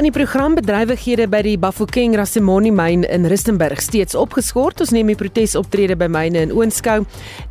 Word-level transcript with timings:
In 0.00 0.06
die 0.06 0.14
program 0.16 0.54
bedrywighede 0.56 1.26
by 1.28 1.42
die 1.44 1.58
Bafokeng 1.60 2.14
Rassemoni 2.16 2.70
myn 2.72 3.02
in 3.12 3.26
Rustenburg 3.28 3.82
steeds 3.84 4.16
opgeskort. 4.16 4.80
Ons 4.80 4.94
neem 4.96 5.10
die 5.12 5.16
protesoptrede 5.20 5.92
by 6.00 6.06
myne 6.08 6.46
in 6.46 6.54
oënskou. 6.56 7.02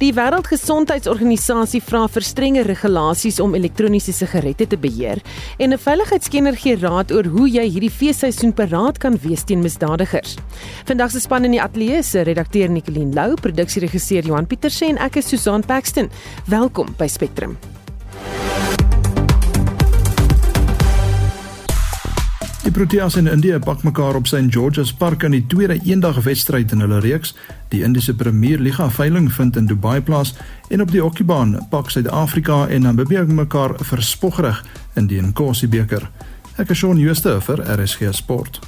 Die 0.01 0.09
Wêreldgesondheidsorganisasie 0.17 1.83
vra 1.85 2.07
vir 2.09 2.25
strenger 2.25 2.65
regulasies 2.65 3.37
om 3.45 3.53
elektroniese 3.53 4.17
sigarette 4.17 4.65
te 4.65 4.81
beheer 4.81 5.21
en 5.59 5.73
'n 5.73 5.77
veiligheidskenner 5.77 6.57
gee 6.57 6.75
raad 6.81 7.11
oor 7.11 7.29
hoe 7.29 7.47
jy 7.47 7.69
hierdie 7.69 7.93
feesseisoen 7.93 8.53
paraat 8.53 8.97
kan 8.97 9.19
wees 9.21 9.43
teen 9.43 9.61
misdadigers. 9.61 10.35
Vandag 10.85 11.11
se 11.11 11.19
span 11.19 11.45
in 11.45 11.51
die 11.51 11.61
ateljee 11.61 12.01
se 12.01 12.23
redakteur 12.23 12.67
Nicoline 12.67 13.13
Lou, 13.13 13.35
produksieregisseur 13.35 14.25
Johan 14.25 14.47
Pieterse 14.47 14.85
en 14.85 14.97
ek 14.97 15.17
is 15.17 15.29
Susan 15.29 15.61
Paxton. 15.61 16.09
Welkom 16.47 16.95
by 16.97 17.07
Spectrum. 17.07 17.78
Die 22.63 22.71
Proteas 22.71 23.15
in 23.15 23.27
Indië 23.27 23.59
pak 23.59 23.83
mekaar 23.83 24.15
op 24.15 24.27
St 24.27 24.51
George's 24.51 24.93
Park 24.93 25.23
in 25.23 25.31
die 25.31 25.45
tweede 25.47 25.79
eendagwedstryd 25.83 26.71
in 26.71 26.79
hulle 26.83 26.99
reeks. 26.99 27.31
Die 27.71 27.83
Indiese 27.83 28.13
Premier 28.15 28.59
Liga 28.59 28.89
veiling 28.89 29.31
vind 29.33 29.55
in 29.55 29.65
Dubai 29.65 30.01
plaas 30.01 30.33
en 30.67 30.81
op 30.81 30.91
die 30.91 31.01
hokkiebaan 31.01 31.67
pak 31.69 31.89
Suid-Afrika 31.89 32.67
en 32.67 32.81
Namibië 32.81 33.23
mekaar 33.23 33.77
verspoggerig 33.79 34.63
in 34.93 35.07
die 35.07 35.21
Nkosi 35.21 35.67
beker. 35.67 36.09
Ek 36.57 36.69
is 36.69 36.77
Shaun 36.83 36.99
Schuster 36.99 37.39
vir 37.41 37.63
RSG 37.79 38.11
Sport. 38.11 38.59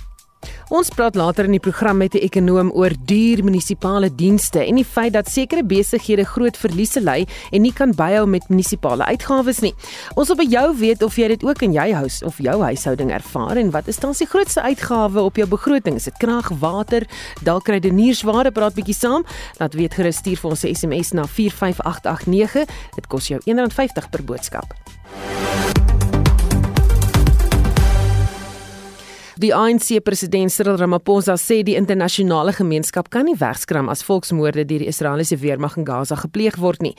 Ons 0.71 0.88
praat 0.88 1.17
later 1.20 1.49
in 1.49 1.57
die 1.57 1.59
program 1.59 1.98
met 1.99 2.13
'n 2.16 2.23
ekonoom 2.23 2.71
oor 2.71 2.93
duur 3.05 3.43
munisipale 3.43 4.07
dienste 4.16 4.63
en 4.66 4.75
die 4.75 4.85
feit 4.85 5.13
dat 5.13 5.27
sekere 5.27 5.63
besighede 5.63 6.23
groot 6.23 6.57
verliese 6.57 7.02
ly 7.02 7.27
en 7.52 7.62
nie 7.62 7.73
kan 7.73 7.91
byhou 7.91 8.25
met 8.25 8.48
munisipale 8.49 9.03
uitgawes 9.03 9.59
nie. 9.59 9.73
Ons 10.15 10.27
wil 10.27 10.38
by 10.38 10.48
jou 10.48 10.77
weet 10.77 11.03
of 11.03 11.15
jy 11.15 11.27
dit 11.27 11.43
ook 11.43 11.62
in 11.62 11.73
jou 11.73 11.93
huis 11.93 12.23
of 12.23 12.37
jou 12.37 12.62
huishouding 12.62 13.12
ervaar 13.12 13.57
en 13.57 13.71
wat 13.71 13.87
is 13.87 13.99
dan 13.99 14.13
die 14.18 14.27
grootste 14.27 14.62
uitgawe 14.62 15.20
op 15.20 15.35
jou 15.35 15.48
begroting? 15.48 15.95
Is 15.95 16.04
dit 16.04 16.18
krag, 16.18 16.49
water, 16.60 17.05
dalk 17.43 17.63
krediniersware? 17.63 18.51
Praat 18.51 18.73
bietjie 18.73 18.95
saam. 18.95 19.26
Laat 19.60 19.73
weet 19.73 19.93
gerus 19.93 20.17
stuur 20.17 20.38
vir 20.38 20.49
ons 20.49 20.63
'n 20.63 20.76
SMS 20.76 21.12
na 21.12 21.27
45889. 21.27 22.65
Dit 22.95 23.07
kos 23.07 23.27
jou 23.27 23.41
R1.50 23.45 24.10
per 24.10 24.23
boodskap. 24.23 24.80
Die 29.40 29.54
ANC 29.55 30.01
president 30.04 30.51
Cyril 30.51 30.76
Ramaphosa 30.76 31.37
sê 31.40 31.62
die 31.63 31.77
internasionale 31.79 32.51
gemeenskap 32.51 33.07
kan 33.13 33.24
nie 33.29 33.38
wegskram 33.40 33.88
as 33.88 34.04
volksmoorde 34.04 34.65
deur 34.68 34.84
die 34.84 34.90
Israeliese 34.91 35.38
weermag 35.40 35.77
in 35.79 35.85
Gaza 35.88 36.18
gepleeg 36.20 36.57
word 36.60 36.84
nie. 36.84 36.91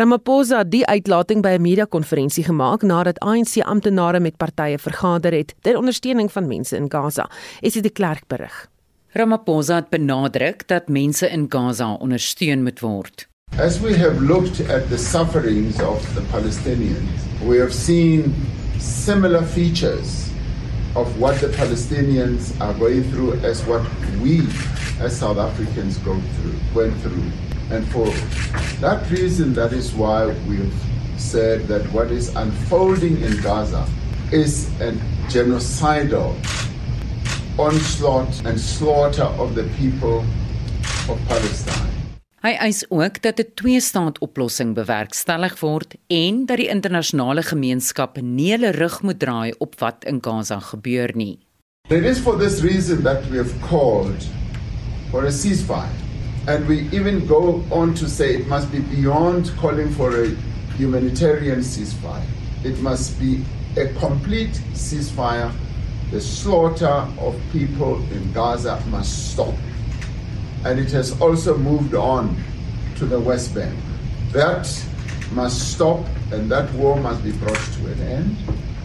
Ramaphosa 0.00 0.64
het 0.64 0.72
die 0.72 0.82
uitlating 0.86 1.42
by 1.42 1.54
'n 1.54 1.62
media-konferensie 1.62 2.44
gemaak 2.44 2.82
nadat 2.82 3.20
ANC 3.20 3.62
amptenare 3.62 4.20
met 4.20 4.36
partye 4.36 4.78
vergader 4.78 5.32
het 5.32 5.54
ter 5.62 5.76
ondersteuning 5.76 6.32
van 6.32 6.48
mense 6.48 6.76
in 6.76 6.90
Gaza. 6.90 7.30
Is 7.62 7.74
dit 7.74 7.82
die 7.82 7.92
Klerk 7.92 8.26
berig? 8.26 8.68
Ramaphosa 9.12 9.74
het 9.74 9.90
benadruk 9.90 10.66
dat 10.68 10.88
mense 10.88 11.30
in 11.30 11.46
Gaza 11.48 11.94
ondersteun 11.94 12.62
moet 12.62 12.80
word. 12.80 13.28
As 13.58 13.80
we 13.80 13.96
have 13.96 14.20
looked 14.20 14.60
at 14.68 14.88
the 14.88 14.98
sufferings 14.98 15.80
of 15.80 16.02
the 16.14 16.22
Palestinians, 16.32 17.22
we 17.46 17.58
have 17.58 17.72
seen 17.72 18.34
similar 18.78 19.42
features 19.42 20.25
of 20.96 21.20
what 21.20 21.38
the 21.42 21.48
Palestinians 21.48 22.58
are 22.58 22.72
going 22.72 23.04
through 23.10 23.34
as 23.40 23.62
what 23.66 23.82
we 24.22 24.40
as 24.98 25.18
South 25.18 25.36
Africans 25.36 25.98
go 25.98 26.18
through, 26.18 26.54
went 26.74 26.98
through. 27.02 27.30
And 27.70 27.86
for 27.88 28.06
that 28.80 29.08
reason, 29.10 29.52
that 29.52 29.74
is 29.74 29.92
why 29.92 30.26
we've 30.48 30.74
said 31.18 31.68
that 31.68 31.82
what 31.92 32.10
is 32.10 32.34
unfolding 32.34 33.20
in 33.20 33.42
Gaza 33.42 33.86
is 34.32 34.68
a 34.80 34.92
genocidal 35.28 36.34
onslaught 37.58 38.44
and 38.46 38.58
slaughter 38.58 39.24
of 39.24 39.54
the 39.54 39.64
people 39.76 40.20
of 41.10 41.20
Palestine. 41.28 41.95
Hy 42.44 42.52
eis 42.60 42.84
ook 42.92 43.22
dat 43.22 43.40
'n 43.40 43.52
twee-staat-oplossing 43.54 44.74
bewerkstellig 44.74 45.60
word 45.60 45.94
en 46.06 46.46
dat 46.46 46.56
die 46.56 46.68
internasionale 46.68 47.42
gemeenskap 47.42 48.20
nie 48.20 48.50
hulle 48.50 48.70
rug 48.70 49.02
moet 49.02 49.18
draai 49.18 49.54
op 49.58 49.80
wat 49.80 50.04
in 50.04 50.18
Gaza 50.20 50.60
gebeur 50.60 51.10
nie. 51.14 51.38
It 51.88 52.04
is 52.04 52.18
for 52.18 52.38
this 52.38 52.60
reason 52.60 53.02
that 53.02 53.30
we 53.30 53.36
have 53.36 53.54
called 53.60 54.26
for 55.10 55.24
a 55.24 55.30
ceasefire 55.32 55.96
and 56.46 56.68
we 56.68 56.88
even 56.92 57.26
go 57.26 57.64
on 57.70 57.94
to 57.94 58.06
say 58.08 58.34
it 58.34 58.46
must 58.48 58.70
be 58.70 58.80
beyond 58.80 59.50
calling 59.56 59.90
for 59.90 60.24
a 60.24 60.28
humanitarian 60.76 61.62
ceasefire. 61.62 62.26
It 62.64 62.80
must 62.82 63.18
be 63.18 63.44
a 63.76 63.86
complete 63.98 64.60
ceasefire. 64.74 65.50
The 66.10 66.20
slaughter 66.20 67.08
of 67.18 67.34
people 67.52 67.98
in 68.12 68.32
Gaza 68.32 68.78
must 68.90 69.32
stop. 69.32 69.54
And 70.66 70.78
it 70.78 70.92
has 70.92 71.14
also 71.20 71.56
moved 71.56 71.94
on 71.94 72.34
to 72.98 73.06
the 73.06 73.20
West 73.20 73.54
Bank. 73.54 73.78
That 74.32 74.66
must 75.32 75.72
stop 75.72 76.00
and 76.32 76.50
that 76.50 76.66
war 76.74 76.98
must 77.00 77.22
be 77.22 77.32
brought 77.32 77.66
to 77.78 77.86
an 77.94 78.00
end 78.02 78.36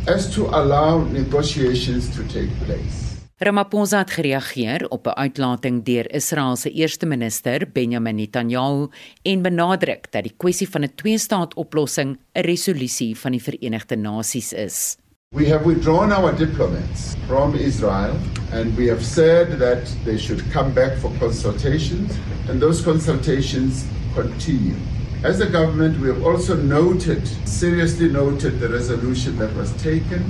as 0.08 0.30
to 0.36 0.46
allow 0.46 1.02
negotiations 1.10 2.10
to 2.16 2.22
take 2.30 2.50
place. 2.66 3.02
Ramaphosa 3.42 3.98
het 3.98 4.12
gereageer 4.12 4.86
op 4.90 5.08
'n 5.08 5.18
uitlating 5.18 5.84
deur 5.84 6.06
Israel 6.14 6.56
se 6.56 6.70
eerste 6.70 7.06
minister 7.06 7.72
Benjamin 7.72 8.16
Netanyahu 8.16 8.88
en 9.22 9.42
benadruk 9.42 10.12
dat 10.12 10.24
die 10.24 10.34
kwessie 10.38 10.70
van 10.70 10.84
'n 10.84 10.94
twee-staat-oplossing 10.96 12.18
'n 12.34 12.42
resolusie 12.42 13.18
van 13.18 13.32
die 13.32 13.42
Verenigde 13.42 13.96
Nasies 13.96 14.54
is. 14.54 14.98
We 15.34 15.46
have 15.46 15.66
withdrawn 15.66 16.12
our 16.12 16.34
diplomats 16.34 17.16
from 17.26 17.56
Israel 17.56 18.20
and 18.52 18.76
we 18.76 18.86
have 18.88 19.02
said 19.04 19.60
that 19.60 19.86
they 20.04 20.18
should 20.18 20.52
come 20.52 20.74
back 20.74 20.98
for 20.98 21.10
consultations 21.20 22.18
and 22.50 22.62
those 22.62 22.82
consultations 22.82 23.88
continue. 24.14 24.76
As 25.24 25.40
a 25.40 25.50
government, 25.50 26.02
we 26.02 26.10
have 26.10 26.26
also 26.26 26.58
noted, 26.58 27.26
seriously 27.48 28.10
noted 28.10 28.60
the 28.60 28.68
resolution 28.68 29.38
that 29.38 29.56
was 29.56 29.72
taken 29.82 30.30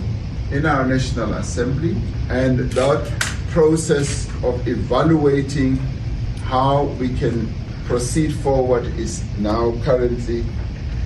in 0.52 0.68
our 0.68 0.86
National 0.86 1.34
Assembly 1.34 1.98
and 2.30 2.60
that 2.60 3.04
process 3.50 4.30
of 4.44 4.68
evaluating 4.68 5.78
how 6.44 6.84
we 7.00 7.10
can 7.18 7.52
proceed 7.86 8.36
forward 8.36 8.86
is 9.00 9.24
now 9.40 9.74
currently 9.84 10.46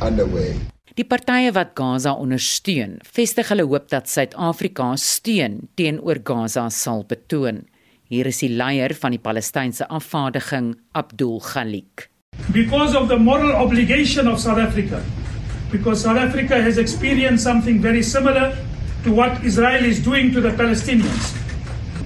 underway. 0.02 0.60
Die 0.96 1.04
partye 1.04 1.50
wat 1.52 1.74
Gaza 1.76 2.14
ondersteun, 2.16 2.94
vestig 3.04 3.50
hulle 3.52 3.66
hoop 3.68 3.90
dat 3.92 4.08
Suid-Afrika 4.08 4.94
steun 4.96 5.58
teenoor 5.76 6.22
Gaza 6.24 6.70
sal 6.72 7.04
betoon. 7.10 7.66
Hier 8.08 8.30
is 8.32 8.40
die 8.40 8.48
leier 8.48 8.96
van 9.02 9.12
die 9.12 9.20
Palestynse 9.20 9.90
afvaardiging, 9.92 10.70
Abdul 10.96 11.42
Khalik. 11.44 12.08
Because 12.56 12.96
of 12.96 13.10
the 13.12 13.20
moral 13.20 13.52
obligation 13.60 14.32
of 14.32 14.40
South 14.40 14.64
Africa, 14.64 15.04
because 15.70 16.00
South 16.00 16.16
Africa 16.16 16.62
has 16.64 16.80
experienced 16.80 17.44
something 17.44 17.84
very 17.84 18.02
similar 18.02 18.56
to 19.04 19.12
what 19.12 19.44
Israel 19.44 19.84
is 19.84 20.00
doing 20.00 20.32
to 20.32 20.40
the 20.40 20.56
Palestinians. 20.56 21.36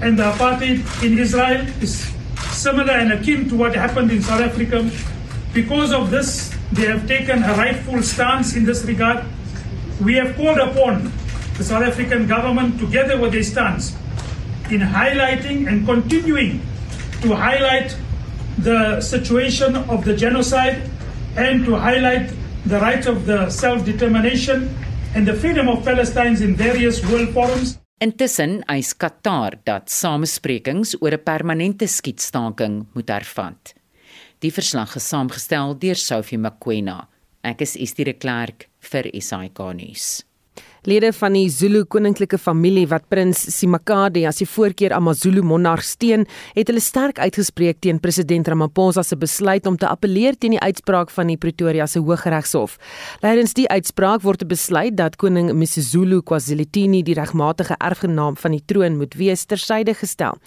And 0.02 0.18
the 0.18 0.34
apartheid 0.34 0.82
in 1.06 1.20
Israel 1.20 1.62
is 1.80 2.10
similar 2.58 2.98
and 2.98 3.14
akin 3.14 3.46
to 3.50 3.56
what 3.56 3.76
happened 3.76 4.10
in 4.10 4.24
South 4.24 4.42
Africa. 4.42 4.82
Because 5.54 5.94
of 5.94 6.10
this 6.10 6.58
They 6.72 6.86
have 6.86 7.08
taken 7.08 7.44
a 7.44 7.54
rightful 7.56 8.04
stance 8.04 8.56
in 8.56 8.66
this 8.66 8.84
regard. 8.86 9.26
We 10.02 10.16
have 10.16 10.36
called 10.36 10.60
upon 10.60 11.12
the 11.58 11.64
South 11.64 11.84
African 11.84 12.28
government, 12.28 12.80
together 12.80 13.20
with 13.20 13.34
their 13.34 13.44
stance, 13.44 13.96
in 14.70 14.82
highlighting 14.82 15.68
and 15.68 15.86
continuing 15.86 16.62
to 17.22 17.36
highlight 17.36 17.98
the 18.58 19.02
situation 19.02 19.76
of 19.76 20.06
the 20.06 20.16
genocide 20.16 20.82
and 21.36 21.66
to 21.66 21.76
highlight 21.76 22.32
the 22.66 22.80
right 22.80 23.06
of 23.08 23.26
the 23.26 23.50
self 23.50 23.84
determination 23.86 24.70
and 25.16 25.28
the 25.28 25.34
freedom 25.34 25.68
of 25.68 25.84
Palestine 25.84 26.42
in 26.42 26.56
various 26.56 27.04
world 27.10 27.30
forums. 27.30 27.80
Intussen 28.00 28.62
eis 28.72 28.94
Qatar 28.96 29.58
dat 29.64 29.90
samesprekings 29.92 30.96
oor 31.02 31.14
'n 31.14 31.24
permanente 31.24 31.88
skietstaking 31.88 32.88
moet 32.94 33.10
hervat. 33.10 33.79
Die 34.40 34.52
verslag 34.56 34.94
is 34.96 35.04
saamgestel 35.12 35.74
deur 35.82 36.00
Sophie 36.00 36.38
Mkwena. 36.40 37.10
Ek 37.44 37.60
is 37.66 37.74
Estie 37.76 38.06
de 38.08 38.14
Klerk 38.16 38.70
vir 38.92 39.10
SAK 39.12 39.60
nuus. 39.76 40.06
Lede 40.88 41.12
van 41.12 41.34
die 41.36 41.50
Zulu 41.52 41.82
koninklike 41.92 42.38
familie 42.40 42.88
wat 42.88 43.04
prins 43.12 43.42
Simakade 43.52 44.22
as 44.30 44.38
die 44.40 44.48
voorkeur 44.48 44.94
AmaZulu 44.96 45.42
monarg 45.44 45.84
steun, 45.84 46.24
het 46.56 46.70
hulle 46.72 46.80
sterk 46.80 47.20
uitgespreek 47.20 47.82
teen 47.84 48.00
president 48.00 48.48
Ramaphosa 48.48 49.04
se 49.04 49.18
besluit 49.20 49.68
om 49.68 49.76
te 49.76 49.90
appeleer 49.90 50.38
teen 50.40 50.56
die 50.56 50.62
uitspraak 50.64 51.12
van 51.12 51.28
die 51.28 51.36
Pretoria 51.38 51.88
se 51.88 52.00
Hooggeregshof. 52.00 52.78
Lydens 53.26 53.58
die 53.58 53.68
uitspraak 53.68 54.24
word 54.24 54.48
besluit 54.48 54.96
dat 54.96 55.18
koning 55.20 55.52
Msizulu 55.52 56.22
KwaZulu-Natal 56.22 57.04
die 57.04 57.18
regmatige 57.18 57.76
erfgenaam 57.84 58.40
van 58.40 58.56
die 58.56 58.64
troon 58.72 58.96
moet 59.02 59.20
wees 59.20 59.44
tersyde 59.52 59.98
gestel. 60.00 60.40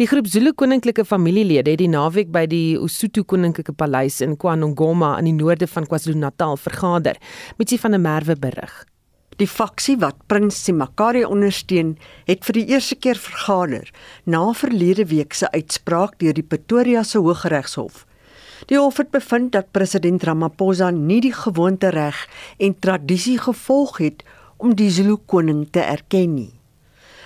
Die 0.00 0.08
groep 0.08 0.32
Zulu 0.32 0.54
koninklike 0.56 1.04
familielede 1.04 1.74
het 1.74 1.82
die 1.82 1.90
naweek 1.92 2.32
by 2.32 2.46
die 2.48 2.80
Usuthu 2.80 3.26
koninklike 3.28 3.76
paleis 3.76 4.22
in 4.24 4.38
KwaNongoma 4.40 5.18
in 5.20 5.28
die 5.28 5.36
noorde 5.36 5.68
van 5.68 5.84
KwaZulu-Natal 5.84 6.56
vergader. 6.56 7.20
Mitsi 7.60 7.78
van 7.78 7.98
der 7.98 8.00
Merwe 8.00 8.40
berig. 8.40 8.84
Die 9.42 9.48
faksie 9.50 9.96
wat 9.98 10.20
Prins 10.30 10.60
Simakari 10.62 11.24
ondersteun, 11.26 11.96
het 12.28 12.44
vir 12.46 12.54
die 12.60 12.68
eerste 12.70 12.94
keer 12.94 13.18
vergader 13.18 13.88
na 14.30 14.44
verlede 14.54 15.08
week 15.10 15.34
se 15.34 15.48
uitspraak 15.50 16.20
deur 16.20 16.36
die 16.36 16.46
Pretoria 16.46 17.02
se 17.02 17.18
Hooggeregshof. 17.18 18.04
Die 18.70 18.78
hof 18.78 19.00
het 19.02 19.10
bevind 19.10 19.50
dat 19.56 19.72
president 19.74 20.22
Ramaphosa 20.22 20.92
nie 20.94 21.18
die 21.24 21.34
gewoonte 21.34 21.90
reg 21.90 22.20
en 22.62 22.78
tradisie 22.78 23.40
gevolg 23.42 23.98
het 24.04 24.22
om 24.62 24.76
die 24.78 24.90
Zulu 24.90 25.16
koning 25.26 25.66
te 25.74 25.82
erken 25.82 26.36
nie. 26.36 26.52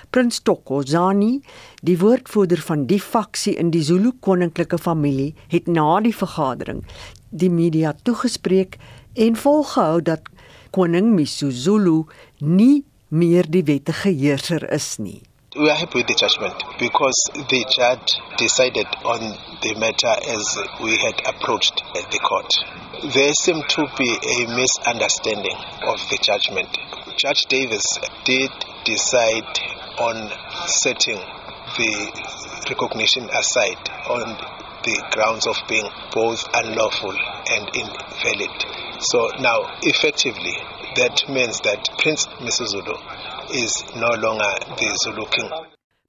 Prins 0.08 0.40
Tokozani, 0.40 1.42
die 1.84 1.98
woordvoerder 2.00 2.62
van 2.64 2.86
die 2.88 3.02
faksie 3.04 3.58
in 3.60 3.68
die 3.70 3.84
Zulu 3.84 4.14
koninklike 4.24 4.80
familie, 4.80 5.34
het 5.52 5.68
na 5.68 6.00
die 6.00 6.16
vergadering 6.16 6.80
die 7.28 7.50
media 7.52 7.92
toegespreek 8.08 8.78
en 9.12 9.36
volgehou 9.36 10.00
dat 10.00 10.24
koning 10.70 11.14
Misuzulu 11.16 12.04
nie 12.40 12.84
meer 13.10 13.48
die 13.48 13.64
wettige 13.64 14.12
heerser 14.12 14.68
is 14.72 14.98
nie. 14.98 15.22
We 15.56 15.70
are 15.70 15.74
happy 15.74 15.98
with 15.98 16.06
the 16.06 16.14
judgment 16.14 16.54
because 16.78 17.18
the 17.34 17.64
judge 17.72 18.14
decided 18.36 18.86
on 19.02 19.20
the 19.62 19.74
matter 19.80 20.14
as 20.28 20.44
we 20.84 20.92
had 20.98 21.18
approached 21.26 21.82
the 21.94 22.18
court. 22.20 22.52
There 23.14 23.32
seemed 23.32 23.64
to 23.70 23.86
be 23.96 24.10
a 24.12 24.46
misunderstanding 24.54 25.56
of 25.88 25.98
the 26.10 26.18
judgment. 26.20 26.68
Judge 27.16 27.46
Davis 27.48 27.86
did 28.24 28.50
decide 28.84 29.48
on 29.98 30.30
setting 30.66 31.18
the 31.76 31.92
recognition 32.68 33.28
aside 33.30 33.82
on 34.08 34.57
the 34.88 34.96
grounds 35.12 35.46
of 35.46 35.56
being 35.68 35.88
both 36.14 36.40
unlawful 36.60 37.16
and 37.54 37.64
invalid. 37.76 38.54
So 39.00 39.28
now, 39.40 39.58
effectively, 39.82 40.56
that 40.96 41.16
means 41.28 41.60
that 41.68 41.80
Prince 42.00 42.26
Misuzulu 42.40 42.96
is 43.52 43.72
no 43.96 44.12
longer 44.24 44.52
the 44.80 44.88
Zulu 45.04 45.26
king. 45.28 45.50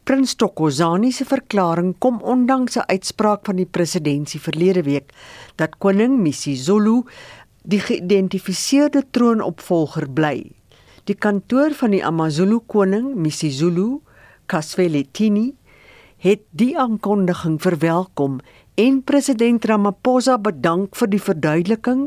Prins 0.03 0.33
Tokozani 0.35 1.11
se 1.13 1.25
verklaring 1.25 1.93
kom 1.99 2.21
ondanks 2.23 2.77
'n 2.77 2.87
uitspraak 2.87 3.45
van 3.45 3.55
die 3.55 3.69
presidentsie 3.77 4.39
verlede 4.39 4.83
week 4.83 5.13
dat 5.55 5.77
koning 5.77 6.17
Misuzulu 6.17 7.03
die 7.63 7.79
geïdentifiseerde 7.79 9.03
troonopvolger 9.11 10.09
bly. 10.09 10.51
Die 11.03 11.15
kantoor 11.15 11.73
van 11.73 11.91
die 11.91 12.05
AmaZulu 12.05 12.59
koning 12.65 13.15
Misuzulu, 13.15 14.01
Kasveletini, 14.45 15.53
het 16.19 16.41
die 16.51 16.73
aankondiging 16.79 17.59
verwelkom 17.63 18.39
en 18.79 19.01
president 19.03 19.65
Ramaphosa 19.65 20.37
bedank 20.39 20.95
vir 20.95 21.09
die 21.11 21.19
verduideliking 21.19 22.05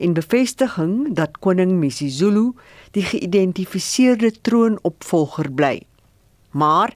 en 0.00 0.14
bevestiging 0.16 0.94
dat 1.18 1.36
koning 1.44 1.74
Misizulu 1.80 2.52
die 2.96 3.04
geïdentifiseerde 3.04 4.30
troonopvolger 4.46 5.50
bly. 5.52 5.74
Maar 6.56 6.94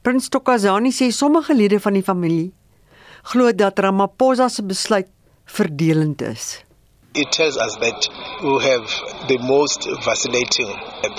prins 0.00 0.30
Tokazani 0.32 0.94
sê 0.96 1.10
sommige 1.12 1.54
lede 1.54 1.80
van 1.82 1.98
die 1.98 2.06
familie 2.06 2.48
glo 3.32 3.52
dat 3.52 3.78
Ramaphosa 3.84 4.48
se 4.48 4.64
besluit 4.64 5.08
verdelend 5.44 6.22
is. 6.22 6.64
It 7.12 7.32
tells 7.32 7.56
us 7.56 7.76
that 7.84 8.08
we 8.40 8.56
have 8.64 8.86
the 9.28 9.38
most 9.44 9.88
vacillating 10.06 10.70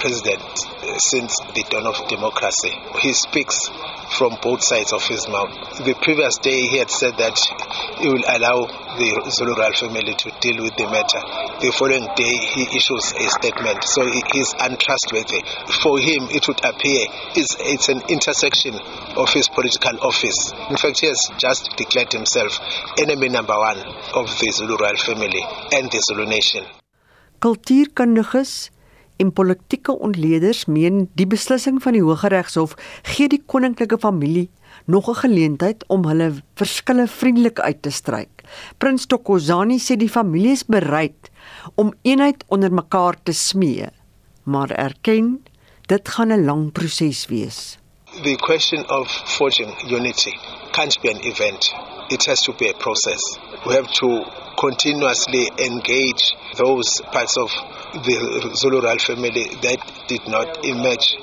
president 0.01 0.65
since 0.97 1.37
the 1.53 1.63
dawn 1.69 1.85
of 1.85 2.07
democracy. 2.07 2.71
He 2.99 3.13
speaks 3.13 3.69
from 4.17 4.37
both 4.41 4.63
sides 4.63 4.93
of 4.93 5.03
his 5.03 5.27
mouth. 5.27 5.51
The 5.85 5.95
previous 6.01 6.37
day 6.37 6.67
he 6.67 6.77
had 6.77 6.89
said 6.89 7.17
that 7.17 7.37
he 7.99 8.07
will 8.09 8.23
allow 8.27 8.67
the 8.97 9.31
Zulu 9.31 9.55
royal 9.55 9.73
family 9.73 10.13
to 10.13 10.31
deal 10.41 10.61
with 10.63 10.75
the 10.75 10.85
matter. 10.91 11.21
The 11.63 11.71
following 11.71 12.07
day 12.15 12.35
he 12.51 12.67
issues 12.75 13.13
a 13.15 13.27
statement. 13.29 13.83
So 13.85 14.03
he 14.03 14.21
is 14.39 14.53
untrustworthy. 14.59 15.41
For 15.81 15.99
him 15.99 16.27
it 16.33 16.47
would 16.47 16.59
appear 16.65 17.07
it's, 17.35 17.55
it's 17.59 17.89
an 17.89 18.01
intersection 18.09 18.75
of 19.15 19.31
his 19.31 19.47
political 19.47 19.95
office. 20.01 20.51
In 20.69 20.77
fact 20.77 20.99
he 20.99 21.07
has 21.07 21.21
just 21.37 21.71
declared 21.77 22.11
himself 22.11 22.59
enemy 22.97 23.29
number 23.29 23.55
one 23.55 23.79
of 24.15 24.27
the 24.39 24.51
Zulu 24.51 24.77
royal 24.77 24.97
family 24.97 25.41
and 25.71 25.89
the 25.89 26.01
Zulu 26.03 26.25
nation. 26.25 26.65
Kultuurkundiges 27.39 28.69
en 29.21 29.33
politieke 29.38 29.94
ontleeders 29.94 30.65
meen 30.65 31.06
die 31.19 31.27
beslissing 31.29 31.77
van 31.83 31.95
die 31.97 32.01
Hooggeregshof 32.01 32.73
gee 33.13 33.29
die 33.29 33.41
koninklike 33.53 34.00
familie 34.01 34.50
nog 34.85 35.09
'n 35.09 35.21
geleentheid 35.23 35.83
om 35.88 36.06
hulle 36.06 36.31
verskille 36.56 37.07
vriendelik 37.07 37.59
uit 37.59 37.81
te 37.81 37.89
stryk. 37.89 38.44
Prins 38.77 39.06
Tokozani 39.06 39.77
sê 39.79 39.95
die 39.97 40.09
familie 40.09 40.51
is 40.51 40.65
bereid 40.65 41.31
om 41.75 41.94
eenheid 42.01 42.44
onder 42.47 42.73
mekaar 42.73 43.15
te 43.23 43.31
smee, 43.31 43.89
maar 44.44 44.69
erken 44.71 45.44
dit 45.88 46.09
gaan 46.09 46.31
'n 46.31 46.45
lang 46.45 46.71
proses 46.71 47.25
wees. 47.27 47.77
The 48.24 48.35
question 48.35 48.89
of 48.89 49.07
forging 49.25 49.71
unity 49.91 50.33
can't 50.71 51.01
be 51.01 51.09
an 51.09 51.19
event. 51.19 51.90
It 52.11 52.25
has 52.25 52.41
to 52.41 52.53
be 52.53 52.69
a 52.69 52.73
process. 52.73 53.21
We 53.65 53.73
have 53.73 53.87
to 54.03 54.25
continuously 54.59 55.47
engage 55.63 56.35
those 56.57 57.01
parts 57.11 57.37
of 57.37 57.49
the 58.03 58.51
Zulu 58.53 58.81
royal 58.81 58.99
family 58.99 59.47
that 59.63 59.79
did 60.07 60.27
not 60.27 60.65
emerge 60.65 61.15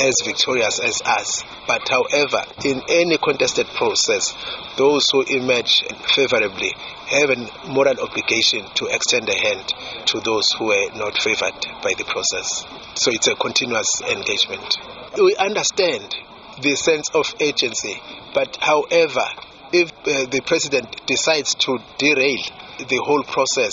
as 0.00 0.14
victorious 0.24 0.78
as 0.78 1.02
us. 1.02 1.42
But 1.66 1.88
however, 1.88 2.44
in 2.64 2.80
any 2.88 3.18
contested 3.18 3.66
process, 3.74 4.34
those 4.76 5.10
who 5.10 5.22
emerge 5.22 5.82
favorably 6.14 6.72
have 7.08 7.30
a 7.30 7.68
moral 7.68 7.98
obligation 8.00 8.64
to 8.76 8.86
extend 8.86 9.28
a 9.28 9.34
hand 9.34 9.74
to 10.06 10.20
those 10.20 10.52
who 10.52 10.66
were 10.66 10.90
not 10.94 11.18
favored 11.18 11.58
by 11.82 11.92
the 11.98 12.04
process. 12.04 12.64
So 12.94 13.10
it's 13.10 13.28
a 13.28 13.34
continuous 13.34 13.88
engagement. 14.08 14.78
We 15.18 15.34
understand 15.36 16.14
the 16.62 16.76
sense 16.76 17.08
of 17.14 17.34
agency, 17.40 18.00
but 18.34 18.56
however, 18.60 19.26
if 19.72 19.90
uh, 19.90 20.26
the 20.30 20.40
president 20.46 20.88
decides 21.06 21.54
to 21.54 21.78
derail 21.98 22.42
the 22.88 23.00
whole 23.06 23.24
process. 23.24 23.72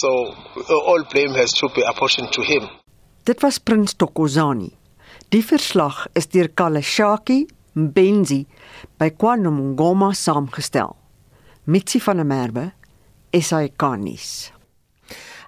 So 0.00 0.34
all 0.70 1.04
blame 1.10 1.34
has 1.34 1.52
to 1.60 1.68
be 1.74 1.82
apportioned 1.82 2.32
to 2.32 2.42
him. 2.42 2.68
Dit 3.24 3.42
was 3.42 3.58
Prins 3.58 3.94
Tokozani. 3.94 4.70
Die 5.28 5.42
verslag 5.42 6.06
is 6.14 6.26
deur 6.26 6.48
Kalashaki 6.54 7.46
Mbenzi 7.74 8.46
by 8.98 9.10
KwaNongoma 9.10 10.12
saamgestel. 10.14 10.94
Mitsi 11.66 11.98
van 12.00 12.16
der 12.16 12.26
Merwe, 12.26 12.72
SAK-nuus. 13.32 14.52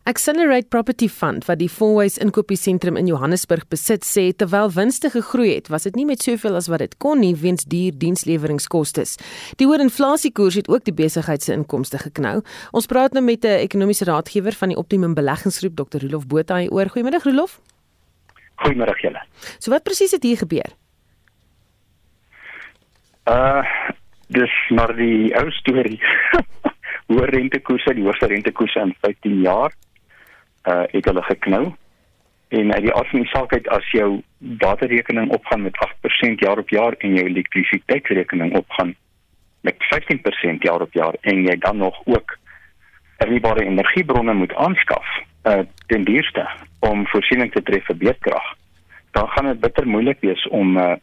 Accelerate 0.06 0.68
Property 0.70 1.08
Fund 1.08 1.48
wat 1.48 1.58
die 1.58 1.66
Fourways 1.66 2.14
inkopiesentrum 2.22 2.94
in 2.94 3.08
Johannesburg 3.10 3.64
besit 3.66 4.04
sê 4.06 4.28
terwyl 4.38 4.68
winste 4.70 5.08
gegroei 5.10 5.48
het, 5.56 5.66
was 5.66 5.82
dit 5.88 5.96
nie 5.98 6.04
met 6.06 6.22
soveel 6.22 6.54
as 6.54 6.68
wat 6.70 6.84
dit 6.84 6.92
kon 7.02 7.18
nie 7.18 7.32
weens 7.34 7.64
duur 7.66 7.96
diensleweringskoste. 7.98 9.02
Die 9.58 9.66
hoë 9.66 9.80
inflasiekoers 9.82 10.60
het 10.60 10.68
ook 10.70 10.84
die 10.86 10.94
besigheid 10.94 11.42
se 11.42 11.56
inkomste 11.56 11.98
geknou. 11.98 12.36
Ons 12.70 12.86
praat 12.86 13.18
nou 13.18 13.24
met 13.26 13.42
'n 13.42 13.58
ekonomiese 13.66 14.06
raadgewer 14.06 14.54
van 14.54 14.68
die 14.68 14.78
Optimum 14.78 15.14
Beleggingsgroep, 15.14 15.74
Dr. 15.74 15.98
Rolof 16.06 16.26
Botha. 16.28 16.62
Oor 16.70 16.86
goeiemiddag 16.86 17.24
Rolof. 17.24 17.58
Goeiemôre 18.62 18.94
julle. 19.02 19.22
So 19.58 19.72
wat 19.72 19.82
presies 19.82 20.12
het 20.12 20.22
hier 20.22 20.36
gebeur? 20.38 20.70
Uh 23.26 23.64
dis 24.28 24.54
maar 24.70 24.94
die 24.96 25.34
ou 25.34 25.50
storie. 25.50 25.98
Hoë 27.10 27.26
rentekoerse, 27.26 27.94
die 27.94 28.04
hoogste 28.04 28.26
rentekoerse 28.26 28.80
in 28.80 28.94
15 29.00 29.40
jaar 29.42 29.74
uh 30.66 30.82
het 30.90 31.04
hulle 31.04 31.22
geknou. 31.22 31.74
En 32.48 32.72
uit 32.72 32.82
die 32.82 32.94
aard 32.94 33.10
van 33.10 33.20
die 33.20 33.28
saak 33.28 33.52
uit 33.52 33.68
as 33.68 33.90
jou 33.90 34.22
waterrekening 34.38 35.30
opgaan 35.30 35.62
met 35.62 35.78
8% 36.30 36.34
jaar 36.34 36.58
op 36.58 36.68
jaar 36.68 36.94
en 36.98 37.14
jou 37.14 37.26
elektrisiteitsrekening 37.26 38.56
opgaan 38.56 38.94
met 39.60 39.76
15% 40.54 40.58
jaar 40.58 40.80
op 40.80 40.92
jaar 40.92 41.14
en 41.20 41.42
jy 41.42 41.56
dan 41.58 41.76
nog 41.76 42.00
ook 42.04 42.38
hernubare 43.16 43.64
energiebronne 43.64 44.34
moet 44.34 44.54
aanskaf 44.54 45.06
uh 45.44 45.58
ten 45.86 46.04
duurste 46.04 46.48
om 46.78 47.06
voorsiening 47.06 47.52
te 47.52 47.62
tref 47.62 47.84
vir 47.84 47.96
beedkrag 47.96 48.46
dan 49.10 49.28
gaan 49.28 49.46
dit 49.50 49.60
bitter 49.60 49.86
moeilik 49.86 50.20
wees 50.20 50.48
om 50.48 50.76
uh 50.80 50.96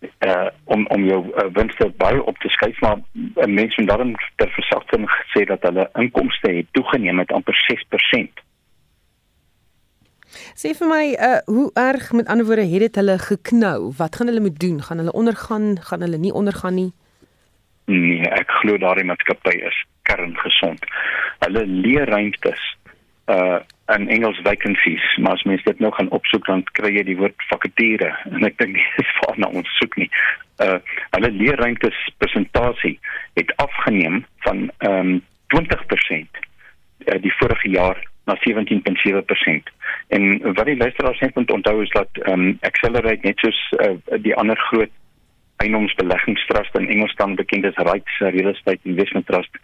uh 0.00 0.48
om 0.64 0.86
om 0.86 1.04
jou 1.04 1.20
uh, 1.26 1.46
winste 1.52 1.88
baie 1.96 2.22
op 2.22 2.38
te 2.38 2.48
skuif 2.48 2.80
maar 2.80 2.98
uh, 2.98 3.46
mense 3.46 3.80
het 3.80 3.88
dan 3.88 4.14
ter 4.36 4.50
versagting 4.50 5.08
gesê 5.10 5.44
dat 5.44 5.62
hulle 5.62 5.88
inkomste 5.94 6.52
het 6.52 6.66
toegeneem 6.72 7.14
met 7.14 7.32
amper 7.32 7.56
6%. 7.72 8.44
Sê 10.54 10.74
vir 10.76 10.88
my, 10.90 11.04
uh 11.28 11.40
hoe 11.46 11.70
erg 11.74 12.12
met 12.12 12.28
ander 12.28 12.46
woorde 12.46 12.66
het 12.68 12.84
dit 12.86 13.00
hulle 13.00 13.18
geknou? 13.18 13.92
Wat 13.96 14.16
gaan 14.16 14.26
hulle 14.30 14.44
moet 14.44 14.60
doen? 14.60 14.82
Gaan 14.82 14.98
hulle 15.02 15.12
ondergaan? 15.12 15.78
Gaan 15.90 16.00
hulle 16.00 16.18
nie 16.18 16.32
ondergaan 16.32 16.74
nie? 16.74 16.92
Nee, 17.88 18.28
ek 18.36 18.50
glo 18.60 18.76
daardie 18.78 19.06
maatskappy 19.08 19.56
is 19.70 19.78
kerngesond. 20.02 20.84
Hulle 21.46 21.64
leer 21.66 22.08
ruimtes 22.08 22.62
uh 23.32 23.58
in 23.96 24.08
Engels 24.08 24.40
vacancies, 24.42 25.16
maar 25.16 25.32
as 25.32 25.42
mens 25.42 25.62
dit 25.62 25.78
nou 25.78 25.92
gaan 25.92 26.10
opsoek 26.10 26.46
dan 26.46 26.64
kry 26.76 26.90
jy 26.92 27.04
die 27.08 27.16
woord 27.16 27.46
vakature 27.48 28.10
en 28.34 28.44
ek 28.48 28.58
dink 28.60 28.76
dis 28.98 29.14
waarna 29.22 29.48
ons 29.60 29.78
soek 29.80 29.96
nie. 30.00 30.10
Uh 30.64 30.76
hulle 31.14 31.30
leer 31.32 31.56
ruimtes 31.62 31.96
presentasie 32.18 32.98
het 33.40 33.54
afgeneem 33.64 34.24
van 34.46 34.68
ehm 34.84 35.16
um, 35.16 35.18
20% 35.54 36.40
uh, 37.08 37.16
die 37.24 37.32
vorige 37.38 37.70
jaar 37.72 38.02
na 38.28 38.34
17.7%. 38.44 39.70
En 40.12 40.24
wat 40.52 40.66
die 40.68 40.76
luisteraars 40.76 41.20
net 41.24 41.34
moet 41.34 41.50
onthou 41.50 41.82
is 41.82 41.94
dat 41.96 42.20
ehm 42.26 42.48
um, 42.48 42.58
Accelerate 42.60 43.24
net 43.26 43.40
soos 43.40 43.60
uh, 43.78 43.94
die 44.20 44.36
ander 44.36 44.60
groot 44.68 44.92
eiendomsbeleggingstrust 45.64 46.76
in 46.76 46.88
Engels 46.88 47.14
dan 47.16 47.34
bekend 47.34 47.64
as 47.64 47.80
REITs 47.88 48.18
Real 48.18 48.52
Estate 48.52 48.84
Investment 48.84 49.26
Trust 49.26 49.60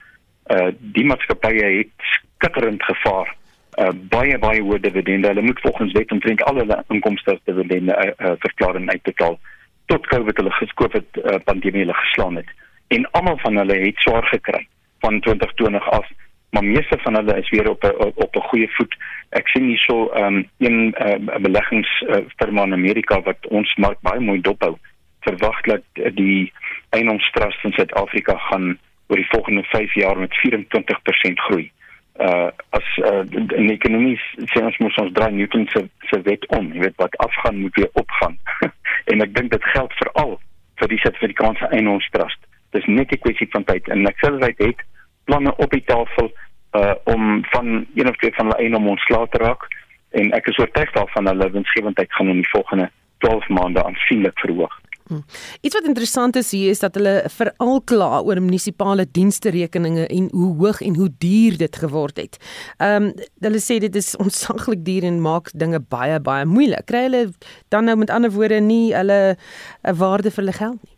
uh 0.52 0.70
die 0.96 1.04
maatskappye 1.08 1.68
het 1.78 2.08
skitterend 2.16 2.82
gevaar 2.84 3.30
uh 3.78 3.92
baie 4.10 4.38
baie 4.38 4.62
hoë 4.62 4.80
dividende. 4.80 5.28
Hulle 5.28 5.42
moet 5.42 5.60
volgens 5.60 5.92
wet 5.92 6.12
omtrent 6.12 6.42
al 6.42 6.60
hulle 6.62 6.82
inkomste 6.88 7.34
as 7.34 7.42
dividende 7.44 7.96
uh, 7.96 8.12
uh, 8.26 8.34
verklaar 8.38 8.74
en 8.74 8.90
uitbetaal 8.90 9.38
tot 9.86 10.06
Covid 10.06 10.36
hulle 10.36 10.52
geskoop 10.58 10.92
het 10.92 11.18
uh, 11.22 11.38
pandemie 11.44 11.84
hulle 11.84 11.94
geslaan 11.94 12.36
het. 12.36 12.50
En 12.88 13.10
almal 13.10 13.38
van 13.38 13.56
hulle 13.56 13.80
het 13.86 13.98
swaar 13.98 14.26
gekry 14.32 14.66
van 15.00 15.20
2020 15.20 15.90
af. 15.90 16.06
Maar 16.50 16.64
meeste 16.64 16.98
van 17.02 17.14
hulle 17.14 17.38
is 17.38 17.50
weer 17.50 17.68
op 17.70 17.84
a, 17.84 17.90
op 18.14 18.36
'n 18.36 18.48
goeie 18.48 18.70
voet. 18.76 18.94
Ek 19.28 19.48
sien 19.48 19.64
hier 19.64 19.78
so 19.78 20.10
um 20.14 20.48
een 20.58 20.94
uh, 20.98 21.38
beleggingsfirma 21.38 22.60
uh, 22.60 22.66
in 22.66 22.72
Amerika 22.72 23.20
wat 23.22 23.46
ons 23.48 23.74
mark 23.74 23.98
baie 24.00 24.20
mooi 24.20 24.40
dophou 24.40 24.76
verwag 25.20 25.60
dat 25.60 25.82
die 26.14 26.52
eiendomstrust 26.90 27.64
in 27.64 27.72
Suid-Afrika 27.72 28.36
gaan 28.38 28.78
oor 29.06 29.16
die 29.16 29.28
volgende 29.28 29.62
5 29.62 29.94
jaar 29.94 30.18
met 30.18 30.40
24% 30.46 31.44
groei. 31.46 31.70
Uh 32.18 32.50
as 32.70 32.86
uh, 33.02 33.24
in 33.58 33.70
ekonomie 33.70 34.18
sê 34.52 34.62
ons 34.62 34.76
moet 34.78 34.98
ons 35.02 35.12
draai 35.16 35.32
Newton 35.34 35.66
se 35.72 35.80
se 36.10 36.20
wet 36.22 36.46
om, 36.54 36.68
jy 36.72 36.84
weet 36.84 37.00
wat 37.02 37.16
afgaan 37.26 37.58
moet 37.60 37.74
weer 37.74 37.90
opgaan. 37.98 38.38
en 39.10 39.24
ek 39.24 39.34
dink 39.34 39.50
dit 39.50 39.70
geld 39.74 39.96
veral 39.98 40.36
vir 40.78 40.92
die 40.92 41.00
Suid-Afrikaanse 41.02 41.70
eiendomstrust. 41.74 42.38
Dis 42.70 42.86
net 42.86 43.10
'n 43.10 43.22
kwessie 43.24 43.50
van 43.50 43.64
tyd 43.64 43.88
en 43.88 44.06
ek 44.06 44.22
sê 44.22 44.30
dit 44.30 44.62
het 44.66 44.86
planne 45.26 45.56
op 45.56 45.70
die 45.70 45.84
tafel 45.90 46.30
uh 46.78 46.94
om 47.04 47.44
van 47.50 47.86
een 47.94 48.08
of 48.08 48.16
twee 48.16 48.34
van 48.34 48.46
hulle 48.46 48.62
eiendom 48.62 48.88
ontslae 48.94 49.26
te 49.30 49.38
raak 49.38 49.66
en 50.10 50.30
ek 50.38 50.46
is 50.46 50.58
oortuig 50.58 50.90
daarvan 50.94 51.26
hulle 51.26 51.50
winsgewendheid 51.50 52.12
gaan 52.12 52.28
in 52.28 52.42
die 52.42 52.52
volgende 52.54 52.90
12 53.26 53.48
maande 53.48 53.84
aansienlik 53.84 54.38
verhoog. 54.38 54.74
Hm. 55.08 55.20
Iets 55.60 55.74
wat 55.74 55.84
interessant 55.84 56.36
is 56.36 56.50
hier 56.50 56.70
is 56.72 56.78
dat 56.80 56.94
hulle 56.96 57.26
veral 57.28 57.82
kla 57.84 58.22
oor 58.24 58.38
munisipale 58.40 59.04
dienste 59.12 59.50
rekeninge 59.52 60.06
en 60.06 60.30
hoe 60.32 60.54
hoog 60.56 60.80
en 60.80 60.94
hoe 60.96 61.10
duur 61.18 61.58
dit 61.60 61.76
geword 61.76 62.16
het. 62.16 62.38
Ehm 62.78 63.10
um, 63.10 63.10
hulle 63.44 63.60
sê 63.60 63.76
dit 63.84 63.96
is 64.00 64.14
onsaglik 64.16 64.80
duur 64.86 65.04
en 65.04 65.20
maak 65.20 65.50
dinge 65.52 65.82
baie 65.92 66.16
baie 66.20 66.46
moeilik. 66.48 66.86
Kry 66.88 67.02
hulle 67.08 67.22
dan 67.68 67.84
nou 67.84 67.96
met 68.00 68.10
ander 68.10 68.32
woorde 68.32 68.60
nie 68.64 68.94
hulle 68.94 69.36
'n 69.36 69.96
waarde 70.00 70.30
vir 70.30 70.42
hulle 70.44 70.56
geld 70.56 70.80
nie. 70.82 70.96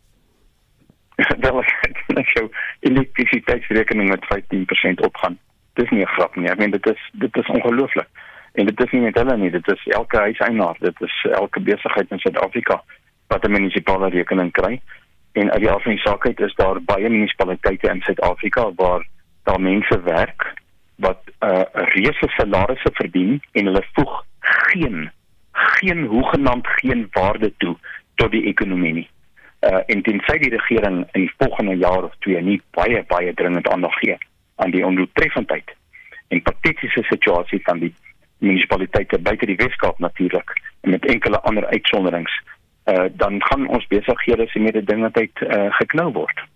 Ek 2.23 2.31
sê 2.31 2.47
elektrisiteitsrekening 2.79 4.09
met 4.09 4.23
15% 4.31 5.03
opgaan. 5.03 5.35
Dis 5.75 5.89
nie 5.91 6.05
'n 6.07 6.13
grap 6.15 6.35
nie. 6.35 6.47
Ek 6.47 6.59
meen 6.59 6.71
dit 6.71 6.87
is 6.87 7.01
dit 7.11 7.35
is 7.35 7.49
ongelooflik. 7.49 8.07
En 8.53 8.65
dit 8.65 8.79
is 8.79 8.91
nie 8.91 9.01
net 9.01 9.15
hulle 9.19 9.37
nie, 9.37 9.51
dit 9.51 9.67
is 9.67 9.83
elke 9.87 10.17
huiseienaar, 10.17 10.77
dit 10.79 11.01
is 11.01 11.15
elke 11.31 11.59
besigheid 11.59 12.11
in 12.11 12.19
Suid-Afrika 12.19 12.83
wat 13.27 13.43
'n 13.43 13.51
munisipale 13.51 14.09
rekening 14.09 14.51
kry. 14.51 14.81
En 15.31 15.51
uit 15.51 15.59
die 15.59 15.71
aard 15.71 15.83
van 15.83 15.91
die 15.91 16.01
saak 16.01 16.25
uit 16.25 16.39
is 16.39 16.55
daar 16.55 16.81
baie 16.81 17.09
munisipaliteite 17.09 17.89
in 17.89 18.01
Suid-Afrika 18.01 18.71
waar 18.75 19.07
daar 19.43 19.61
mense 19.61 20.01
werk 20.01 20.53
wat 20.95 21.21
'n 21.25 21.45
uh, 21.45 21.61
reuse 21.71 22.27
salarisse 22.27 22.89
verdien 22.93 23.41
en 23.51 23.65
hulle 23.65 23.83
voeg 23.93 24.23
geen 24.39 25.11
geen 25.51 26.05
hoegenaamd 26.05 26.67
geen 26.67 27.07
waarde 27.11 27.53
toe 27.57 27.75
tot 28.15 28.31
die 28.31 28.45
ekonomie 28.45 28.93
nie. 28.93 29.09
Uh 29.61 29.81
en 29.85 30.01
tensy 30.01 30.37
die 30.37 30.49
regering 30.49 31.07
in 31.11 31.21
die 31.21 31.33
volgende 31.37 31.75
jaar 31.77 32.03
of 32.03 32.15
twee 32.19 32.41
nie 32.41 32.61
baie 32.71 33.03
baie 33.07 33.33
dringend 33.33 33.67
aandag 33.67 33.93
gee 33.99 34.17
aan 34.55 34.71
die 34.71 34.85
ondoeltreffendheid 34.85 35.75
en 36.27 36.41
patetiese 36.41 37.03
situasie 37.03 37.59
van 37.63 37.79
die 37.79 37.93
munisipaliteite 38.37 39.19
buite 39.19 39.45
die 39.45 39.55
Weskaap 39.55 39.99
natuurlik 39.99 40.53
met 40.81 41.05
enkele 41.05 41.41
ander 41.41 41.65
uitsonderings 41.65 42.41
uh, 42.87 43.07
dan 43.11 43.41
gaan 43.43 43.67
ons 43.67 43.87
besighede 43.87 44.47
se 44.47 44.59
mededingendheid 44.59 45.41
uh, 45.41 45.67
geknou 45.79 46.11
word. 46.11 46.47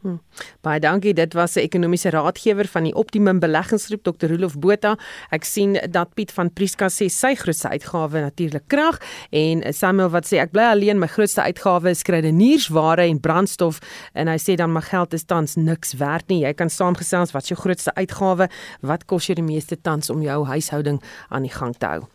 Hmm. 0.00 0.16
Baie 0.64 0.80
dankie. 0.80 1.12
Dit 1.12 1.34
was 1.34 1.54
'n 1.54 1.58
ekonomiese 1.58 2.10
raadgewer 2.10 2.66
van 2.66 2.82
die 2.82 2.94
Optimum 2.94 3.38
Beleggingsgroep 3.38 4.02
Dr. 4.02 4.26
Rolof 4.26 4.58
Botha. 4.58 4.96
Ek 5.28 5.44
sien 5.44 5.72
dat 5.90 6.14
Piet 6.14 6.32
van 6.32 6.52
Prieska 6.52 6.88
sê 6.88 7.08
sy 7.08 7.34
grootste 7.34 7.68
uitgawe 7.68 8.20
natuurlik 8.20 8.62
krag 8.66 8.98
en 9.30 9.72
Samuel 9.72 10.08
wat 10.08 10.24
sê 10.26 10.38
ek 10.38 10.50
bly 10.50 10.62
alleen, 10.62 10.98
my 10.98 11.06
grootste 11.06 11.42
uitgawe 11.42 11.90
is 11.90 12.02
kruideniersware 12.02 13.02
en 13.02 13.20
brandstof 13.20 13.78
en 14.14 14.28
hy 14.28 14.38
sê 14.38 14.54
dan 14.54 14.72
my 14.72 14.80
geld 14.80 15.12
is 15.12 15.24
tans 15.24 15.56
niks 15.56 15.92
werd 15.92 16.28
nie. 16.28 16.44
Jy 16.44 16.54
kan 16.54 16.70
saamgesels 16.70 17.32
wat 17.32 17.42
is 17.42 17.48
jou 17.48 17.60
grootste 17.60 17.94
uitgawe? 17.94 18.48
Wat 18.80 19.04
kos 19.04 19.26
jy 19.26 19.34
die 19.34 19.44
meeste 19.44 19.76
tans 19.80 20.10
om 20.10 20.22
jou 20.22 20.46
huishouding 20.46 21.02
aan 21.28 21.42
die 21.42 21.52
gang 21.52 21.76
te 21.76 21.86
hou? 21.86 22.08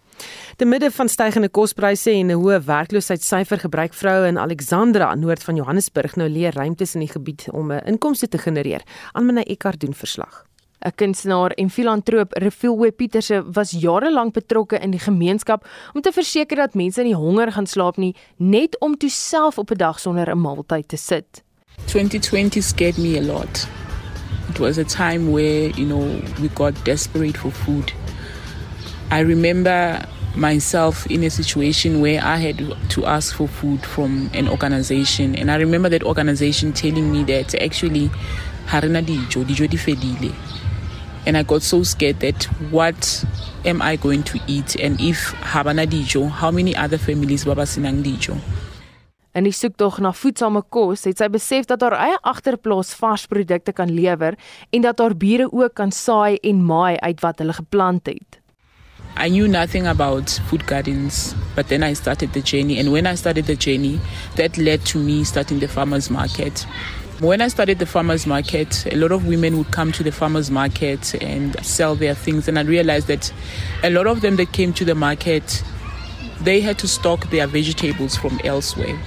Te 0.56 0.66
midde 0.66 0.92
van 0.92 1.10
stygende 1.10 1.50
kospryse 1.50 2.12
en 2.12 2.32
'n 2.32 2.40
hoë 2.40 2.64
werkloosheidssyfer 2.64 3.60
gebruik 3.60 3.94
vroue 3.94 4.28
in 4.28 4.38
Alexandra, 4.38 5.16
noord 5.16 5.44
van 5.44 5.56
Johannesburg, 5.56 6.16
nou 6.16 6.30
leer 6.30 6.54
ruimtes 6.54 6.94
in 6.94 7.00
die 7.00 7.12
gebied 7.12 7.48
om 7.52 7.72
'n 7.72 7.86
inkomste 7.86 8.28
te 8.28 8.38
genereer. 8.38 8.82
Aanmene 9.12 9.44
Eckart 9.44 9.80
doen 9.80 9.94
verslag. 9.94 10.46
'n 10.86 10.96
Kunstenaar 10.96 11.52
en 11.52 11.70
filantroop, 11.70 12.34
Refilwe 12.34 12.92
Pieterse, 12.92 13.44
was 13.52 13.72
jare 13.72 14.12
lank 14.14 14.34
betrokke 14.34 14.80
in 14.80 14.92
die 14.92 15.00
gemeenskap 15.00 15.68
om 15.94 16.02
te 16.02 16.12
verseker 16.12 16.56
dat 16.56 16.74
mense 16.74 17.02
nie 17.04 17.16
honger 17.16 17.52
gaan 17.52 17.66
slaap 17.66 17.98
nie, 17.98 18.16
net 18.38 18.80
om 18.80 18.98
toe 18.98 19.10
self 19.10 19.58
op 19.58 19.72
'n 19.72 19.78
dag 19.78 20.00
sonder 20.00 20.30
'n 20.30 20.42
maaltyd 20.42 20.88
te 20.88 20.98
sit. 20.98 21.44
2020 21.86 22.64
scared 22.64 22.98
me 22.98 23.18
a 23.18 23.22
lot. 23.22 23.68
It 24.50 24.60
was 24.60 24.78
a 24.78 24.84
time 24.84 25.32
where, 25.32 25.70
you 25.76 25.86
know, 25.86 26.06
we 26.42 26.50
got 26.54 26.86
desperate 26.86 27.38
for 27.38 27.52
food. 27.52 27.94
I 29.12 29.20
remember 29.20 30.06
myself 30.36 31.06
in 31.08 31.24
a 31.24 31.30
situation 31.30 32.02
where 32.02 32.22
I 32.24 32.38
had 32.38 32.58
to 32.90 33.06
ask 33.06 33.36
for 33.36 33.48
food 33.48 33.86
from 33.86 34.30
an 34.34 34.50
organization, 34.50 35.36
and 35.36 35.52
I 35.52 35.56
remember 35.56 35.90
that 35.90 36.04
organization 36.04 36.74
telling 36.74 37.12
me 37.12 37.24
that 37.26 37.56
actually, 37.62 38.10
harina 38.68 39.02
dijo, 39.02 39.46
dijo 39.46 39.70
di 39.70 39.78
fedile. 39.78 40.34
And 41.26 41.38
I 41.38 41.44
got 41.44 41.62
so 41.62 41.84
scared 41.84 42.20
that 42.20 42.44
what 42.70 43.26
am 43.64 43.82
I 43.82 43.96
going 43.96 44.24
to 44.24 44.40
eat? 44.48 44.76
And 44.76 45.00
if 45.00 45.34
habana 45.42 45.88
dijo, 45.88 46.30
how 46.30 46.52
many 46.52 46.76
other 46.76 46.98
families 46.98 47.46
baba 47.46 47.64
sinang 47.64 48.04
dijo? 48.04 48.38
In 49.36 49.44
die 49.44 49.52
soektog 49.52 50.00
na 50.00 50.14
voedsame 50.16 50.62
kos 50.72 51.04
het 51.10 51.20
sy 51.20 51.28
besef 51.28 51.66
dat 51.68 51.82
haar 51.84 51.98
eie 52.00 52.16
agterplaas 52.24 52.94
vars 52.96 53.26
produkte 53.28 53.74
kan 53.76 53.92
lewer 53.92 54.38
en 54.72 54.86
dat 54.86 55.02
haar 55.04 55.16
bure 55.16 55.50
ook 55.52 55.76
kan 55.76 55.92
saai 55.92 56.38
en 56.40 56.64
maai 56.64 56.96
uit 57.04 57.20
wat 57.20 57.44
hulle 57.44 57.58
geplant 57.58 58.08
het. 58.08 58.40
I 59.18 59.30
knew 59.30 59.48
nothing 59.48 59.88
about 59.88 60.30
food 60.30 60.68
gardens, 60.68 61.34
but 61.56 61.70
then 61.70 61.84
I 61.84 61.94
started 61.94 62.34
the 62.34 62.42
journey. 62.42 62.80
And 62.80 62.92
when 62.92 63.08
I 63.08 63.16
started 63.16 63.46
the 63.46 63.56
journey, 63.56 64.00
that 64.36 64.58
led 64.58 64.86
to 64.88 64.98
me 64.98 65.24
starting 65.24 65.60
the 65.60 65.70
farmers 65.70 66.10
market. 66.10 66.66
When 67.20 67.40
I 67.40 67.48
started 67.48 67.80
the 67.80 67.86
farmers 67.86 68.28
market, 68.28 68.86
a 68.92 68.98
lot 68.98 69.14
of 69.14 69.26
women 69.26 69.58
would 69.58 69.72
come 69.72 69.94
to 69.94 70.04
the 70.04 70.12
farmers 70.12 70.52
market 70.52 71.16
and 71.24 71.56
sell 71.66 71.96
their 71.96 72.14
things. 72.14 72.50
And 72.50 72.60
I 72.60 72.64
realized 72.64 73.08
that 73.08 73.32
a 73.84 73.90
lot 73.90 74.06
of 74.06 74.20
them 74.20 74.36
that 74.36 74.52
came 74.52 74.74
to 74.74 74.84
the 74.84 74.96
market, 74.96 75.64
they 76.42 76.60
had 76.60 76.78
to 76.80 76.88
stock 76.90 77.30
their 77.30 77.48
vegetables 77.48 78.18
from 78.18 78.42
elsewhere. 78.44 79.00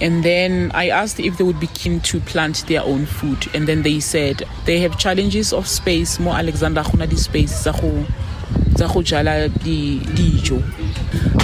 And 0.00 0.24
then 0.24 0.72
I 0.74 0.88
asked 0.88 1.20
if 1.20 1.38
they 1.38 1.44
would 1.44 1.60
be 1.60 1.68
keen 1.68 2.00
to 2.00 2.18
plant 2.20 2.64
their 2.66 2.82
own 2.82 3.06
food. 3.06 3.46
And 3.54 3.68
then 3.68 3.82
they 3.82 4.00
said 4.00 4.42
they 4.64 4.80
have 4.80 4.98
challenges 4.98 5.52
of 5.52 5.68
space, 5.68 6.18
more 6.18 6.34
Alexander 6.34 6.82
Hunadi 6.82 7.16
space, 7.16 7.54
tsa 8.78 8.86
go 8.86 9.02
jala 9.02 9.48
dijo. 9.48 10.62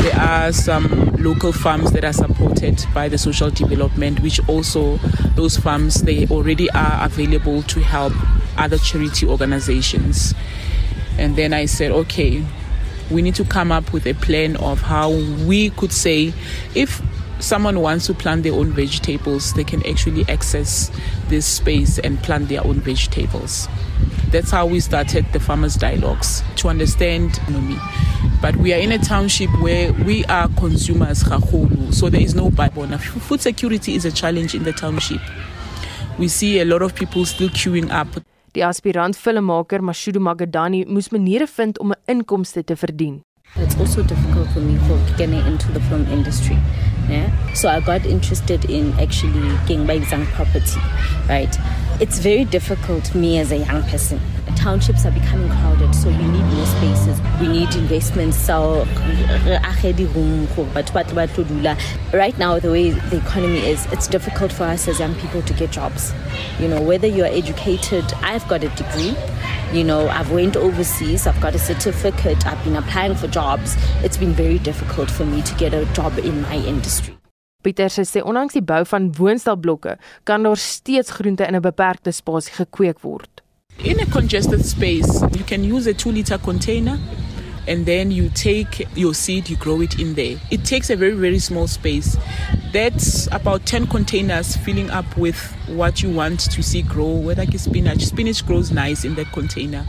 There 0.02 0.16
are 0.16 0.52
some 0.52 1.16
local 1.16 1.52
farms 1.52 1.90
that 1.90 2.04
are 2.04 2.12
supported 2.12 2.84
by 2.94 3.08
the 3.08 3.18
social 3.18 3.50
development 3.50 4.20
which 4.20 4.40
also 4.48 4.98
those 5.34 5.56
farms 5.56 6.02
they 6.02 6.28
already 6.28 6.70
are 6.70 7.04
available 7.04 7.62
to 7.64 7.80
help 7.80 8.12
other 8.56 8.78
charity 8.78 9.26
organizations. 9.26 10.32
And 11.18 11.34
then 11.36 11.52
i 11.52 11.66
said 11.66 11.90
okay 11.90 12.44
we 13.10 13.20
need 13.20 13.34
to 13.34 13.44
come 13.44 13.70
up 13.70 13.92
with 13.92 14.06
a 14.06 14.14
plan 14.14 14.56
of 14.56 14.80
how 14.80 15.10
we 15.46 15.70
could 15.70 15.92
say 15.92 16.32
if 16.74 17.02
someone 17.40 17.80
wants 17.80 18.06
to 18.06 18.14
plant 18.14 18.42
their 18.42 18.54
own 18.54 18.72
vegetables, 18.72 19.52
they 19.54 19.64
can 19.64 19.84
actually 19.86 20.24
access 20.28 20.90
this 21.28 21.46
space 21.46 21.98
and 21.98 22.18
plant 22.22 22.48
their 22.48 22.64
own 22.66 22.80
vegetables. 22.80 23.68
That's 24.30 24.50
how 24.50 24.66
we 24.66 24.80
started 24.80 25.26
the 25.32 25.40
farmers 25.40 25.76
dialogues 25.76 26.42
to 26.56 26.68
understand 26.68 27.38
economy. 27.38 27.78
But 28.40 28.56
we 28.56 28.72
are 28.74 28.78
in 28.78 28.92
a 28.92 28.98
township 28.98 29.50
where 29.60 29.92
we 29.92 30.24
are 30.26 30.48
consumers, 30.56 31.24
so 31.90 32.10
there 32.10 32.20
is 32.20 32.34
no 32.34 32.50
Bible. 32.50 32.86
Food 32.98 33.40
security 33.40 33.94
is 33.94 34.04
a 34.04 34.12
challenge 34.12 34.54
in 34.54 34.64
the 34.64 34.72
township. 34.72 35.20
We 36.18 36.28
see 36.28 36.60
a 36.60 36.64
lot 36.64 36.82
of 36.82 36.94
people 36.94 37.24
still 37.26 37.48
queuing 37.48 37.90
up. 37.90 38.08
Die 38.54 38.60
aspirant 38.62 39.16
filmmaker 39.16 39.80
Mashudu 39.80 40.20
Magadani 40.20 40.84
moes 40.86 41.08
maniere 41.10 41.46
vind 41.46 41.78
om 41.78 41.90
'n 41.90 41.96
inkomste 42.06 42.64
te 42.64 42.76
verdien. 42.76 43.24
It's 43.56 43.78
also 43.78 44.02
difficult 44.02 44.48
for 44.48 44.58
me 44.58 44.76
for 44.88 44.98
getting 45.16 45.38
into 45.46 45.70
the 45.70 45.80
film 45.82 46.06
industry. 46.06 46.58
Yeah? 47.08 47.30
So 47.54 47.68
I 47.68 47.78
got 47.78 48.04
interested 48.04 48.64
in 48.64 48.92
actually 48.98 49.48
getting 49.66 49.86
by 49.86 49.94
exam 49.94 50.26
property, 50.26 50.80
right? 51.28 51.54
It's 52.00 52.18
very 52.18 52.44
difficult 52.44 53.14
me 53.14 53.38
as 53.38 53.52
a 53.52 53.58
young 53.58 53.84
person. 53.84 54.20
Townships 54.56 55.06
are 55.06 55.12
becoming 55.12 55.48
crowded, 55.48 55.94
so 55.94 56.08
we 56.08 56.16
need 56.16 56.42
more 56.42 56.66
spaces. 56.66 57.20
We 57.40 57.46
need 57.46 57.72
investments. 57.76 58.36
So 58.36 58.80
uh, 58.80 59.60
right 62.12 62.38
now, 62.38 62.58
the 62.58 62.70
way 62.72 62.90
the 62.90 63.16
economy 63.18 63.58
is, 63.60 63.86
it's 63.92 64.08
difficult 64.08 64.50
for 64.50 64.64
us 64.64 64.88
as 64.88 64.98
young 64.98 65.14
people 65.14 65.42
to 65.42 65.54
get 65.54 65.70
jobs. 65.70 66.12
You 66.58 66.66
know, 66.66 66.82
whether 66.82 67.06
you're 67.06 67.26
educated, 67.26 68.04
I've 68.22 68.46
got 68.48 68.64
a 68.64 68.70
degree. 68.70 69.14
You 69.72 69.84
know, 69.84 70.08
I've 70.08 70.32
went 70.32 70.56
overseas, 70.56 71.28
I've 71.28 71.40
got 71.40 71.54
a 71.54 71.60
certificate, 71.60 72.44
I've 72.44 72.62
been 72.64 72.74
applying 72.74 73.14
for 73.14 73.28
jobs. 73.28 73.76
It's 74.02 74.16
been 74.16 74.32
very 74.32 74.58
difficult 74.58 75.12
for 75.12 75.24
me 75.24 75.42
to 75.42 75.54
get 75.54 75.72
a 75.72 75.84
job 75.94 76.18
in 76.18 76.42
my 76.42 76.56
industry. 76.56 77.16
Pieter 77.64 77.88
sê 77.90 78.20
ondanks 78.20 78.58
die 78.58 78.62
bou 78.62 78.82
van 78.84 79.08
woonstelblokke, 79.16 79.96
kan 80.28 80.44
daar 80.44 80.60
steeds 80.60 81.16
groente 81.16 81.46
in 81.48 81.56
'n 81.56 81.64
beperkte 81.64 82.12
spasie 82.12 82.52
gekweek 82.52 83.00
word. 83.00 83.42
In 83.82 83.98
a 84.00 84.06
congested 84.06 84.64
space, 84.64 85.20
you 85.32 85.44
can 85.44 85.64
use 85.64 85.90
a 85.90 85.94
2 85.94 86.12
liter 86.12 86.38
container 86.38 86.98
and 87.66 87.86
then 87.86 88.10
you 88.10 88.28
take 88.28 88.86
your 88.94 89.14
seed, 89.14 89.48
you 89.48 89.56
grow 89.56 89.80
it 89.80 89.98
in 89.98 90.14
there. 90.14 90.36
It 90.50 90.64
takes 90.64 90.90
a 90.90 90.96
very, 90.96 91.14
very 91.14 91.38
small 91.38 91.66
space. 91.66 92.16
That's 92.72 93.26
about 93.32 93.66
10 93.66 93.86
containers 93.86 94.56
filling 94.56 94.90
up 94.90 95.16
with 95.16 95.36
what 95.68 96.02
you 96.02 96.10
want 96.10 96.40
to 96.40 96.62
see 96.62 96.82
grow, 96.82 97.16
whether 97.26 97.42
it's 97.42 97.62
spinach. 97.64 98.04
Spinach 98.04 98.44
grows 98.46 98.70
nice 98.70 99.04
in 99.04 99.14
that 99.14 99.32
container. 99.32 99.86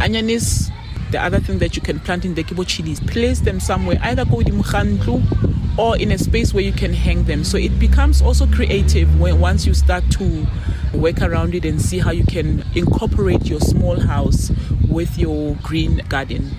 Onion 0.00 0.30
is 0.30 0.70
the 1.10 1.22
other 1.22 1.40
thing 1.40 1.58
that 1.58 1.76
you 1.76 1.82
can 1.82 2.00
plant 2.00 2.24
in 2.24 2.34
the 2.34 2.44
kibo 2.44 2.66
chilies. 2.66 3.00
Place 3.00 3.40
them 3.40 3.60
somewhere, 3.60 3.98
either 4.02 4.24
go 4.24 4.36
with 4.36 4.48
mukhandlu 4.48 5.78
or 5.78 5.96
in 5.96 6.10
a 6.10 6.18
space 6.18 6.52
where 6.52 6.64
you 6.64 6.72
can 6.72 6.92
hang 6.92 7.24
them. 7.24 7.44
So 7.44 7.56
it 7.56 7.78
becomes 7.78 8.20
also 8.20 8.46
creative 8.46 9.20
when 9.20 9.40
once 9.40 9.66
you 9.66 9.74
start 9.74 10.04
to 10.12 10.46
work 10.94 11.20
around 11.20 11.54
it 11.54 11.64
and 11.64 11.80
see 11.80 11.98
how 11.98 12.10
you 12.10 12.24
can 12.24 12.64
incorporate 12.74 13.46
your 13.46 13.60
small 13.60 14.00
house 14.00 14.50
with 14.88 15.18
your 15.18 15.54
green 15.62 15.98
garden. 16.08 16.50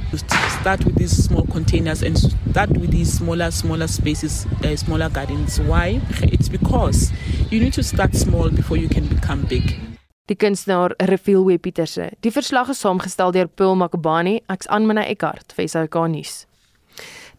Start 0.62 0.86
with 0.86 0.96
these 0.96 1.12
small 1.12 1.46
containers 1.48 2.02
and 2.02 2.18
start 2.18 2.70
with 2.72 2.92
these 2.92 3.12
smaller, 3.12 3.52
smaller 3.52 3.88
spaces, 3.88 4.46
uh, 4.64 4.76
smaller 4.76 5.10
gardens. 5.10 5.60
Why? 5.60 6.02
It's 6.22 6.48
because 6.48 7.12
you 7.50 7.60
need 7.60 7.74
to 7.74 7.84
start 7.84 8.16
small 8.16 8.50
before 8.50 8.78
you 8.78 8.88
can 8.88 9.08
become 9.08 9.44
big. 9.44 9.76
Die 10.30 10.38
kunstenaar 10.38 10.94
Refiel 11.10 11.58
Pieterse. 11.58 12.12
Die 12.22 12.30
verslag 12.32 12.70
is 12.70 12.80
saamgestel 12.84 13.32
deur 13.34 13.48
Paul 13.48 13.80
Makabani. 13.82 14.36
Ek's 14.46 14.68
aan 14.70 14.86
Mina 14.86 15.02
Eckart 15.10 15.56
vir 15.58 15.66
SAK 15.66 15.96
nuus. 16.06 16.44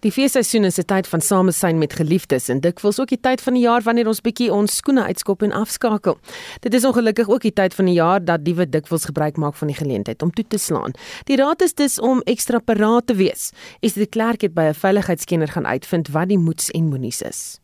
Die 0.03 0.11
feesseisoen 0.11 0.65
is 0.65 0.79
'n 0.79 0.87
tyd 0.87 1.07
van 1.07 1.21
samesyn 1.21 1.79
met 1.79 1.93
geliefdes 1.93 2.49
en 2.49 2.61
dikwels 2.61 2.99
ook 2.99 3.09
die 3.09 3.21
tyd 3.21 3.41
van 3.41 3.55
die 3.55 3.63
jaar 3.63 3.83
wanneer 3.83 4.07
ons 4.07 4.21
bietjie 4.21 4.53
ons 4.53 4.77
skoene 4.77 5.05
uitskop 5.05 5.43
en 5.43 5.53
afskakel. 5.53 6.19
Dit 6.61 6.75
is 6.75 6.85
ongelukkig 6.85 7.29
ook 7.29 7.43
die 7.43 7.53
tyd 7.53 7.75
van 7.75 7.85
die 7.85 7.95
jaar 7.95 8.25
dat 8.25 8.45
diewe 8.45 8.69
dikwels 8.69 9.05
gebruik 9.05 9.37
maak 9.37 9.55
van 9.55 9.69
die 9.69 9.77
geleentheid 9.77 10.23
om 10.23 10.31
toe 10.33 10.45
te 10.49 10.59
slaan. 10.59 10.93
Die 11.25 11.37
raad 11.37 11.63
is 11.63 11.75
dus 11.75 12.01
om 12.01 12.23
ekstra 12.25 12.59
paraat 12.59 13.07
te 13.07 13.15
wees. 13.15 13.53
Is 13.81 13.93
dit 13.93 14.09
klerk 14.09 14.41
het 14.41 14.55
by 14.55 14.63
'n 14.63 14.75
veiligheidskenner 14.75 15.49
gaan 15.49 15.67
uitvind 15.67 16.09
wat 16.09 16.29
die 16.29 16.39
moets 16.39 16.71
en 16.71 16.89
moenies 16.89 17.23
is. 17.23 17.61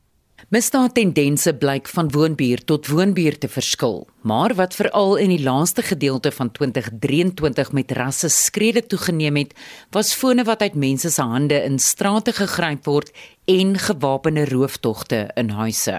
Misdaadtendense 0.47 1.57
blyk 1.59 1.89
van 1.91 2.07
woonbuur 2.15 2.61
tot 2.71 2.87
woonbuur 2.87 3.35
te 3.43 3.49
verskil, 3.51 3.97
maar 4.23 4.53
wat 4.55 4.77
veral 4.79 5.17
in 5.19 5.33
die 5.33 5.43
laaste 5.43 5.83
gedeelte 5.83 6.31
van 6.31 6.53
2023 6.55 7.73
met 7.75 7.91
rasse 7.99 8.29
skrede 8.31 8.85
toegeneem 8.87 9.41
het, 9.41 9.57
was 9.91 10.13
fone 10.15 10.45
wat 10.47 10.61
uit 10.63 10.77
mense 10.79 11.11
se 11.11 11.25
hande 11.27 11.57
in 11.67 11.81
strate 11.83 12.31
gegryp 12.37 12.87
word 12.87 13.11
en 13.51 13.75
gewapende 13.75 14.45
rooftogte 14.47 15.25
in 15.35 15.51
huise. 15.51 15.97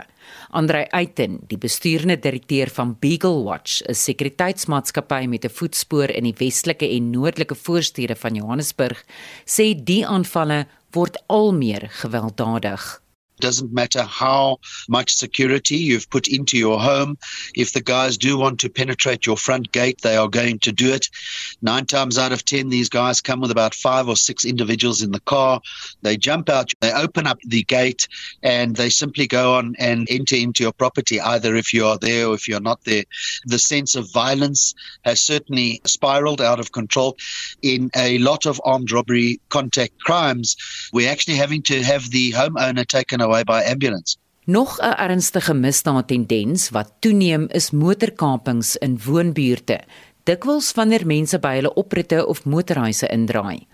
Andrei 0.55 0.85
Eiten, 0.95 1.41
die 1.51 1.59
bestuurende 1.59 2.15
direkteur 2.15 2.71
van 2.71 2.95
Beagle 3.01 3.43
Watch, 3.43 3.81
'n 3.83 3.93
sekuriteitsmaatskappy 3.93 5.25
met 5.27 5.43
'n 5.43 5.49
voetspoor 5.59 6.09
in 6.09 6.23
die 6.23 6.37
westelike 6.37 6.87
en 6.87 7.09
noordelike 7.11 7.55
voorstede 7.55 8.15
van 8.15 8.35
Johannesburg, 8.35 9.03
sê 9.43 9.75
die 9.75 10.07
aanvalle 10.07 10.67
word 10.91 11.21
al 11.27 11.53
meer 11.53 11.89
gewelddadig. 11.89 13.01
Doesn't 13.39 13.73
matter 13.73 14.03
how 14.03 14.59
much 14.89 15.15
security 15.15 15.75
you've 15.75 16.09
put 16.09 16.27
into 16.27 16.57
your 16.57 16.79
home. 16.79 17.17
If 17.55 17.73
the 17.73 17.81
guys 17.81 18.17
do 18.17 18.37
want 18.37 18.59
to 18.59 18.69
penetrate 18.69 19.25
your 19.25 19.37
front 19.37 19.71
gate, 19.71 20.01
they 20.01 20.17
are 20.17 20.27
going 20.27 20.59
to 20.59 20.71
do 20.71 20.91
it. 20.91 21.09
Nine 21.61 21.85
times 21.85 22.17
out 22.17 22.31
of 22.31 22.45
ten, 22.45 22.69
these 22.69 22.89
guys 22.89 23.21
come 23.21 23.41
with 23.41 23.51
about 23.51 23.73
five 23.73 24.07
or 24.07 24.15
six 24.15 24.45
individuals 24.45 25.01
in 25.01 25.11
the 25.11 25.19
car. 25.21 25.61
They 26.01 26.17
jump 26.17 26.49
out, 26.49 26.71
they 26.81 26.91
open 26.91 27.27
up 27.27 27.39
the 27.41 27.63
gate, 27.63 28.07
and 28.43 28.75
they 28.75 28.89
simply 28.89 29.27
go 29.27 29.55
on 29.55 29.75
and 29.79 30.07
enter 30.09 30.35
into 30.35 30.63
your 30.63 30.73
property, 30.73 31.19
either 31.19 31.55
if 31.55 31.73
you 31.73 31.85
are 31.85 31.97
there 31.97 32.27
or 32.27 32.33
if 32.35 32.47
you're 32.47 32.59
not 32.59 32.83
there. 32.83 33.03
The 33.45 33.59
sense 33.59 33.95
of 33.95 34.11
violence 34.11 34.73
has 35.03 35.19
certainly 35.19 35.81
spiraled 35.85 36.41
out 36.41 36.59
of 36.59 36.71
control. 36.71 37.17
In 37.61 37.89
a 37.95 38.17
lot 38.19 38.45
of 38.45 38.61
armed 38.63 38.91
robbery 38.91 39.39
contact 39.49 39.99
crimes, 40.01 40.55
we're 40.93 41.09
actually 41.09 41.35
having 41.35 41.61
to 41.63 41.83
have 41.83 42.09
the 42.11 42.31
homeowner 42.31 42.85
taken 42.85 43.21
by 43.27 43.61
ambulance. 43.71 44.17
Nog 44.45 44.79
'n 44.79 44.95
ernstige 44.97 45.53
misdaadtendens 45.53 46.69
wat 46.69 46.91
toeneem 46.99 47.47
is 47.51 47.71
motorkapings 47.71 48.75
in 48.75 48.99
woonbuurte. 49.05 49.79
Dikwels 50.23 50.73
wanneer 50.75 51.05
mense 51.05 51.39
by 51.39 51.53
hulle 51.55 51.73
opritte 51.73 52.25
of 52.27 52.45
motorhuise 52.45 53.07
indraai. 53.07 53.67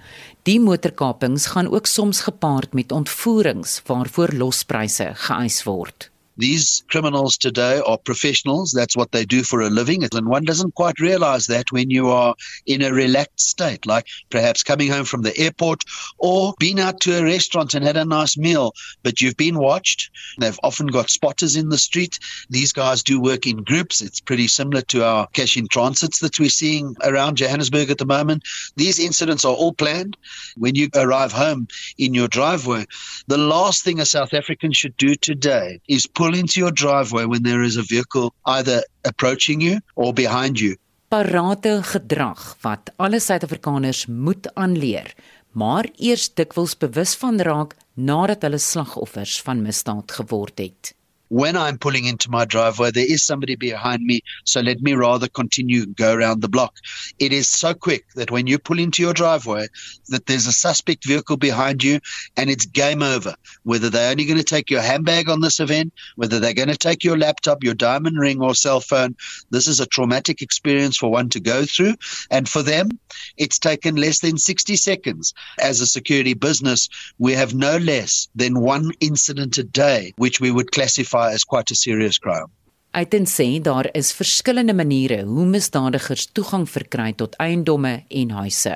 Die 0.43 0.59
motorkapings 0.59 1.45
gaan 1.45 1.69
ook 1.69 1.85
soms 1.85 2.21
gepaard 2.21 2.73
met 2.73 2.91
ontvoerings 2.91 3.81
waarvoor 3.85 4.33
lospryse 4.33 5.11
geëis 5.13 5.63
word. 5.63 6.12
These 6.37 6.83
criminals 6.89 7.37
today 7.37 7.81
are 7.85 7.97
professionals. 7.97 8.71
That's 8.71 8.97
what 8.97 9.11
they 9.11 9.25
do 9.25 9.43
for 9.43 9.61
a 9.61 9.69
living. 9.69 10.03
And 10.03 10.27
one 10.27 10.45
doesn't 10.45 10.75
quite 10.75 10.99
realize 10.99 11.47
that 11.47 11.71
when 11.71 11.89
you 11.89 12.09
are 12.09 12.35
in 12.65 12.81
a 12.81 12.91
relaxed 12.91 13.49
state, 13.49 13.85
like 13.85 14.07
perhaps 14.29 14.63
coming 14.63 14.89
home 14.89 15.05
from 15.05 15.21
the 15.21 15.37
airport 15.37 15.83
or 16.17 16.53
been 16.59 16.79
out 16.79 16.99
to 17.01 17.19
a 17.19 17.23
restaurant 17.23 17.73
and 17.73 17.85
had 17.85 17.97
a 17.97 18.05
nice 18.05 18.37
meal, 18.37 18.73
but 19.03 19.21
you've 19.21 19.37
been 19.37 19.59
watched. 19.59 20.09
They've 20.39 20.59
often 20.63 20.87
got 20.87 21.09
spotters 21.09 21.55
in 21.55 21.69
the 21.69 21.77
street. 21.77 22.17
These 22.49 22.73
guys 22.73 23.03
do 23.03 23.21
work 23.21 23.45
in 23.45 23.63
groups. 23.63 24.01
It's 24.01 24.19
pretty 24.19 24.47
similar 24.47 24.81
to 24.81 25.05
our 25.05 25.27
cash 25.27 25.55
in 25.55 25.67
transits 25.67 26.19
that 26.19 26.39
we're 26.39 26.49
seeing 26.49 26.95
around 27.03 27.37
Johannesburg 27.37 27.91
at 27.91 27.99
the 27.99 28.05
moment. 28.05 28.43
These 28.75 28.99
incidents 28.99 29.45
are 29.45 29.53
all 29.53 29.73
planned. 29.73 30.17
When 30.57 30.73
you 30.75 30.89
arrive 30.95 31.31
home 31.31 31.67
in 31.97 32.13
your 32.13 32.27
driveway, 32.27 32.85
the 33.27 33.37
last 33.37 33.83
thing 33.83 33.99
a 33.99 34.05
South 34.05 34.33
African 34.33 34.71
should 34.71 34.97
do 34.97 35.15
today 35.15 35.79
is 35.87 36.07
put 36.07 36.22
pull 36.23 36.35
into 36.39 36.61
your 36.61 36.71
driveway 36.71 37.25
when 37.25 37.43
there 37.43 37.63
is 37.67 37.75
a 37.75 37.83
vehicle 37.83 38.31
either 38.45 38.79
approaching 39.03 39.59
you 39.59 39.79
or 39.95 40.13
behind 40.13 40.59
you. 40.59 40.75
Parate 41.11 41.81
gedrag 41.83 42.39
wat 42.63 42.93
alle 42.95 43.19
Suid-Afrikaners 43.19 44.05
moet 44.07 44.47
aanleer, 44.55 45.11
maar 45.51 45.89
eers 45.99 46.29
dikwels 46.33 46.77
bewus 46.79 47.17
van 47.19 47.41
raak 47.43 47.75
nadat 47.93 48.47
hulle 48.47 48.61
slagoffers 48.63 49.35
van 49.43 49.65
misdaad 49.67 50.15
geword 50.15 50.63
het. 50.63 50.93
When 51.33 51.57
I'm 51.57 51.79
pulling 51.79 52.05
into 52.05 52.29
my 52.29 52.45
driveway, 52.45 52.91
there 52.91 53.11
is 53.11 53.25
somebody 53.25 53.55
behind 53.55 54.03
me. 54.03 54.21
So 54.45 54.61
let 54.61 54.81
me 54.81 54.93
rather 54.93 55.27
continue 55.27 55.87
go 55.87 56.13
around 56.13 56.41
the 56.43 56.47
block. 56.47 56.77
It 57.17 57.33
is 57.33 57.47
so 57.47 57.73
quick 57.73 58.05
that 58.13 58.29
when 58.29 58.45
you 58.45 58.59
pull 58.59 58.77
into 58.77 59.01
your 59.01 59.15
driveway, 59.15 59.65
that 60.09 60.27
there's 60.27 60.45
a 60.45 60.51
suspect 60.51 61.07
vehicle 61.07 61.37
behind 61.37 61.83
you, 61.83 61.99
and 62.37 62.51
it's 62.51 62.67
game 62.67 63.01
over. 63.01 63.33
Whether 63.63 63.89
they're 63.89 64.11
only 64.11 64.25
going 64.25 64.37
to 64.37 64.43
take 64.43 64.69
your 64.69 64.81
handbag 64.81 65.27
on 65.27 65.41
this 65.41 65.59
event, 65.59 65.91
whether 66.17 66.39
they're 66.39 66.53
going 66.53 66.67
to 66.67 66.77
take 66.77 67.03
your 67.03 67.17
laptop, 67.17 67.63
your 67.63 67.73
diamond 67.73 68.19
ring, 68.19 68.39
or 68.39 68.53
cell 68.53 68.79
phone, 68.79 69.15
this 69.49 69.67
is 69.67 69.79
a 69.79 69.87
traumatic 69.87 70.43
experience 70.43 70.97
for 70.97 71.09
one 71.09 71.29
to 71.29 71.39
go 71.39 71.65
through. 71.65 71.95
And 72.29 72.47
for 72.47 72.61
them, 72.61 72.99
it's 73.37 73.57
taken 73.57 73.95
less 73.95 74.19
than 74.19 74.37
60 74.37 74.75
seconds. 74.75 75.33
As 75.59 75.81
a 75.81 75.87
security 75.87 76.35
business, 76.35 76.89
we 77.17 77.33
have 77.33 77.55
no 77.55 77.77
less 77.77 78.27
than 78.35 78.59
one 78.59 78.91
incident 78.99 79.57
a 79.57 79.63
day, 79.63 80.13
which 80.17 80.39
we 80.39 80.51
would 80.51 80.71
classify 80.71 81.22
is 81.31 81.45
quite 81.45 81.71
a 81.71 81.75
serious 81.75 82.19
crime. 82.19 82.51
Ek 82.93 83.09
dink 83.09 83.25
sê 83.25 83.47
daar 83.57 83.87
is 83.97 84.11
verskillende 84.13 84.73
maniere 84.77 85.23
hoe 85.25 85.47
misdadigers 85.49 86.27
toegang 86.37 86.67
verkry 86.69 87.07
tot 87.17 87.33
eiendomme 87.41 88.03
en 88.05 88.33
huise. 88.37 88.75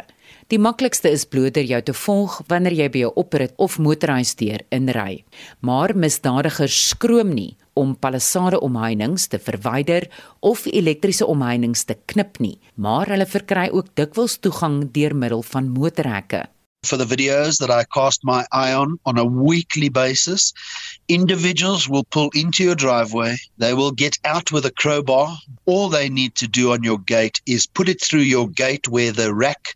Die 0.50 0.58
maklikste 0.58 1.12
is 1.14 1.28
bloot 1.30 1.54
deur 1.54 1.68
jou 1.70 1.82
te 1.86 1.94
volg 1.94 2.40
wanneer 2.50 2.74
jy 2.74 2.88
by 2.90 3.02
'n 3.06 3.14
oprit 3.16 3.54
of 3.58 3.78
motorhuisdeur 3.78 4.66
inry. 4.72 5.24
Maar 5.62 5.94
misdadigers 5.96 6.88
skroom 6.90 7.34
nie 7.36 7.58
om 7.76 7.96
palissade 7.96 8.60
omheinings 8.60 9.28
te 9.28 9.38
verwyder 9.38 10.10
of 10.40 10.66
elektriese 10.66 11.26
omheinings 11.26 11.86
te 11.86 11.96
knip 12.06 12.40
nie, 12.40 12.60
maar 12.76 13.06
hulle 13.06 13.26
verkry 13.26 13.70
ook 13.70 13.94
dikwels 13.96 14.40
toegang 14.40 14.92
deur 14.92 15.16
middel 15.16 15.44
van 15.44 15.70
motorhekke. 15.70 16.48
For 16.88 16.96
the 16.96 17.04
videos 17.04 17.60
that 17.60 17.70
I 17.70 17.84
cast 17.84 18.24
my 18.24 18.46
eye 18.54 18.72
on 18.72 18.98
on 19.06 19.18
a 19.18 19.26
weekly 19.26 19.90
basis, 19.90 20.54
individuals 21.10 21.90
will 21.90 22.06
pull 22.06 22.30
into 22.34 22.64
your 22.64 22.76
driveway. 22.76 23.36
They 23.58 23.74
will 23.74 23.92
get 23.92 24.18
out 24.24 24.54
with 24.54 24.66
a 24.66 24.72
crowbar. 24.72 25.38
All 25.66 25.90
they 25.90 26.08
need 26.08 26.36
to 26.36 26.48
do 26.48 26.72
on 26.72 26.86
your 26.86 27.00
gate 27.00 27.42
is 27.46 27.66
put 27.66 27.90
it 27.90 28.02
through 28.02 28.22
your 28.22 28.48
gate 28.48 28.88
where 28.88 29.12
the 29.12 29.34
rack 29.34 29.74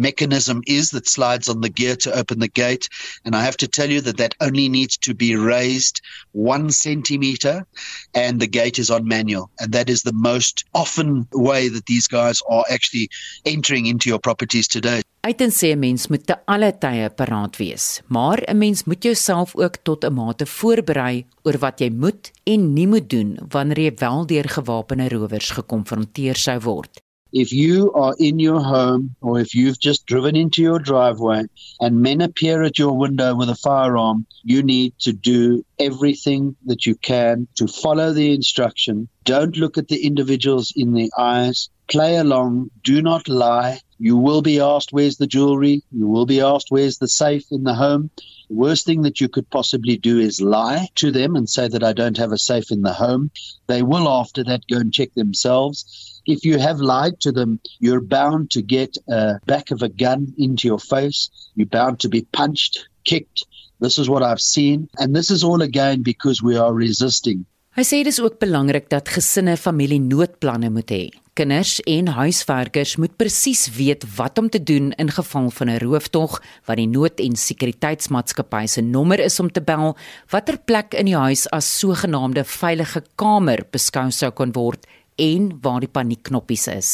mechanism 0.00 0.62
is 0.66 0.90
that 0.90 1.08
slides 1.08 1.48
on 1.48 1.60
the 1.60 1.68
gear 1.68 1.96
to 1.96 2.18
open 2.18 2.40
the 2.40 2.48
gate. 2.48 2.88
And 3.24 3.36
I 3.36 3.42
have 3.42 3.56
to 3.58 3.68
tell 3.68 3.90
you 3.90 4.00
that 4.00 4.16
that 4.16 4.34
only 4.40 4.68
needs 4.68 4.96
to 4.98 5.14
be 5.14 5.36
raised 5.36 6.00
one 6.32 6.70
centimeter 6.70 7.66
and 8.14 8.40
the 8.40 8.46
gate 8.46 8.78
is 8.78 8.90
on 8.90 9.06
manual. 9.06 9.50
And 9.60 9.72
that 9.72 9.88
is 9.88 10.02
the 10.02 10.12
most 10.14 10.64
often 10.74 11.28
way 11.32 11.68
that 11.68 11.86
these 11.86 12.08
guys 12.08 12.42
are 12.48 12.64
actually 12.70 13.10
entering 13.44 13.86
into 13.86 14.08
your 14.08 14.18
properties 14.18 14.66
today. 14.66 15.02
Uiten 15.20 15.52
sê 15.52 15.74
'n 15.76 15.78
mens 15.78 16.08
moet 16.08 16.26
te 16.26 16.34
alle 16.46 16.72
tye 16.72 17.10
paraat 17.10 17.56
wees, 17.60 18.00
maar 18.08 18.40
'n 18.48 18.58
mens 18.58 18.84
moet 18.84 19.02
jouself 19.02 19.54
ook 19.56 19.76
tot 19.82 20.04
'n 20.04 20.14
mate 20.14 20.46
voorberei 20.46 21.26
oor 21.42 21.58
wat 21.58 21.80
jy 21.80 21.90
moet 21.90 22.32
en 22.44 22.72
nie 22.72 22.86
moet 22.86 23.10
doen 23.10 23.38
wanneer 23.48 23.78
jy 23.78 23.94
wel 23.98 24.26
deur 24.26 24.48
gewapende 24.48 25.08
rowers 25.08 25.50
gekonfronteer 25.50 26.36
sou 26.36 26.58
word. 26.60 27.02
If 27.32 27.52
you 27.52 27.92
are 27.92 28.14
in 28.18 28.38
your 28.38 28.60
home 28.60 29.14
or 29.20 29.38
if 29.38 29.54
you've 29.54 29.78
just 29.78 30.06
driven 30.06 30.34
into 30.34 30.62
your 30.62 30.78
driveway 30.78 31.44
and 31.80 32.02
men 32.02 32.20
appear 32.20 32.62
at 32.62 32.78
your 32.78 32.96
window 32.96 33.34
with 33.34 33.48
a 33.48 33.54
firearm, 33.54 34.26
you 34.42 34.62
need 34.62 34.94
to 35.00 35.12
do 35.12 35.64
everything 35.78 36.56
that 36.66 36.86
you 36.86 36.94
can 36.96 37.46
to 37.56 37.68
follow 37.68 38.12
the 38.12 38.34
instruction. 38.34 39.08
Don't 39.24 39.56
look 39.56 39.78
at 39.78 39.88
the 39.88 40.04
individuals 40.04 40.72
in 40.74 40.92
the 40.92 41.10
eyes. 41.16 41.68
Play 41.88 42.16
along. 42.16 42.70
Do 42.82 43.02
not 43.02 43.28
lie. 43.28 43.80
You 43.98 44.16
will 44.16 44.42
be 44.42 44.60
asked, 44.60 44.92
Where's 44.92 45.18
the 45.18 45.26
jewelry? 45.26 45.82
You 45.92 46.06
will 46.06 46.26
be 46.26 46.40
asked, 46.40 46.66
Where's 46.70 46.98
the 46.98 47.08
safe 47.08 47.44
in 47.50 47.64
the 47.64 47.74
home? 47.74 48.10
The 48.48 48.56
worst 48.56 48.86
thing 48.86 49.02
that 49.02 49.20
you 49.20 49.28
could 49.28 49.48
possibly 49.50 49.96
do 49.96 50.18
is 50.18 50.40
lie 50.40 50.88
to 50.96 51.10
them 51.10 51.36
and 51.36 51.48
say 51.48 51.68
that 51.68 51.84
I 51.84 51.92
don't 51.92 52.16
have 52.16 52.32
a 52.32 52.38
safe 52.38 52.70
in 52.72 52.82
the 52.82 52.92
home. 52.92 53.30
They 53.66 53.82
will, 53.82 54.08
after 54.08 54.42
that, 54.44 54.62
go 54.68 54.78
and 54.78 54.92
check 54.92 55.14
themselves 55.14 56.19
if 56.30 56.44
you 56.44 56.58
have 56.58 56.80
lied 56.80 57.20
to 57.20 57.32
them, 57.32 57.60
you're 57.80 58.00
bound 58.00 58.50
to 58.50 58.62
get 58.62 58.96
a 59.08 59.38
back 59.46 59.70
of 59.70 59.82
a 59.82 59.88
gun 59.88 60.32
into 60.38 60.68
your 60.68 60.78
face. 60.78 61.30
You're 61.56 61.66
bound 61.66 62.00
to 62.00 62.08
be 62.08 62.22
punched, 62.32 62.88
kicked. 63.04 63.44
This 63.80 63.98
is 63.98 64.08
what 64.08 64.22
I've 64.22 64.40
seen. 64.40 64.88
And 64.98 65.16
this 65.16 65.30
is 65.30 65.42
all 65.42 65.62
again 65.62 66.02
because 66.02 66.42
we 66.42 66.56
are 66.56 66.72
resisting. 66.72 67.46
Hy 67.78 67.84
sê 67.86 68.00
dit 68.02 68.10
is 68.10 68.18
ook 68.18 68.40
belangrik 68.42 68.88
dat 68.90 69.08
gesinne 69.14 69.54
familie 69.54 70.00
noodplanne 70.02 70.72
moet 70.74 70.90
hê. 70.90 71.04
Kinders 71.38 71.76
en 71.86 72.08
huiswerkers 72.16 72.96
moet 72.98 73.14
presies 73.16 73.68
weet 73.76 74.02
wat 74.16 74.40
om 74.42 74.48
te 74.50 74.58
doen 74.58 74.90
in 74.98 75.12
geval 75.14 75.50
van 75.54 75.70
'n 75.70 75.78
rooftog, 75.78 76.42
wat 76.66 76.76
die 76.76 76.88
nood- 76.90 77.20
en 77.20 77.36
sekuriteitsmaatskappy 77.36 78.66
se 78.66 78.80
nommer 78.80 79.20
is 79.20 79.40
om 79.40 79.50
te 79.50 79.62
bel, 79.62 79.96
watter 80.30 80.58
plek 80.58 80.94
in 80.94 81.06
die 81.06 81.16
huis 81.16 81.46
as 81.50 81.78
sogenaamde 81.78 82.44
veilige 82.44 83.02
kamer 83.14 83.64
beskou 83.70 84.10
sou 84.10 84.30
kon 84.30 84.52
word 84.52 84.86
en 85.20 85.52
waar 85.60 85.84
die 85.84 85.92
paniekknoppies 85.92 86.66
is. 86.72 86.92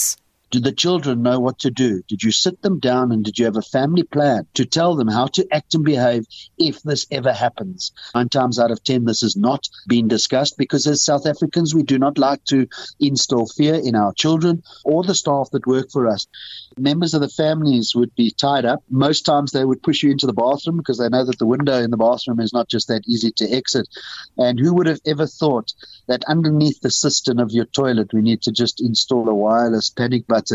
Do 0.57 0.63
the 0.63 0.73
children 0.73 1.21
know 1.21 1.39
what 1.39 1.59
to 1.59 1.71
do? 1.71 2.03
Did 2.09 2.23
you 2.23 2.33
sit 2.33 2.63
them 2.63 2.79
down 2.79 3.13
and 3.13 3.23
did 3.23 3.39
you 3.39 3.45
have 3.45 3.59
a 3.59 3.61
family 3.61 4.05
plan 4.05 4.47
to 4.55 4.65
tell 4.65 4.97
them 4.97 5.07
how 5.07 5.27
to 5.27 5.47
act 5.53 5.75
and 5.75 5.85
behave 5.85 6.25
if 6.57 6.83
this 6.83 7.07
ever 7.11 7.31
happens? 7.31 7.93
Nine 8.15 8.31
times 8.31 8.59
out 8.59 8.71
of 8.71 8.83
ten, 8.83 9.05
this 9.05 9.21
has 9.21 9.37
not 9.37 9.69
been 9.87 10.09
discussed 10.09 10.57
because 10.57 10.87
as 10.87 11.05
South 11.05 11.27
Africans, 11.27 11.75
we 11.75 11.83
do 11.83 11.99
not 11.99 12.17
like 12.17 12.43
to 12.45 12.67
instill 12.99 13.45
fear 13.45 13.75
in 13.75 13.95
our 13.95 14.15
children 14.15 14.63
or 14.87 15.05
the 15.05 15.15
staff 15.15 15.51
that 15.53 15.67
work 15.67 15.91
for 15.93 16.07
us. 16.07 16.27
Members 16.79 17.13
of 17.13 17.21
the 17.21 17.29
families 17.29 17.93
would 17.95 18.15
be 18.15 18.31
tied 18.31 18.65
up. 18.65 18.83
Most 18.89 19.27
times 19.27 19.53
they 19.53 19.67
would 19.67 19.83
push 19.83 20.03
you 20.03 20.11
into 20.11 20.27
the 20.27 20.33
bathroom 20.33 20.79
because 20.79 20.97
they 20.97 21.11
know 21.11 21.27
that 21.27 21.39
the 21.39 21.45
window 21.45 21.83
in 21.83 21.91
the 21.91 21.99
bathroom 21.99 22.41
is 22.41 22.55
not 22.55 22.71
just 22.71 22.89
that 22.89 23.03
easy 23.07 23.31
to 23.33 23.45
exit. 23.53 23.89
And 24.39 24.59
who 24.59 24.73
would 24.73 24.87
have 24.87 25.01
ever 25.05 25.27
thought 25.27 25.75
that 26.07 26.25
underneath 26.25 26.81
the 26.81 26.91
cistern 26.91 27.41
of 27.41 27.51
your 27.51 27.67
toilet, 27.67 28.15
we 28.15 28.23
need 28.23 28.41
to 28.43 28.53
just 28.53 28.81
install 28.81 29.29
a 29.29 29.35
wireless 29.35 29.91
panic 29.91 30.27
button? 30.27 30.46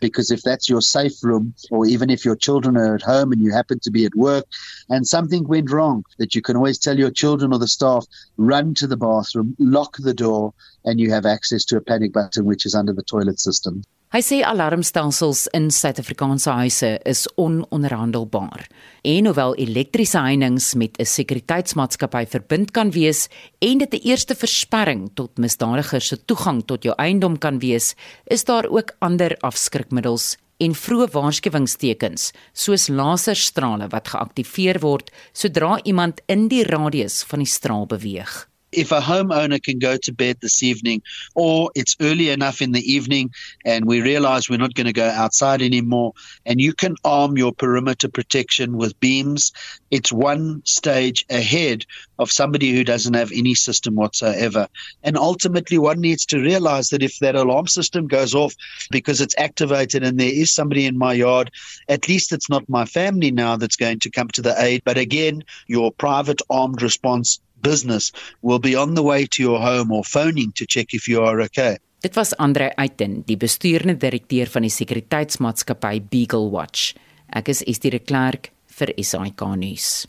Because 0.00 0.30
if 0.30 0.42
that's 0.42 0.68
your 0.68 0.80
safe 0.80 1.22
room, 1.22 1.54
or 1.70 1.86
even 1.86 2.10
if 2.10 2.24
your 2.24 2.36
children 2.36 2.76
are 2.76 2.94
at 2.94 3.02
home 3.02 3.32
and 3.32 3.40
you 3.40 3.52
happen 3.52 3.80
to 3.80 3.90
be 3.90 4.04
at 4.04 4.14
work 4.14 4.46
and 4.88 5.06
something 5.06 5.46
went 5.46 5.70
wrong, 5.70 6.04
that 6.18 6.34
you 6.34 6.42
can 6.42 6.56
always 6.56 6.78
tell 6.78 6.98
your 6.98 7.10
children 7.10 7.52
or 7.52 7.58
the 7.58 7.68
staff, 7.68 8.06
run 8.36 8.74
to 8.74 8.86
the 8.86 8.96
bathroom, 8.96 9.56
lock 9.58 9.96
the 9.98 10.14
door, 10.14 10.52
and 10.84 11.00
you 11.00 11.10
have 11.10 11.26
access 11.26 11.64
to 11.66 11.76
a 11.76 11.80
panic 11.80 12.12
button 12.12 12.44
which 12.44 12.66
is 12.66 12.74
under 12.74 12.92
the 12.92 13.02
toilet 13.02 13.40
system. 13.40 13.82
Hy 14.14 14.20
sê 14.22 14.36
alarmstelsels 14.46 15.48
in 15.50 15.64
Suid-Afrikaanse 15.74 16.52
huise 16.60 16.90
is 17.10 17.24
ononderhandelbaar. 17.42 18.68
En 19.02 19.26
hoewel 19.26 19.56
elektriese 19.58 20.20
heininge 20.22 20.78
met 20.78 20.94
'n 21.00 21.04
sekuriteitsmaatskappy 21.04 22.24
verbind 22.26 22.70
kan 22.70 22.90
wees 22.90 23.28
en 23.58 23.78
dit 23.78 23.94
'n 23.94 24.06
eerste 24.06 24.34
versperring 24.34 25.10
tot 25.14 25.38
misdadigers 25.38 26.06
se 26.06 26.24
toegang 26.24 26.64
tot 26.64 26.84
jou 26.84 26.94
eiendom 26.96 27.38
kan 27.38 27.58
wees, 27.58 27.94
is 28.26 28.44
daar 28.44 28.68
ook 28.68 28.94
ander 29.00 29.36
afskrikmiddels 29.40 30.36
en 30.58 30.74
vroeë 30.74 31.10
waarskuwingstekens 31.10 32.32
soos 32.52 32.88
laserstrale 32.88 33.88
wat 33.88 34.08
geaktiveer 34.08 34.78
word 34.80 35.10
sodra 35.32 35.80
iemand 35.82 36.20
in 36.26 36.48
die 36.48 36.64
radius 36.64 37.24
van 37.24 37.38
die 37.38 37.52
straal 37.52 37.86
beweeg. 37.86 38.48
If 38.72 38.92
a 38.92 39.00
homeowner 39.00 39.62
can 39.62 39.78
go 39.78 39.96
to 39.96 40.12
bed 40.12 40.36
this 40.40 40.62
evening 40.62 41.02
or 41.34 41.70
it's 41.74 41.96
early 42.00 42.30
enough 42.30 42.60
in 42.60 42.72
the 42.72 42.92
evening 42.92 43.30
and 43.64 43.86
we 43.86 44.00
realize 44.00 44.48
we're 44.48 44.58
not 44.58 44.74
going 44.74 44.86
to 44.86 44.92
go 44.92 45.08
outside 45.08 45.62
anymore 45.62 46.12
and 46.44 46.60
you 46.60 46.72
can 46.72 46.94
arm 47.04 47.36
your 47.36 47.52
perimeter 47.52 48.08
protection 48.08 48.76
with 48.76 48.98
beams 49.00 49.52
it's 49.90 50.12
one 50.12 50.62
stage 50.64 51.24
ahead 51.30 51.84
of 52.18 52.30
somebody 52.30 52.72
who 52.72 52.82
doesn't 52.82 53.14
have 53.14 53.30
any 53.32 53.54
system 53.54 53.94
whatsoever. 53.94 54.68
And 55.02 55.16
ultimately 55.16 55.78
one 55.78 56.00
needs 56.00 56.26
to 56.26 56.40
realize 56.40 56.88
that 56.88 57.02
if 57.02 57.18
that 57.20 57.34
alarm 57.34 57.68
system 57.68 58.06
goes 58.06 58.34
off 58.34 58.54
because 58.90 59.20
it's 59.20 59.34
activated 59.38 60.02
and 60.02 60.18
there 60.18 60.32
is 60.32 60.50
somebody 60.50 60.86
in 60.86 60.98
my 60.98 61.12
yard 61.12 61.50
at 61.88 62.08
least 62.08 62.32
it's 62.32 62.50
not 62.50 62.68
my 62.68 62.84
family 62.84 63.30
now 63.30 63.56
that's 63.56 63.76
going 63.76 64.00
to 64.00 64.10
come 64.10 64.28
to 64.28 64.42
the 64.42 64.54
aid. 64.62 64.82
But 64.84 64.98
again 64.98 65.44
your 65.66 65.92
private 65.92 66.42
armed 66.50 66.82
response 66.82 67.40
business 67.62 68.12
will 68.42 68.58
be 68.58 68.76
on 68.76 68.94
the 68.94 69.02
way 69.02 69.26
to 69.26 69.42
your 69.42 69.60
home 69.60 69.92
or 69.92 70.04
phoning 70.04 70.52
to 70.56 70.66
check 70.66 70.94
if 70.94 71.08
you 71.08 71.22
are 71.22 71.40
okay. 71.42 71.76
Dit 72.00 72.14
was 72.14 72.34
Andre 72.36 72.70
Uiten, 72.76 73.22
die 73.26 73.36
bestuurende 73.36 73.96
direkteur 73.96 74.50
van 74.52 74.62
die 74.62 74.70
sekuriteitsmaatskappy 74.70 76.00
Beagle 76.10 76.50
Watch. 76.52 76.92
Ek 77.34 77.48
is 77.48 77.64
Estie 77.66 77.90
de 77.90 77.98
Klerk 77.98 78.52
vir 78.78 78.92
SAK 79.00 79.42
nuus. 79.56 80.06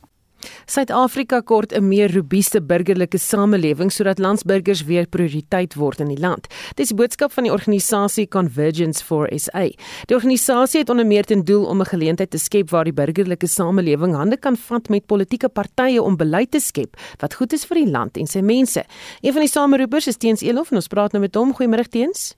Suid-Afrika 0.66 1.42
kort 1.42 1.74
'n 1.74 1.88
meer 1.88 2.14
robuuste 2.14 2.62
burgerlike 2.62 3.18
samelewing 3.18 3.92
sodat 3.92 4.20
landsburgers 4.20 4.84
weer 4.84 5.08
prioriteit 5.08 5.76
word 5.76 6.00
in 6.00 6.08
die 6.08 6.20
land. 6.20 6.48
Dis 6.76 6.90
die 6.90 6.96
boodskap 6.96 7.32
van 7.32 7.44
die 7.44 7.52
organisasie 7.52 8.28
Convergence 8.28 9.04
for 9.04 9.28
SA. 9.32 9.70
Die 10.06 10.16
organisasie 10.16 10.80
het 10.80 10.90
onder 10.90 11.06
meer 11.06 11.24
ten 11.24 11.44
doel 11.44 11.66
om 11.66 11.82
'n 11.82 11.86
geleentheid 11.86 12.30
te 12.30 12.38
skep 12.38 12.70
waar 12.70 12.84
die 12.84 12.94
burgerlike 12.94 13.48
samelewing 13.48 14.16
hande 14.16 14.38
kan 14.38 14.58
vat 14.58 14.90
met 14.90 15.06
politieke 15.06 15.50
partye 15.50 16.02
om 16.02 16.18
beleid 16.18 16.52
te 16.52 16.60
skep 16.60 16.98
wat 17.20 17.34
goed 17.34 17.54
is 17.54 17.66
vir 17.66 17.76
die 17.76 17.92
land 17.92 18.18
en 18.18 18.28
sy 18.28 18.40
mense. 18.42 18.84
Een 19.22 19.34
van 19.34 19.42
die 19.42 19.52
sameroepers 19.52 20.08
is 20.08 20.18
Teens 20.18 20.42
Elof 20.42 20.72
en 20.72 20.76
ons 20.76 20.88
praat 20.88 21.12
nou 21.12 21.22
met 21.22 21.36
hom. 21.36 21.54
Goeiemôre 21.54 21.88
Teens. 21.90 22.36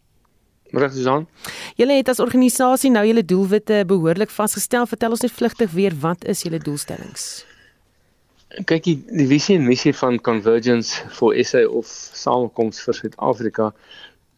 Môre 0.72 0.90
Susan. 0.94 1.28
Julle 1.76 1.98
het 1.98 2.10
as 2.10 2.20
organisasie 2.20 2.92
nou 2.94 3.06
julle 3.06 3.26
doelwitte 3.26 3.84
behoorlik 3.90 4.30
vasgestel. 4.30 4.86
Vertel 4.86 5.18
ons 5.18 5.26
net 5.26 5.32
vlugtig 5.34 5.72
weer 5.72 5.96
wat 6.02 6.26
is 6.30 6.46
julle 6.46 6.62
doelstellings? 6.62 7.49
Kyk 8.50 8.86
die, 8.86 8.96
die 9.14 9.28
visie 9.30 9.58
en 9.60 9.68
missie 9.68 9.94
van 9.94 10.18
Convergence 10.26 11.04
for 11.14 11.36
SA 11.46 11.66
of 11.68 11.90
Samekoms 11.90 12.82
vir 12.86 12.98
Suid-Afrika 12.98 13.70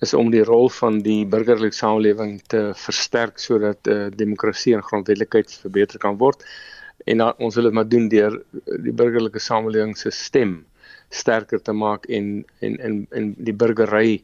is 0.04 0.14
om 0.18 0.32
die 0.34 0.44
rol 0.44 0.68
van 0.74 1.00
die 1.06 1.22
burgerlike 1.30 1.78
samelewing 1.78 2.40
te 2.52 2.72
versterk 2.76 3.40
sodat 3.40 3.88
uh, 3.88 4.10
demokrasie 4.12 4.74
en 4.76 4.84
grondwetlikheid 4.84 5.54
verbeter 5.64 6.02
kan 6.02 6.18
word. 6.20 6.44
En 7.06 7.22
dan, 7.22 7.38
ons 7.40 7.56
wil 7.56 7.70
dit 7.70 7.78
maar 7.78 7.88
doen 7.88 8.10
deur 8.12 8.36
die 8.84 8.94
burgerlike 8.94 9.40
samelewing 9.40 9.96
se 9.98 10.12
stem 10.12 10.60
sterker 11.12 11.62
te 11.62 11.74
maak 11.76 12.08
en 12.10 12.42
en 12.60 12.78
en 12.80 13.00
en 13.12 13.34
die 13.38 13.56
burgery 13.56 14.22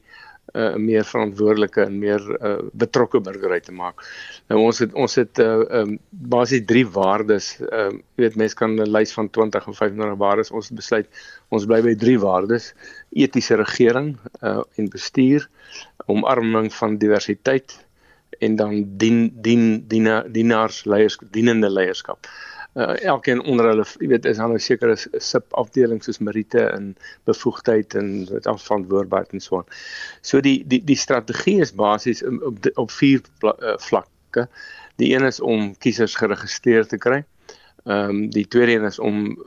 meer 0.82 1.06
verantwoordelike 1.06 1.84
en 1.86 2.00
meer 2.02 2.24
uh, 2.38 2.58
betrokke 2.74 3.22
burgery 3.24 3.60
te 3.64 3.74
maak. 3.76 4.04
Nou 4.50 4.60
ons 4.66 4.80
het 4.84 4.94
ons 4.98 5.18
het 5.20 5.42
uh, 5.44 5.62
um, 5.82 5.98
basies 6.10 6.66
drie 6.70 6.86
waardes. 6.98 7.54
Ehm 7.62 7.98
uh, 7.98 8.04
jy 8.18 8.26
weet 8.26 8.38
mense 8.42 8.58
kan 8.58 8.74
'n 8.76 8.90
lys 8.90 9.14
van 9.14 9.30
20 9.30 9.68
of 9.70 9.78
25 9.78 10.18
waardes. 10.18 10.52
Ons 10.52 10.70
het 10.70 10.78
besluit 10.80 11.08
ons 11.54 11.66
bly 11.66 11.82
by 11.86 11.96
drie 11.96 12.18
waardes: 12.20 12.74
etiese 13.14 13.56
regering 13.56 14.16
uh, 14.42 14.62
en 14.76 14.90
bestuur, 14.90 15.50
omarming 16.06 16.74
van 16.74 16.98
diversiteit 16.98 17.78
en 18.40 18.56
dan 18.56 18.84
dien 18.98 19.32
dien 19.42 19.84
diena, 19.88 20.24
dienaars 20.28 20.86
leiers 20.86 21.18
dienende 21.32 21.70
leierskap. 21.70 22.26
Uh, 22.26 22.57
elkeen 22.86 23.42
onder 23.42 23.66
hulle, 23.72 23.86
jy 23.98 24.08
weet, 24.12 24.26
is 24.30 24.38
dan 24.38 24.54
'n 24.54 24.60
sekere 24.62 24.96
subafdeling 25.18 26.04
soos 26.04 26.20
Merite 26.20 26.62
en 26.62 26.96
bevoegdheid 27.26 27.96
en 27.96 28.28
wat 28.30 28.48
afverantwoordbaarheid 28.48 29.34
en 29.34 29.42
so 29.42 29.58
aan. 29.58 29.66
So 30.22 30.42
die 30.42 30.64
die 30.68 30.84
die 30.84 30.96
strategie 30.96 31.62
is 31.62 31.74
basies 31.74 32.24
op 32.24 32.58
op 32.76 32.92
vier 32.92 33.22
uh, 33.42 33.78
vlakke. 33.78 34.48
Die 34.96 35.16
een 35.16 35.26
is 35.26 35.40
om 35.40 35.78
kiesers 35.78 36.16
geregistreer 36.16 36.86
te 36.88 36.98
kry. 36.98 37.24
Ehm 37.86 38.10
um, 38.10 38.30
die 38.30 38.48
tweede 38.48 38.72
een 38.72 38.86
is 38.86 39.00
om 39.00 39.38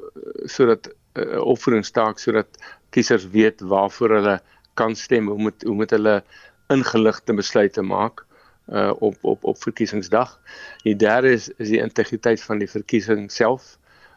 sodat 0.45 0.89
'n 0.89 1.21
uh, 1.21 1.41
opvoedingstaak 1.45 2.19
sodat 2.19 2.49
kiesers 2.91 3.29
weet 3.31 3.61
waarvoor 3.61 4.11
hulle 4.11 4.41
kan 4.75 4.95
stem, 4.97 5.29
hoe 5.29 5.39
moet 5.39 5.63
hoe 5.63 5.75
moet 5.75 5.91
hulle 5.91 6.25
ingeligte 6.69 7.35
besluite 7.35 7.83
maak 7.83 8.25
uh 8.71 8.93
op 8.99 9.17
op 9.21 9.45
op 9.45 9.63
verkiesingsdag. 9.63 10.39
Die 10.83 10.97
derde 10.97 11.33
is 11.33 11.49
is 11.57 11.69
die 11.69 11.81
integriteit 11.83 12.43
van 12.43 12.59
die 12.59 12.71
verkiesing 12.71 13.31
self. 13.33 13.77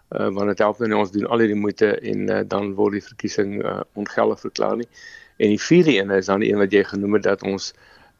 Uh 0.10 0.30
want 0.30 0.54
dit 0.54 0.62
help 0.62 0.80
nie 0.80 0.98
ons 0.98 1.12
doen 1.12 1.28
al 1.28 1.44
hierdie 1.44 1.60
moeite 1.60 1.96
en 2.00 2.30
uh, 2.30 2.42
dan 2.48 2.74
word 2.78 3.00
die 3.00 3.08
verkiesing 3.08 3.58
uh 3.64 3.82
ongeldig 3.94 4.40
verklaar 4.40 4.78
nie. 4.78 4.90
En 5.38 5.50
die 5.50 5.62
vierde 5.62 5.98
een 5.98 6.12
is 6.12 6.30
dan 6.30 6.46
die 6.46 6.52
een 6.52 6.62
wat 6.62 6.72
jy 6.74 6.84
genoem 6.84 7.20
het 7.20 7.24
dat 7.24 7.44
ons 7.44 7.74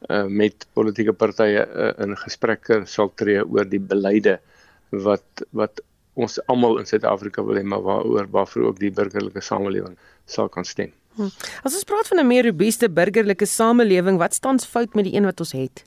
uh 0.10 0.26
met 0.26 0.68
politieke 0.74 1.14
partye 1.14 1.68
uh, 1.68 1.94
in 2.04 2.18
gesprekke 2.18 2.84
sal 2.86 3.14
tree 3.16 3.46
oor 3.46 3.70
die 3.70 3.80
beleide 3.80 4.40
wat 4.90 5.46
wat 5.52 5.82
ons 6.14 6.40
almal 6.48 6.78
in 6.82 6.90
Suid-Afrika 6.90 7.44
wil 7.46 7.58
hê 7.58 7.64
maar 7.64 7.82
waaroor 7.82 8.28
waarvoor 8.34 8.68
ook 8.72 8.82
die 8.82 8.92
burgerlike 8.92 9.42
samelewing 9.42 9.96
sal 10.26 10.50
kan 10.50 10.66
stem. 10.66 10.92
Hm. 11.16 11.30
As 11.62 11.74
ons 11.78 11.86
praat 11.86 12.08
van 12.10 12.20
'n 12.20 12.28
meer 12.28 12.46
robuuste 12.46 12.90
burgerlike 12.90 13.46
samelewing, 13.46 14.18
wat 14.18 14.34
staan 14.34 14.60
fout 14.60 14.94
met 14.94 15.06
die 15.06 15.14
een 15.14 15.26
wat 15.26 15.40
ons 15.40 15.52
het? 15.52 15.84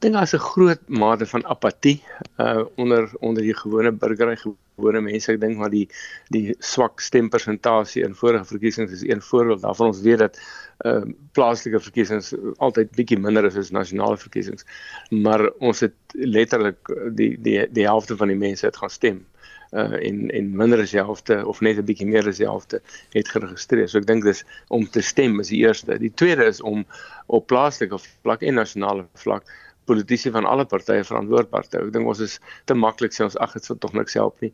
Dink 0.00 0.14
daar's 0.16 0.32
'n 0.32 0.40
groot 0.40 0.80
mate 0.88 1.26
van 1.26 1.46
apatie 1.46 2.02
uh 2.38 2.64
onder 2.76 3.10
onder 3.20 3.42
die 3.42 3.54
gewone 3.54 3.92
burger 3.92 4.30
en 4.30 4.38
gewone 4.38 5.00
mense. 5.00 5.32
Ek 5.32 5.40
dink 5.40 5.58
maar 5.58 5.70
die 5.70 5.88
die 6.28 6.54
swak 6.58 7.00
stempersentasie 7.00 8.04
in 8.04 8.14
vorige 8.14 8.44
verkiesings 8.44 8.92
is 8.92 9.04
een 9.04 9.20
voorbeeld 9.22 9.60
daarvan. 9.62 9.92
Ons 9.92 10.00
weet 10.00 10.18
dat 10.18 10.40
uh 10.86 11.02
plaaslike 11.32 11.80
verkiesings 11.80 12.32
altyd 12.56 12.96
bietjie 12.96 13.18
minder 13.18 13.44
is 13.44 13.56
as 13.56 13.70
nasionale 13.70 14.16
verkiesings. 14.16 14.64
Maar 15.10 15.50
ons 15.58 15.80
het 15.80 15.94
letterlik 16.12 16.94
die 17.12 17.36
die 17.40 17.68
die 17.72 17.84
helfte 17.84 18.16
van 18.16 18.28
die 18.28 18.40
mense 18.46 18.66
het 18.66 18.76
gaan 18.76 18.90
stem 18.90 19.26
uh 19.72 19.96
en 20.02 20.30
en 20.30 20.56
minder 20.56 20.80
as 20.82 20.90
die 20.90 21.00
helfte 21.00 21.46
of 21.46 21.60
net 21.60 21.78
'n 21.78 21.86
bietjie 21.86 22.06
meer 22.06 22.28
as 22.28 22.42
die 22.42 22.46
helfte 22.46 22.82
het 23.14 23.28
geregistreer. 23.28 23.88
So 23.88 23.98
ek 23.98 24.06
dink 24.06 24.24
dis 24.24 24.44
om 24.68 24.86
te 24.86 25.00
stem 25.00 25.40
is 25.40 25.48
die 25.48 25.62
eerste. 25.62 25.98
Die 25.98 26.12
tweede 26.14 26.44
is 26.44 26.60
om 26.60 26.86
op 27.26 27.46
plaaslike 27.46 27.98
vlak 27.98 28.42
en 28.42 28.54
nasionale 28.54 29.06
vlak 29.14 29.44
politici 29.84 30.30
van 30.30 30.44
alle 30.44 30.64
partye 30.64 31.04
verantwoordbaar 31.04 31.68
te 31.68 31.78
hou. 31.78 31.86
Ek 31.86 31.92
dink 31.92 32.06
ons 32.06 32.20
is 32.20 32.38
te 32.64 32.74
maklik 32.74 33.14
sê 33.14 33.24
ons 33.24 33.36
ag 33.36 33.52
dit 33.52 33.64
sal 33.64 33.78
tog 33.78 33.92
niks 33.92 34.14
help 34.14 34.40
nie. 34.40 34.52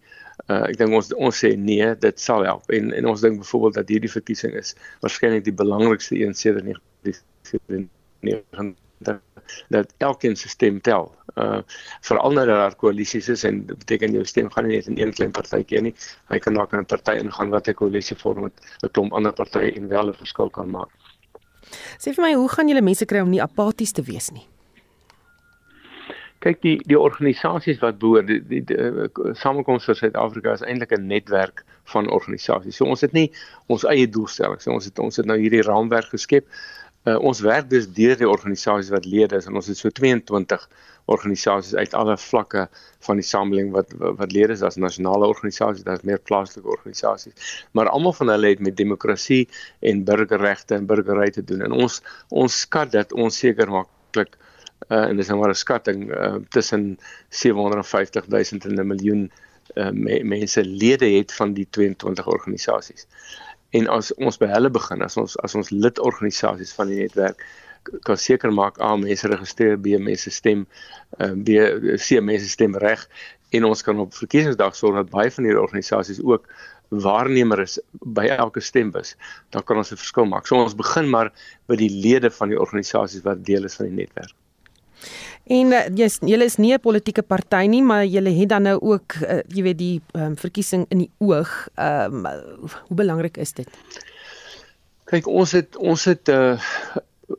Uh 0.48 0.62
ek 0.68 0.76
dink 0.80 0.92
ons 0.92 1.12
ons 1.16 1.44
sê 1.44 1.56
nee, 1.56 1.94
dit 1.94 2.20
sal 2.20 2.44
help. 2.44 2.70
En 2.70 2.92
en 2.92 3.12
ons 3.12 3.20
dink 3.20 3.40
byvoorbeeld 3.40 3.74
dat 3.74 3.88
hierdie 3.88 4.12
verkiesing 4.12 4.54
is 4.54 4.76
waarskynlik 5.00 5.44
die 5.44 5.58
belangrikste 5.64 6.20
een 6.20 6.34
sedert 6.34 6.64
1990 6.64 8.85
dat 9.68 9.94
elkeen 9.98 10.36
se 10.36 10.48
stem 10.48 10.80
tel. 10.80 11.14
Uh 11.34 11.60
veral 12.00 12.32
nou 12.32 12.46
dat 12.46 12.56
daar 12.56 12.74
koalisies 12.74 13.28
is 13.28 13.44
en 13.44 13.66
dit 13.66 13.78
beteken 13.78 14.12
jou 14.12 14.24
stem 14.24 14.50
gaan 14.50 14.66
nie 14.66 14.76
net 14.76 14.86
in 14.86 14.98
een 14.98 15.12
klein 15.12 15.30
partytjie 15.30 15.80
nie. 15.80 15.94
Hy 16.28 16.38
kan 16.38 16.54
dalk 16.54 16.72
in 16.72 16.78
'n 16.78 16.86
party 16.86 17.18
ingaan 17.20 17.50
wat 17.50 17.68
'n 17.68 17.74
koalisie 17.74 18.16
vorm 18.16 18.40
met 18.42 18.52
'n 18.82 18.90
klomp 18.90 19.12
ander 19.12 19.32
partye 19.32 19.72
en 19.72 19.88
wel 19.88 20.08
'n 20.08 20.14
verskil 20.14 20.50
kan 20.50 20.70
maak. 20.70 20.90
Sê 21.98 22.14
vir 22.14 22.24
my, 22.24 22.34
hoe 22.34 22.48
gaan 22.48 22.68
julle 22.68 22.82
mense 22.82 23.04
kry 23.04 23.20
om 23.20 23.30
nie 23.30 23.42
apaties 23.42 23.92
te 23.92 24.02
wees 24.02 24.30
nie? 24.30 24.46
Kyk 26.38 26.62
die 26.62 26.80
die 26.86 26.98
organisasies 26.98 27.78
wat 27.78 27.98
behoort 27.98 28.26
die, 28.26 28.40
die, 28.48 28.64
die, 28.64 28.76
die 28.76 29.34
Samekoms 29.34 29.84
vir 29.84 29.94
Suid-Afrika 29.94 30.52
is 30.52 30.62
eintlik 30.62 30.92
'n 30.92 31.06
netwerk 31.06 31.64
van 31.84 32.10
organisasies. 32.10 32.76
So 32.76 32.84
ons 32.84 33.00
het 33.00 33.12
nie 33.12 33.32
ons 33.66 33.84
eie 33.84 34.08
doelstellings. 34.08 34.62
So 34.62 34.72
ons 34.72 34.84
het 34.84 34.98
ons 34.98 35.16
het 35.16 35.26
nou 35.26 35.38
hierdie 35.38 35.62
raamwerk 35.62 36.10
geskep 36.14 36.46
Uh, 37.06 37.18
ons 37.22 37.40
werk 37.40 37.70
dus 37.70 37.86
deur 37.94 38.16
die 38.18 38.28
organisasies 38.28 38.90
wat 38.90 39.04
lede 39.06 39.38
is 39.38 39.46
en 39.46 39.54
ons 39.54 39.68
het 39.70 39.78
so 39.78 39.90
22 39.94 40.68
organisasies 41.06 41.74
uit 41.78 41.94
alle 41.94 42.16
vlakke 42.18 42.64
van 43.06 43.20
die 43.20 43.26
samelewing 43.26 43.70
wat 43.74 43.92
wat 43.98 44.32
lede 44.34 44.56
is 44.56 44.64
as 44.66 44.78
nasionale 44.82 45.28
organisasies, 45.30 45.84
daar's 45.86 46.02
meer 46.02 46.18
plaaslike 46.18 46.66
organisasies. 46.66 47.52
Maar 47.78 47.92
almal 47.94 48.16
van 48.18 48.32
hulle 48.34 48.50
het 48.54 48.64
met 48.66 48.76
demokrasie 48.76 49.46
en 49.86 50.02
burgerregte 50.08 50.74
en 50.74 50.86
burgerryte 50.90 51.44
te 51.44 51.52
doen. 51.52 51.62
En 51.68 51.78
ons 51.86 52.00
ons 52.28 52.60
skat 52.66 52.90
dat 52.92 53.14
ons 53.14 53.38
seker 53.38 53.70
maklik 53.70 54.34
uh, 54.90 55.06
en 55.06 55.16
dis 55.16 55.30
nou 55.30 55.38
maar 55.40 55.54
'n 55.54 55.62
skatting 55.62 56.08
uh, 56.10 56.36
tussen 56.50 56.98
750 57.30 58.26
000 58.26 58.66
en 58.66 58.80
'n 58.80 58.86
miljoen 58.86 59.30
uh, 59.74 59.90
me 59.90 60.22
mense 60.24 60.64
lede 60.64 61.06
het 61.18 61.32
van 61.32 61.54
die 61.54 61.66
22 61.70 62.26
organisasies 62.26 63.06
en 63.76 63.88
as 63.92 64.12
ons 64.16 64.38
by 64.40 64.48
hulle 64.50 64.70
begin 64.72 65.04
as 65.06 65.16
ons 65.20 65.36
as 65.46 65.56
ons 65.58 65.72
lidorganisasies 65.74 66.74
van 66.78 66.92
die 66.92 67.00
netwerk 67.02 67.42
kan 68.06 68.18
seker 68.18 68.52
maak 68.54 68.78
a 68.82 68.94
mense 68.98 69.28
registreer 69.30 69.76
b 69.78 69.98
mense 70.02 70.30
stem 70.34 70.64
uh, 71.20 71.34
b 71.34 71.58
c 72.02 72.20
mense 72.20 72.48
stem 72.50 72.74
reg. 72.82 73.04
En 73.54 73.68
ons 73.68 73.82
kan 73.86 74.00
op 74.02 74.14
verkiesingsdag 74.14 74.74
sorg 74.74 74.98
dat 74.98 75.12
baie 75.12 75.30
van 75.30 75.46
hierdie 75.46 75.62
organisasies 75.62 76.18
ook 76.22 76.48
waarnemer 77.04 77.62
is 77.62 77.78
by 78.18 78.26
elke 78.34 78.62
stembus. 78.62 79.14
Dan 79.54 79.62
kan 79.62 79.78
ons 79.82 79.92
'n 79.92 80.02
verskil 80.02 80.26
maak. 80.26 80.46
So 80.46 80.58
ons 80.58 80.74
begin 80.74 81.10
maar 81.10 81.32
by 81.66 81.76
die 81.76 81.90
lede 81.90 82.30
van 82.30 82.50
die 82.50 82.58
organisasies 82.58 83.22
wat 83.22 83.44
deel 83.46 83.64
is 83.64 83.78
van 83.78 83.86
die 83.86 84.02
netwerk 84.02 84.34
En 85.46 85.70
uh, 85.70 85.84
jy 85.94 86.08
julle 86.26 86.46
is 86.48 86.56
nie 86.58 86.72
'n 86.74 86.82
politieke 86.82 87.22
party 87.22 87.66
nie, 87.70 87.82
maar 87.82 88.04
julle 88.04 88.30
het 88.34 88.48
dan 88.48 88.62
nou 88.62 88.78
ook 88.80 89.14
uh, 89.22 89.42
jy 89.46 89.62
weet 89.62 89.78
die 89.78 90.00
um, 90.12 90.34
verkiesing 90.36 90.86
in 90.90 90.98
die 90.98 91.10
oog. 91.18 91.68
Ehm 91.74 92.26
um, 92.26 92.66
hoe 92.88 92.96
belangrik 92.96 93.36
is 93.36 93.52
dit? 93.52 93.68
Kyk, 95.06 95.26
ons 95.26 95.52
het 95.52 95.76
ons 95.76 96.04
het 96.04 96.28
'n 96.28 96.32
uh, 96.32 96.58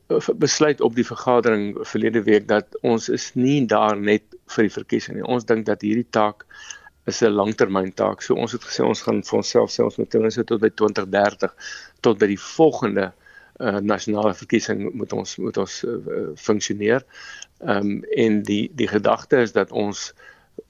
eh, 0.08 0.28
besluit 0.36 0.80
op 0.80 0.94
die 0.94 1.04
vergadering 1.04 1.76
verlede 1.80 2.22
week 2.22 2.48
dat 2.48 2.66
ons 2.80 3.08
is 3.08 3.34
nie 3.34 3.66
daar 3.66 3.96
net 3.96 4.22
vir 4.46 4.62
die 4.64 4.72
verkiesing 4.72 5.16
nie. 5.16 5.24
Ons 5.24 5.44
dink 5.44 5.66
dat 5.66 5.84
hierdie 5.84 6.08
taak 6.10 6.46
is 7.04 7.22
'n 7.22 7.32
langtermyntaak. 7.32 8.22
So 8.22 8.34
ons 8.34 8.52
het 8.52 8.64
gesê 8.64 8.84
ons 8.84 9.02
gaan 9.02 9.22
vir 9.22 9.36
onsself 9.36 9.70
sê 9.70 9.84
ons 9.84 9.96
moet 9.96 10.10
ten 10.10 10.20
minste 10.20 10.44
tot 10.44 10.60
by 10.60 10.70
2030 10.70 11.54
tot 12.00 12.18
by 12.18 12.26
die 12.26 12.40
volgende 12.40 13.12
uh, 13.60 13.78
nasionale 13.80 14.34
verkiesing 14.34 14.92
moet 14.94 15.12
ons 15.12 15.36
moet 15.36 15.56
ons 15.56 15.84
uh, 15.84 15.96
funksioneer. 16.34 17.04
Ehm 17.58 17.90
um, 17.90 18.02
en 18.14 18.42
die 18.42 18.70
die 18.74 18.88
gedagte 18.88 19.40
is 19.42 19.52
dat 19.52 19.70
ons 19.70 20.12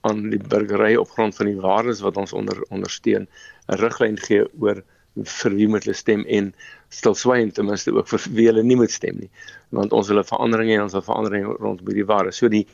aan 0.00 0.30
die 0.30 0.40
burgery 0.40 0.94
op 0.96 1.10
grond 1.10 1.36
van 1.36 1.46
die 1.46 1.60
waardes 1.60 2.00
wat 2.00 2.16
ons 2.16 2.32
onder 2.32 2.62
ondersteun 2.68 3.26
'n 3.68 3.80
riglyn 3.82 4.16
gee 4.18 4.46
oor 4.60 4.82
vir 5.24 5.54
wie 5.54 5.68
moet 5.68 5.84
hulle 5.84 5.96
stem 5.96 6.24
en 6.24 6.52
stilswyn 6.88 7.50
ten 7.52 7.66
minste 7.66 7.92
ook 7.92 8.08
vir 8.08 8.26
wie 8.32 8.46
hulle 8.46 8.62
nie 8.62 8.76
moet 8.76 8.90
stem 8.94 9.16
nie 9.18 9.30
want 9.70 9.92
ons 9.92 10.08
wil 10.08 10.20
'n 10.22 10.30
verandering 10.30 10.70
hê 10.70 10.78
ons 10.82 10.92
wil 10.96 11.02
verandering 11.02 11.44
rondom 11.44 11.86
hierdie 11.86 12.06
waardes. 12.06 12.36
So 12.36 12.48
die 12.48 12.66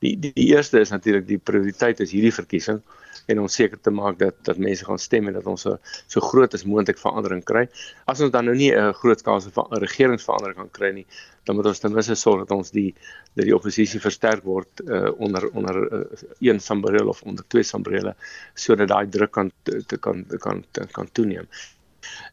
die 0.00 0.16
die, 0.20 0.32
eerste 0.48 0.80
is 0.80 0.90
natuurlik 0.90 1.26
die 1.26 1.38
prioriteit 1.38 2.00
is 2.00 2.12
hierdie 2.12 2.34
verkiesing 2.34 2.82
en 3.26 3.40
om 3.40 3.48
seker 3.48 3.80
te 3.80 3.90
maak 3.90 4.18
dat 4.18 4.34
dat 4.48 4.58
mense 4.58 4.84
gaan 4.84 4.98
stem 4.98 5.28
en 5.28 5.36
dat 5.38 5.46
ons 5.46 5.66
so 5.66 5.78
so 6.06 6.20
groot 6.20 6.54
as 6.54 6.64
moontlik 6.64 6.98
verandering 6.98 7.44
kry. 7.44 7.66
As 8.06 8.20
ons 8.20 8.32
dan 8.32 8.44
nou 8.44 8.56
nie 8.56 8.72
'n 8.72 8.92
groot 8.92 9.18
skaal 9.18 9.40
van 9.40 9.66
regeringsverandering 9.84 10.56
kan 10.56 10.70
kry 10.70 10.92
nie, 10.92 11.06
dan 11.44 11.56
moet 11.56 11.66
ons 11.66 11.78
ten 11.78 11.92
minste 11.92 12.14
sorg 12.14 12.44
dat 12.46 12.56
ons 12.56 12.70
die 12.70 12.94
dat 13.34 13.44
die 13.44 13.54
oppositie 13.54 14.00
versterk 14.00 14.44
word 14.44 14.82
uh, 14.84 15.10
onder 15.18 15.48
onder 15.50 15.76
uh, 15.92 16.04
een 16.40 16.60
sambreel 16.60 17.08
of 17.08 17.22
onder 17.22 17.44
twee 17.48 17.62
sambrele 17.62 18.14
sodat 18.54 18.88
daai 18.88 19.08
druk 19.08 19.32
kan 19.32 19.52
te, 19.62 19.84
te 19.86 19.96
kan 19.96 20.26
kan 20.38 20.64
kan 20.92 21.08
toeneem. 21.12 21.48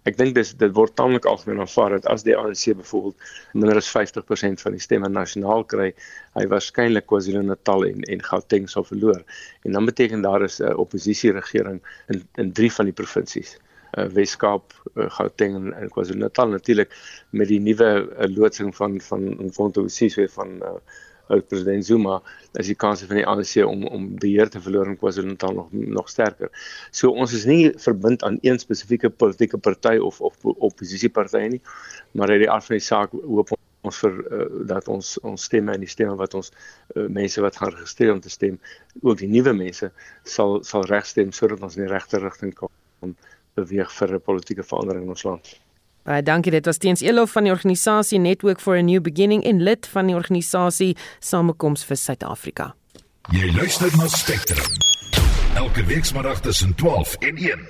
Ek 0.09 0.17
dink 0.17 0.35
dis 0.37 0.51
dit 0.61 0.73
word 0.77 0.95
tamelik 0.99 1.27
algemeen 1.29 1.61
aanvaar 1.63 1.95
dat 1.97 2.07
as 2.13 2.25
die 2.27 2.35
ANC 2.37 2.65
byvoorbeeld 2.79 3.29
minder 3.53 3.79
as 3.81 3.89
50% 3.91 4.63
van 4.65 4.75
die 4.75 4.83
stemme 4.83 5.09
nasionaal 5.09 5.65
kry, 5.73 5.89
hy 6.37 6.45
waarskynlik 6.53 7.07
KwaZulu-Natal 7.11 7.87
en 7.89 8.05
en 8.15 8.23
Gauteng 8.29 8.69
sal 8.71 8.87
verloor. 8.87 9.23
En 9.67 9.77
dan 9.77 9.89
beteken 9.89 10.25
daar 10.25 10.45
is 10.47 10.59
'n 10.59 10.71
uh, 10.71 10.77
oppositieregering 10.85 11.81
in 12.07 12.23
in 12.35 12.53
drie 12.53 12.71
van 12.77 12.85
die 12.85 12.97
provinsies. 13.01 13.57
Uh, 13.97 14.05
Weskaap, 14.05 14.73
uh, 14.95 15.09
Gauteng 15.17 15.55
en, 15.55 15.73
en 15.73 15.89
KwaZulu-Natal 15.89 16.49
natuurlik 16.55 16.95
met 17.29 17.47
die 17.47 17.59
nuwe 17.59 17.91
uh, 18.05 18.35
loodsing 18.35 18.75
van 18.75 19.01
van 19.01 19.21
Mfonto 19.45 19.87
Siswe 19.87 20.29
van 20.29 20.57
uh, 20.61 20.77
oud 21.33 21.47
president 21.47 21.85
Zuma 21.85 22.19
as 22.59 22.69
die 22.69 22.75
kanse 22.83 23.07
van 23.09 23.21
die 23.21 23.25
ANC 23.27 23.55
om 23.65 23.85
om 23.87 24.09
beheer 24.21 24.49
te 24.49 24.61
verloor 24.61 24.89
in 24.91 24.97
KwaZulu-Natal 24.99 25.55
nog 25.59 25.71
nog 25.71 26.09
sterker. 26.09 26.51
So 26.91 27.11
ons 27.11 27.33
is 27.37 27.45
nie 27.49 27.71
verbind 27.85 28.25
aan 28.27 28.39
een 28.41 28.59
spesifieke 28.59 29.09
politieke 29.09 29.57
party 29.57 29.97
of 30.09 30.21
of 30.21 30.37
oppositieparty 30.43 31.45
nie, 31.55 31.61
maar 32.11 32.33
uit 32.33 32.45
die 32.45 32.51
aard 32.51 32.65
van 32.65 32.79
die 32.79 32.85
saak 32.85 33.15
hoop 33.15 33.55
ons 33.87 34.01
vir 34.03 34.17
uh, 34.19 34.45
dat 34.67 34.89
ons 34.91 35.13
ons 35.23 35.47
stemme 35.49 35.73
en 35.73 35.85
die 35.85 35.91
stemme 35.91 36.17
wat 36.19 36.35
ons 36.35 36.51
uh, 36.51 37.05
mense 37.07 37.41
wat 37.41 37.61
gaan 37.61 37.71
registreer 37.77 38.11
om 38.13 38.19
te 38.23 38.33
stem, 38.33 38.59
ook 39.01 39.21
die 39.21 39.31
nuwe 39.31 39.53
mense 39.55 39.91
sal 40.27 40.59
sal 40.67 40.83
regstem 40.91 41.31
sodat 41.35 41.63
ons 41.63 41.79
in 41.79 41.85
die 41.85 41.93
regte 41.93 42.19
rigting 42.19 42.53
kan 42.59 43.15
beweeg 43.59 43.91
vir 44.01 44.15
'n 44.15 44.21
politieke 44.27 44.63
verandering 44.63 45.07
in 45.07 45.15
ons 45.15 45.23
land. 45.23 45.55
Baie 46.09 46.23
dankie. 46.25 46.49
Dit 46.51 46.65
was 46.65 46.77
Teens 46.81 47.03
Elof 47.05 47.35
van 47.37 47.45
die 47.45 47.51
organisasie 47.53 48.17
Network 48.19 48.59
for 48.59 48.77
a 48.77 48.81
New 48.81 49.01
Beginning 49.01 49.43
en 49.45 49.61
lid 49.61 49.85
van 49.93 50.09
die 50.09 50.15
organisasie 50.17 50.95
Samekoms 51.21 51.85
vir 51.85 51.99
Suid-Afrika. 52.01 52.71
Jy 53.29 53.51
luister 53.53 53.93
na 53.93 54.07
Spectrum. 54.09 54.65
Elke 55.59 55.85
weekmiddag 55.85 56.41
tussen 56.41 56.73
12 56.81 57.13
en 57.29 57.37
1. 57.37 57.61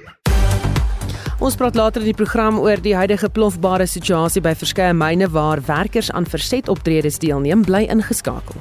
Ons 1.43 1.59
praat 1.59 1.75
later 1.75 2.03
in 2.03 2.13
die 2.13 2.15
program 2.15 2.61
oor 2.63 2.79
die 2.79 2.95
huidige 2.95 3.27
plofbare 3.27 3.87
situasie 3.87 4.43
by 4.43 4.55
verskeie 4.55 4.95
myne 4.95 5.27
waar 5.35 5.59
werkers 5.67 6.11
aan 6.11 6.27
versetoptredes 6.27 7.19
deelneem, 7.19 7.67
bly 7.67 7.89
ingeskakel. 7.91 8.55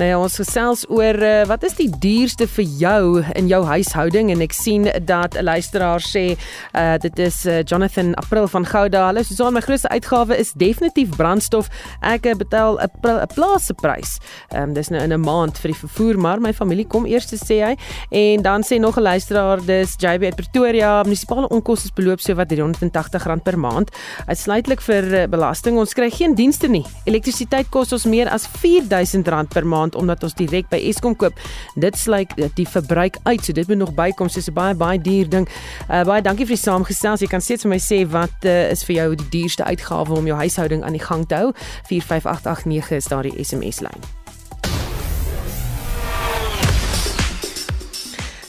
Nou 0.00 0.06
ja, 0.08 0.16
ons 0.16 0.38
gesels 0.40 0.86
oor 0.88 1.18
uh, 1.20 1.42
wat 1.50 1.66
is 1.68 1.74
die 1.76 1.90
duurste 2.00 2.46
vir 2.48 2.64
jou 2.80 3.00
in 3.36 3.48
jou 3.50 3.58
huishouding 3.68 4.30
en 4.32 4.40
ek 4.40 4.54
sien 4.56 4.86
dat 5.04 5.36
'n 5.36 5.44
luisteraar 5.44 6.00
sê 6.00 6.32
uh, 6.32 6.96
dit 6.96 7.18
is 7.18 7.44
uh, 7.44 7.60
Jonathan 7.60 8.14
April 8.14 8.48
van 8.48 8.64
Gouda. 8.64 9.06
Hulle 9.10 9.20
sê 9.20 9.36
so 9.36 9.50
my 9.50 9.60
grootste 9.60 9.92
uitgawe 9.92 10.38
is 10.38 10.52
definitief 10.56 11.12
brandstof. 11.16 11.68
Ek 12.00 12.24
betaal 12.24 12.80
'n 12.80 12.88
'n 13.04 13.26
plaasse 13.34 13.74
prys. 13.74 14.16
Ehm 14.48 14.62
um, 14.62 14.72
dis 14.72 14.88
nou 14.88 15.02
in 15.02 15.12
'n 15.12 15.20
maand 15.20 15.58
vir 15.58 15.70
die 15.72 15.80
vervoer, 15.84 16.18
maar 16.18 16.40
my 16.40 16.54
familie 16.54 16.86
kom 16.86 17.04
eers 17.04 17.28
sê 17.28 17.60
hy. 17.60 17.76
En 18.10 18.42
dan 18.42 18.62
sê 18.62 18.80
nog 18.80 18.96
'n 18.96 19.02
luisteraar 19.02 19.60
dis 19.60 19.94
JB 19.98 20.22
uit 20.24 20.36
Pretoria, 20.36 21.02
munisipale 21.02 21.48
onkoste 21.48 21.90
beloop 21.94 22.20
so 22.20 22.34
wat 22.34 22.50
R380 22.52 23.42
per 23.42 23.58
maand, 23.58 23.90
uitsluitlik 24.26 24.80
vir 24.80 25.04
uh, 25.04 25.26
belasting. 25.26 25.76
Ons 25.76 25.92
kry 25.92 26.10
geen 26.10 26.34
dienste 26.34 26.68
nie. 26.68 26.84
Elektrisiteit 27.04 27.68
kos 27.68 27.92
ons 27.92 28.04
meer 28.04 28.28
as 28.28 28.48
R4000 28.48 29.48
per 29.48 29.66
maand 29.66 29.81
maand 29.82 29.98
omdat 29.98 30.22
ons 30.22 30.36
direk 30.38 30.70
by 30.72 30.80
Eskom 30.90 31.16
koop. 31.18 31.38
Dit 31.80 31.98
sluit 31.98 32.30
die 32.56 32.68
verbruik 32.68 33.18
uit, 33.26 33.44
so 33.44 33.52
dit 33.52 33.68
moet 33.68 33.82
nog 33.82 33.94
bykom. 33.98 34.28
So 34.28 34.40
dis 34.40 34.48
'n 34.48 34.54
baie 34.54 34.74
baie 34.74 35.00
duur 35.00 35.28
ding. 35.28 35.48
Uh, 35.90 36.04
baie 36.04 36.22
dankie 36.22 36.46
vir 36.46 36.56
die 36.56 36.62
saamgesels. 36.62 37.20
Jy 37.20 37.28
kan 37.28 37.40
steeds 37.40 37.62
vir 37.62 37.70
my 37.70 37.80
sê 37.80 38.06
wat 38.06 38.44
uh, 38.44 38.70
is 38.70 38.84
vir 38.84 38.96
jou 38.96 39.14
die 39.14 39.28
duurste 39.30 39.64
uitgawe 39.64 40.12
om 40.14 40.26
jou 40.26 40.36
huishouding 40.36 40.84
aan 40.84 40.92
die 40.92 41.04
gang 41.04 41.26
te 41.26 41.34
hou. 41.34 41.52
45889 41.88 42.96
is 42.96 43.04
daardie 43.04 43.44
SMS 43.44 43.80
lyn. 43.80 44.00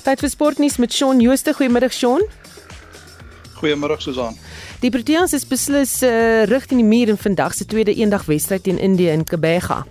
Tyd 0.04 0.20
vir 0.20 0.30
sportnuus 0.30 0.78
met 0.78 0.94
Shaun 0.94 1.22
Jooste. 1.22 1.54
Goeiemiddag 1.54 1.94
Shaun. 1.94 2.28
Goeiemôre 3.64 3.96
Susan. 4.00 4.36
Die 4.84 4.92
Proteas 4.92 5.32
is 5.32 5.46
beslis 5.48 6.02
uh, 6.04 6.44
rigting 6.52 6.82
die 6.82 6.88
muur 6.88 7.14
in 7.14 7.18
vandag 7.18 7.54
se 7.56 7.66
tweede 7.66 7.94
eendag-wedstryd 7.96 8.64
teen 8.64 8.80
Indië 8.80 9.14
in 9.16 9.24
Kebega. 9.24 9.86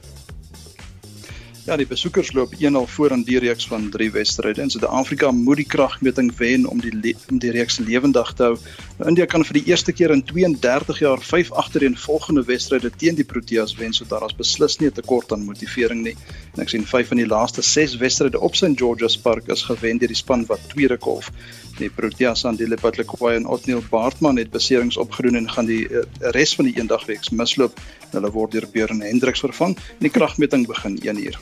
Ja, 1.63 1.77
die 1.79 1.87
besoekers 1.87 2.33
loop 2.35 2.55
1-0 2.59 2.81
voor 2.91 3.13
in 3.15 3.21
die 3.23 3.39
reeks 3.39 3.69
van 3.71 3.85
3 3.91 4.11
wedstryde. 4.11 4.61
In 4.65 4.71
Suid-Afrika 4.71 5.31
moet 5.31 5.61
die 5.61 5.67
kragmeting 5.67 6.33
wen 6.37 6.67
om 6.67 6.81
die 6.83 7.15
om 7.31 7.39
die 7.39 7.53
reeks 7.55 7.77
lewendig 7.79 8.33
te 8.35 8.49
hou. 8.49 8.57
Nou, 8.99 9.07
India 9.13 9.29
kan 9.31 9.45
vir 9.47 9.61
die 9.61 9.63
eerste 9.71 9.95
keer 9.95 10.11
in 10.11 10.25
32 10.27 10.99
jaar 11.05 11.23
5 11.23 11.53
agtereenvolgende 11.63 12.43
wedstryde 12.49 12.91
teen 12.91 13.15
die 13.15 13.27
Proteas 13.35 13.77
wen, 13.79 13.95
so 13.95 14.09
daar 14.11 14.27
is 14.27 14.35
beslis 14.35 14.81
nie 14.81 14.91
'n 14.91 14.99
tekort 14.99 15.33
aan 15.33 15.47
motivering 15.47 16.03
nie. 16.03 16.17
En 16.57 16.63
ek 16.67 16.75
sien 16.75 16.87
5 16.87 17.09
van 17.09 17.23
die 17.23 17.31
laaste 17.31 17.63
6 17.63 17.97
wedstryde 17.97 18.41
op 18.41 18.57
St 18.57 18.75
George's 18.75 19.17
Park 19.17 19.47
is 19.49 19.63
gewen 19.63 19.99
deur 19.99 20.09
die 20.09 20.19
span 20.19 20.45
wat 20.47 20.69
tweede 20.75 20.99
kolf. 20.99 21.31
Die 21.79 21.91
Proteas 21.91 22.45
aan 22.45 22.57
die 22.57 22.69
Lepatlekwai 22.69 23.37
en 23.37 23.47
Otniel 23.47 23.83
Baartman 23.91 24.37
het 24.37 24.51
beserings 24.51 24.97
opgedoen 24.97 25.37
en 25.37 25.51
gaan 25.51 25.67
die 25.67 25.89
uh, 25.89 26.03
res 26.35 26.55
van 26.55 26.65
die 26.65 26.77
eendagweeks 26.77 27.31
misloop. 27.31 27.81
Hulle 28.13 28.33
word 28.35 28.53
deur 28.53 28.67
Björn 28.73 29.03
Hendriks 29.03 29.41
vervang 29.45 29.77
en 29.77 30.07
die 30.07 30.13
kragmeting 30.13 30.67
begin 30.67 30.99
1 31.01 31.21
uur. 31.25 31.39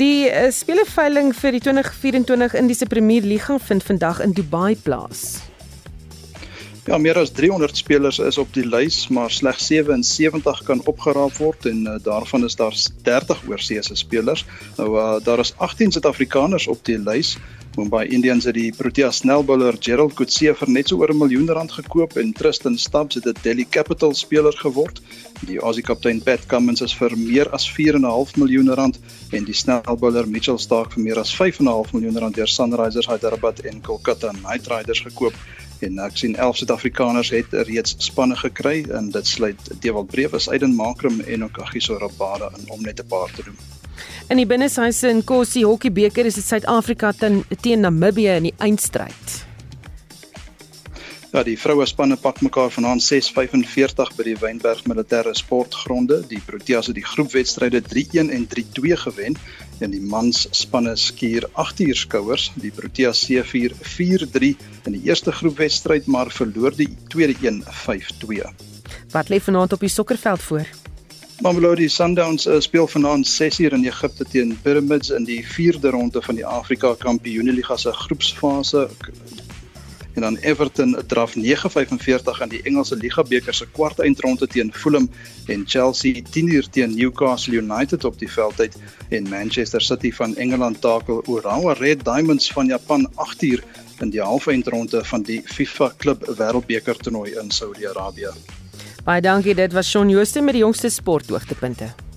Die 0.00 0.28
uh, 0.30 0.48
speleveiling 0.48 1.34
vir 1.36 1.52
die 1.52 1.60
2024 1.60 2.54
Indiese 2.56 2.86
Premier 2.88 3.20
Liga 3.20 3.58
vind 3.60 3.84
vandag 3.84 4.22
in 4.24 4.32
Dubai 4.32 4.74
plaas. 4.74 5.42
Ja, 6.82 6.96
meer 6.98 7.14
as 7.20 7.30
300 7.30 7.76
spelers 7.78 8.16
is 8.18 8.40
op 8.42 8.48
die 8.56 8.64
lys, 8.66 9.04
maar 9.14 9.30
slegs 9.30 9.68
77 9.70 10.64
kan 10.66 10.80
opgeraap 10.90 11.36
word 11.38 11.68
en 11.70 11.84
uh, 11.86 11.94
daarvan 12.02 12.42
is 12.44 12.58
daar 12.58 12.74
30 13.06 13.44
oorseese 13.46 13.94
spelers. 13.94 14.42
Nou 14.80 14.88
uh, 14.98 15.12
daar 15.22 15.38
is 15.38 15.54
18 15.62 15.94
Suid-Afrikaners 15.94 16.66
op 16.66 16.82
die 16.84 16.98
lys. 16.98 17.36
Mumbai 17.76 18.08
Indians 18.10 18.44
het 18.44 18.58
die 18.58 18.72
Protea 18.74 19.12
snelbouler 19.14 19.78
Gerald 19.78 20.16
Coetzee 20.18 20.50
vir 20.58 20.74
net 20.74 20.90
so 20.90 20.98
oor 20.98 21.14
'n 21.14 21.22
miljoen 21.22 21.48
rand 21.48 21.72
gekoop 21.72 22.18
en 22.18 22.32
Tristan 22.32 22.76
Stubbs 22.78 23.14
het 23.14 23.30
'n 23.30 23.38
Delhi 23.42 23.64
Capital 23.70 24.14
speler 24.14 24.52
geword. 24.52 25.00
Die 25.46 25.60
Aussie 25.60 25.86
kaptein 25.86 26.22
Pat 26.22 26.46
Cummins 26.46 26.82
is 26.82 26.94
vir 26.94 27.16
meer 27.16 27.48
as 27.50 27.70
4.5 27.70 28.36
miljoen 28.36 28.74
rand 28.74 28.98
en 29.30 29.44
die 29.44 29.54
snelbouler 29.54 30.28
Mitchell 30.28 30.58
Stark 30.58 30.92
vir 30.92 31.02
meer 31.02 31.18
as 31.18 31.30
5.5 31.30 31.92
miljoen 31.92 32.18
rand 32.18 32.34
deur 32.34 32.48
Sunrisers 32.48 33.06
Hyderabad 33.06 33.60
en 33.60 33.80
Kolkata 33.80 34.30
Knight 34.32 34.66
Riders 34.66 35.00
gekoop 35.00 35.34
en 35.82 35.98
ek 35.98 36.16
sien 36.16 36.36
11 36.36 36.56
Suid-Afrikaners 36.62 37.30
het 37.34 37.52
reeds 37.68 37.94
spanne 37.98 38.36
gekry 38.36 38.84
en 38.90 39.10
dit 39.10 39.26
sluit 39.26 39.70
Dewald 39.80 40.10
Brewes, 40.10 40.48
Aiden 40.48 40.74
Makrum 40.74 41.20
en 41.20 41.44
ook 41.44 41.60
Agiso 41.62 41.98
Rabada 41.98 42.50
in 42.58 42.70
om 42.70 42.82
net 42.82 43.00
'n 43.00 43.06
paar 43.06 43.30
te 43.34 43.42
doen. 43.42 43.58
In 44.28 44.36
die 44.36 44.46
binnesyse 44.46 45.08
in 45.08 45.24
Kossie 45.24 45.64
Hokkiebeker 45.66 46.26
is 46.26 46.34
dit 46.34 46.44
Suid-Afrika 46.44 47.12
teen 47.60 47.80
Namibië 47.80 48.36
in 48.36 48.42
die 48.42 48.54
eindstryd. 48.58 49.50
Ja, 51.32 51.40
die 51.42 51.56
vroue 51.56 51.86
spanne 51.88 52.16
pak 52.20 52.42
mekaar 52.44 52.70
vanaand 52.70 53.02
6:45 53.02 54.10
by 54.16 54.24
die 54.26 54.36
Wynberg 54.36 54.82
Militêre 54.84 55.32
Sportgronde. 55.32 56.18
Die 56.28 56.40
Proteas 56.44 56.86
het 56.86 56.94
die 56.94 57.04
groepwedstryde 57.04 57.80
3-1 57.80 58.28
en 58.30 58.46
3-2 58.46 58.96
gewen 58.96 59.38
en 59.82 59.92
die 59.94 60.02
mans 60.02 60.46
spanne 60.50 60.96
skuur 60.96 61.48
8 61.52 61.80
uur 61.86 61.98
skouers. 61.98 62.50
Die 62.54 62.70
Proteas 62.74 63.24
C4 63.26 63.74
4-3 63.96 64.52
in 64.86 64.96
die 64.96 65.02
eerste 65.08 65.32
groepwedstryd 65.32 66.06
maar 66.06 66.30
verloor 66.30 66.76
die 66.76 66.90
tweede 67.08 67.34
een 67.42 67.62
5-2. 67.64 68.46
Wat 69.12 69.28
lê 69.28 69.40
vanaand 69.40 69.72
op 69.72 69.80
die 69.80 69.92
sokkerveld 69.92 70.42
voor? 70.42 70.66
Mamelodi 71.42 71.88
Sundowns 71.88 72.46
uh, 72.46 72.60
speel 72.62 72.86
vanaand 72.86 73.26
6uur 73.26 73.74
in 73.74 73.84
Egipte 73.84 74.24
teen 74.24 74.52
Pyramids 74.62 75.10
in 75.10 75.24
die 75.26 75.40
4de 75.42 75.90
ronde 75.90 76.22
van 76.22 76.38
die 76.38 76.46
Afrika 76.46 76.94
Kampioenligga 76.98 77.76
se 77.76 77.92
groepsfase. 77.92 78.88
En 80.14 80.20
dan 80.20 80.36
Everton 80.36 80.96
draf 81.06 81.34
9:45 81.36 82.40
aan 82.40 82.48
die 82.48 82.62
Engelse 82.62 82.96
Liga 82.96 83.22
beker 83.22 83.54
se 83.54 83.66
kwart 83.72 83.98
eindronde 83.98 84.46
teen 84.46 84.72
Fulham 84.74 85.10
en 85.46 85.62
Chelsea 85.66 86.22
10uur 86.22 86.68
teen 86.70 86.94
Newcastle 86.94 87.56
United 87.56 88.04
op 88.04 88.18
die 88.18 88.30
veld 88.30 88.60
uit 88.60 88.76
en 89.08 89.28
Manchester 89.28 89.80
City 89.80 90.12
van 90.12 90.36
Engeland 90.36 90.80
takel 90.80 91.24
Urawa 91.28 91.72
Red 91.72 92.04
Diamonds 92.04 92.52
van 92.52 92.66
Japan 92.66 93.08
8uur 93.16 93.64
in 94.00 94.10
die 94.10 94.20
halfeindronde 94.20 95.04
van 95.04 95.22
die 95.22 95.42
FIFA 95.44 95.92
Klub 95.96 96.24
Wêreldbeker 96.38 96.96
toernooi 96.96 97.32
in 97.42 97.50
Saudi-Arabië. 97.50 98.30
Baie 99.04 99.20
dankie, 99.20 99.54
dit 99.54 99.72
was 99.72 99.90
Shaun 99.90 100.08
Jooste 100.08 100.40
met 100.40 100.54
die 100.54 100.62
jongste 100.62 100.90
sporthoogtepunte. 100.90 102.11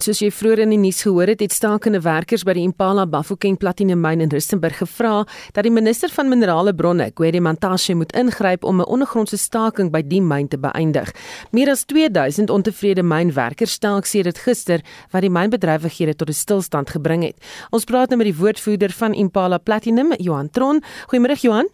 Soos 0.00 0.22
jy 0.22 0.30
vroeër 0.32 0.62
in 0.64 0.70
die 0.72 0.78
nuus 0.80 1.02
gehoor 1.04 1.28
het, 1.28 1.42
het 1.44 1.52
stakende 1.52 1.98
werkers 2.00 2.40
by 2.48 2.54
die 2.56 2.62
Impala 2.64 3.02
Bafokeng 3.04 3.58
Platinum 3.60 4.00
Mine 4.00 4.24
in 4.24 4.30
Rustenburg 4.32 4.78
gevra 4.80 5.26
dat 5.52 5.66
die 5.66 5.72
minister 5.76 6.08
van 6.14 6.30
minerale 6.32 6.72
bronne, 6.72 7.10
Gwede 7.12 7.42
Mantashe, 7.44 7.92
moet 7.92 8.14
ingryp 8.16 8.64
om 8.64 8.80
'n 8.80 8.88
ondergrondse 8.88 9.36
staking 9.36 9.92
by 9.92 10.00
die 10.00 10.22
myn 10.22 10.48
te 10.48 10.56
beëindig. 10.56 11.12
Meer 11.52 11.68
as 11.68 11.84
2000 11.84 12.48
ontevrede 12.48 13.02
mynwerkers 13.02 13.72
staak 13.72 14.06
sedert 14.06 14.38
gister 14.38 14.80
wat 15.10 15.20
die 15.20 15.30
mynbedrywighede 15.30 16.16
tot 16.16 16.28
'n 16.30 16.32
stilstand 16.32 16.90
gebring 16.90 17.22
het. 17.22 17.36
Ons 17.70 17.84
praat 17.84 18.08
nou 18.08 18.16
met 18.16 18.26
die 18.26 18.40
woordvoerder 18.40 18.90
van 18.92 19.12
Impala 19.12 19.58
Platinum, 19.58 20.14
Johan 20.16 20.50
Tron. 20.50 20.82
Goeiemôre 21.12 21.40
Johan. 21.40 21.68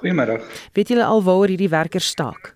Goeiemôre. 0.00 0.40
Weet 0.72 0.88
julle 0.88 1.04
al 1.04 1.22
waaroor 1.22 1.48
hierdie 1.48 1.68
werkers 1.68 2.06
staak? 2.06 2.55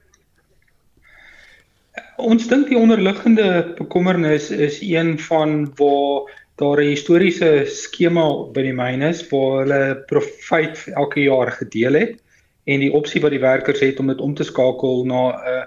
Ons 2.20 2.48
dink 2.50 2.68
die 2.68 2.78
onderliggende 2.78 3.72
bekommernis 3.78 4.50
is 4.52 4.80
een 4.84 5.16
van 5.18 5.72
waar 5.78 6.28
daar 6.60 6.80
'n 6.82 6.92
historiese 6.92 7.64
skema 7.66 8.26
by 8.52 8.62
die 8.62 8.76
myne 8.76 9.08
is 9.08 9.22
waar 9.30 9.64
hulle 9.64 10.04
profit 10.06 10.76
elke 10.94 11.20
jaar 11.20 11.50
gedeel 11.50 11.94
het 11.94 12.20
en 12.66 12.80
die 12.80 12.92
opsie 12.92 13.20
wat 13.20 13.30
die 13.30 13.40
werkers 13.40 13.80
het 13.80 14.00
om 14.00 14.06
dit 14.06 14.20
om 14.20 14.34
te 14.34 14.44
skakel 14.44 15.04
na 15.04 15.22
'n 15.32 15.64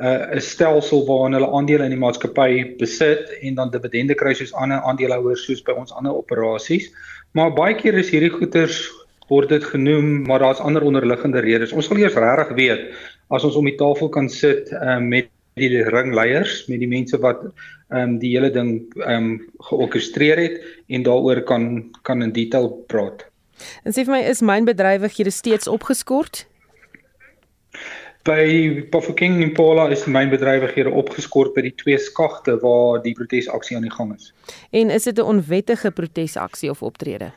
'n 0.00 0.36
'n 0.36 0.40
stelsel 0.40 1.06
waarin 1.06 1.32
hulle 1.32 1.52
aandele 1.56 1.84
in 1.84 1.94
die 1.96 2.04
maatskappy 2.04 2.76
besit 2.78 3.30
en 3.40 3.54
dan 3.54 3.70
dividende 3.70 4.14
kry 4.14 4.34
soos 4.34 4.52
ander 4.52 4.80
aandeelhouers 4.82 5.44
soos 5.44 5.62
by 5.62 5.72
ons 5.72 5.92
ander 5.92 6.12
operasies. 6.12 6.90
Maar 7.32 7.52
baie 7.52 7.74
keer 7.74 7.94
is 7.94 8.10
hierdie 8.10 8.30
goeders 8.30 8.90
word 9.28 9.48
dit 9.48 9.64
genoem, 9.64 10.26
maar 10.26 10.38
daar's 10.38 10.60
ander 10.60 10.82
onderliggende 10.82 11.40
redes. 11.40 11.72
Ons 11.72 11.88
wil 11.88 11.98
eers 11.98 12.14
regtig 12.14 12.56
weet 12.56 12.82
as 13.30 13.44
ons 13.44 13.56
om 13.56 13.64
die 13.64 13.78
tafel 13.78 14.08
kan 14.08 14.28
sit 14.28 14.72
uh, 14.72 14.98
met 14.98 15.28
die 15.54 15.82
ringleiers, 15.82 16.64
met 16.68 16.82
die 16.82 16.90
mense 16.90 17.18
wat 17.22 17.44
ehm 17.92 18.14
um, 18.14 18.18
die 18.18 18.32
hele 18.34 18.50
ding 18.50 18.80
ehm 19.04 19.14
um, 19.14 19.28
georkestreer 19.68 20.40
het 20.40 20.58
en 20.88 21.02
daaroor 21.06 21.42
kan 21.42 21.90
kan 22.02 22.22
in 22.22 22.32
detail 22.32 22.68
praat. 22.86 23.26
En 23.84 23.92
sê 23.92 24.02
vir 24.04 24.16
my 24.16 24.22
is 24.30 24.42
myn 24.42 24.66
bedrywighede 24.66 25.30
steeds 25.30 25.70
opgeskort? 25.70 26.46
By 28.24 28.86
Bafokeng 28.88 29.34
en 29.36 29.50
Impala 29.50 29.90
is 29.92 30.06
die 30.06 30.12
mynbedrywighede 30.14 30.88
opgeskort 30.96 31.52
by 31.52 31.66
die 31.66 31.74
twee 31.76 31.98
skagte 32.00 32.56
waar 32.62 33.02
die 33.04 33.12
protesaksie 33.12 33.76
aan 33.76 33.84
die 33.84 33.92
gang 33.92 34.14
is. 34.14 34.30
En 34.72 34.90
is 34.90 35.04
dit 35.04 35.18
'n 35.18 35.28
onwettige 35.28 35.90
protesaksie 35.90 36.70
of 36.70 36.82
optrede? 36.82 37.32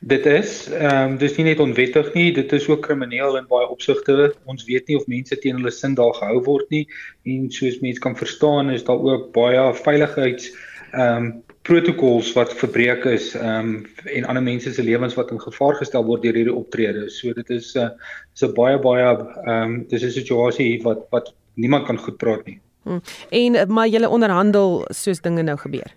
Dit 0.00 0.26
is 0.26 0.68
ehm 0.72 1.12
um, 1.12 1.16
dis 1.20 1.36
nie 1.36 1.44
net 1.44 1.58
onwettig 1.60 2.14
nie, 2.14 2.32
dit 2.32 2.52
is 2.52 2.68
ook 2.68 2.86
krimineel 2.86 3.36
in 3.36 3.46
baie 3.48 3.68
opsigte. 3.68 4.32
Ons 4.48 4.64
weet 4.64 4.88
nie 4.88 4.96
of 4.96 5.06
mense 5.12 5.36
teen 5.42 5.58
hulle 5.60 5.70
sin 5.70 5.94
daar 5.94 6.14
gehou 6.16 6.40
word 6.46 6.70
nie 6.72 6.86
en 7.28 7.50
soos 7.52 7.82
mense 7.84 8.00
kan 8.00 8.16
verstaan 8.16 8.70
is 8.72 8.84
daar 8.84 8.96
ook 8.96 9.32
baie 9.36 9.66
veiligheids 9.84 10.48
ehm 10.92 11.16
um, 11.16 11.30
protokols 11.68 12.32
wat 12.32 12.54
verbreek 12.56 13.04
is 13.04 13.34
ehm 13.34 13.74
um, 13.74 13.86
en 14.04 14.24
ander 14.24 14.42
mense 14.42 14.72
se 14.72 14.82
lewens 14.82 15.14
wat 15.14 15.30
in 15.30 15.40
gevaar 15.40 15.76
gestel 15.82 16.04
word 16.08 16.24
deur 16.24 16.34
hierdie 16.34 16.56
optrede. 16.56 17.10
So 17.10 17.36
dit 17.36 17.50
is 17.50 17.74
'n 17.74 17.78
uh, 17.78 17.90
is 18.34 18.42
'n 18.42 18.54
baie 18.56 18.78
baie 18.78 19.04
ehm 19.04 19.52
um, 19.52 19.86
dis 19.88 20.02
'n 20.02 20.10
situasie 20.10 20.82
wat 20.82 21.04
wat 21.10 21.34
niemand 21.54 21.86
kan 21.86 21.98
goed 21.98 22.16
praat 22.16 22.46
nie. 22.46 22.60
Hmm. 22.82 23.02
En 23.30 23.72
maar 23.72 23.88
julle 23.88 24.08
onderhandel 24.08 24.86
soos 24.88 25.20
dinge 25.20 25.42
nou 25.42 25.58
gebeur. 25.58 25.92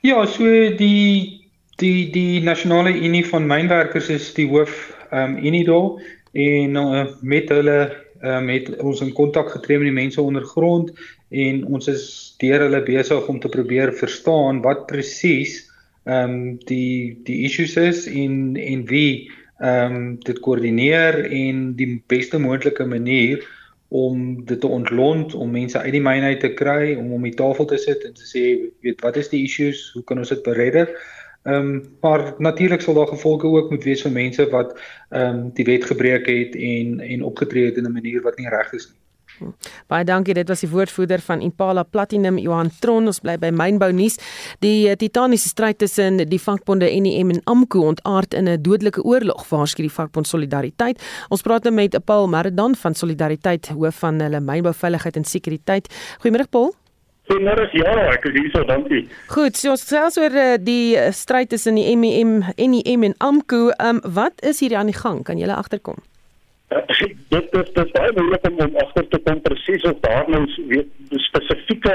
Ja, 0.00 0.26
so 0.26 0.44
die 0.76 1.37
Die 1.78 2.10
die 2.10 2.40
nasionale 2.42 2.90
unie 2.90 3.22
van 3.30 3.44
mynwerkers 3.46 4.08
is 4.10 4.32
die 4.34 4.48
hoof 4.50 4.72
ehm 5.12 5.36
um, 5.36 5.44
unie 5.46 5.64
daar 5.64 6.00
en 6.34 6.78
uh, 6.80 7.02
met 7.22 7.52
hulle 7.54 7.76
ehm 8.18 8.32
um, 8.32 8.48
het 8.50 8.70
ons 8.82 9.02
in 9.04 9.12
kontak 9.14 9.52
getree 9.52 9.78
met 9.78 9.86
die 9.86 9.98
mense 10.00 10.18
ondergrond 10.20 10.90
en 11.30 11.60
ons 11.76 11.86
is 11.92 12.06
deur 12.42 12.64
hulle 12.64 12.80
besig 12.82 13.28
om 13.30 13.38
te 13.38 13.50
probeer 13.52 13.92
verstaan 14.00 14.58
wat 14.64 14.88
presies 14.90 15.52
ehm 16.02 16.34
um, 16.34 16.40
die 16.70 17.20
die 17.28 17.44
issues 17.46 17.76
is 17.78 18.00
en 18.10 18.56
en 18.58 18.82
wie 18.90 19.30
ehm 19.62 19.94
um, 20.00 20.10
dit 20.26 20.42
koördineer 20.48 21.20
en 21.28 21.60
die 21.78 22.02
beste 22.10 22.42
moontlike 22.42 22.88
manier 22.90 23.46
om 23.88 24.44
dit 24.50 24.60
te 24.60 24.72
ontlont 24.80 25.34
om 25.34 25.54
mense 25.54 25.78
uit 25.78 25.94
die 25.94 26.02
myn 26.02 26.26
uit 26.26 26.42
te 26.42 26.50
kry 26.58 26.96
om 26.96 27.14
om 27.20 27.30
die 27.30 27.38
tafel 27.38 27.70
te 27.70 27.78
sit 27.78 28.02
en 28.10 28.18
te 28.18 28.26
sê 28.34 28.44
weet 28.82 29.06
wat 29.06 29.22
is 29.22 29.30
die 29.30 29.44
issues? 29.46 29.92
Hoe 29.94 30.02
kan 30.02 30.18
ons 30.18 30.34
dit 30.34 30.42
beredder 30.42 30.90
um, 31.54 31.96
maar 32.00 32.34
natuurlik 32.38 32.80
sal 32.80 32.94
daar 32.94 33.06
gevolge 33.06 33.46
ook 33.46 33.70
moet 33.70 33.84
wees 33.84 34.02
vir 34.02 34.12
mense 34.12 34.48
wat 34.50 34.78
ehm 35.10 35.34
um, 35.34 35.50
die 35.54 35.64
wet 35.64 35.84
gebreek 35.84 36.26
het 36.26 36.54
en 36.54 37.00
en 37.00 37.24
opgetree 37.24 37.64
het 37.64 37.76
in 37.76 37.86
'n 37.86 37.92
manier 37.92 38.22
wat 38.22 38.38
nie 38.38 38.48
reg 38.48 38.72
is 38.72 38.88
nie. 38.88 38.98
Baie 39.88 40.04
dankie. 40.04 40.34
Dit 40.34 40.48
was 40.48 40.60
die 40.64 40.70
woordvoerder 40.70 41.20
van 41.20 41.40
Impala 41.40 41.82
Platinum, 41.82 42.38
Johan 42.38 42.70
Tron. 42.80 43.06
Ons 43.10 43.20
bly 43.20 43.36
by 43.40 43.50
Mynbou 43.54 43.90
nuus. 43.94 44.18
Die 44.64 44.88
uh, 44.88 44.96
titaniese 44.98 45.48
stryd 45.52 45.78
tussen 45.78 46.22
die 46.28 46.40
vakbonde 46.42 46.88
NEM 47.00 47.30
en 47.36 47.42
AMKU 47.44 47.84
ontaard 47.92 48.34
in 48.34 48.48
'n 48.48 48.62
dodelike 48.62 49.02
oorlog, 49.02 49.48
waarsku 49.48 49.82
die 49.82 49.92
vakbond 49.92 50.26
Solidariteit. 50.26 51.02
Ons 51.28 51.42
praat 51.42 51.62
nou 51.64 51.74
met 51.74 51.96
Paul 52.04 52.28
Maradan 52.28 52.74
van 52.74 52.94
Solidariteit, 52.94 53.68
hoof 53.68 53.98
van 53.98 54.20
hulle 54.20 54.40
mynbou 54.40 54.74
veiligheid 54.74 55.16
en 55.16 55.24
sekuriteit. 55.24 55.88
Goeiemôre 56.20 56.48
Paul. 56.50 56.74
Goeiemôre. 57.28 57.68
Ja, 57.76 57.94
ek 58.14 58.24
is 58.30 58.36
hier 58.38 58.50
so, 58.54 58.64
dankie. 58.64 59.02
Goed, 59.28 59.56
so 59.60 59.74
ons 59.74 59.82
gesels 59.84 60.16
oor 60.20 60.32
uh, 60.32 60.54
die 60.60 60.96
stryd 61.12 61.50
tussen 61.52 61.76
die 61.76 61.92
MEM, 61.96 62.38
NEM 62.56 63.10
en 63.10 63.16
AMKU. 63.18 63.68
Ehm 63.76 64.00
um, 64.00 64.14
wat 64.16 64.40
is 64.40 64.62
hier 64.64 64.78
aan 64.80 64.88
die 64.88 64.96
gang? 64.96 65.20
Kan 65.28 65.40
jy 65.40 65.50
agterkom? 65.52 66.00
Uh, 66.72 66.80
dit 66.88 67.52
is 67.52 67.52
dit 67.52 67.78
is 67.84 67.92
baie 67.92 68.12
moeilik 68.16 68.48
om, 68.48 68.58
om 68.64 68.80
agter 68.80 69.06
te 69.12 69.20
kom 69.24 69.38
presies 69.44 69.84
of 69.88 70.00
daar 70.04 70.26
nou 70.28 70.42
weet 70.72 71.20
spesifieke 71.28 71.94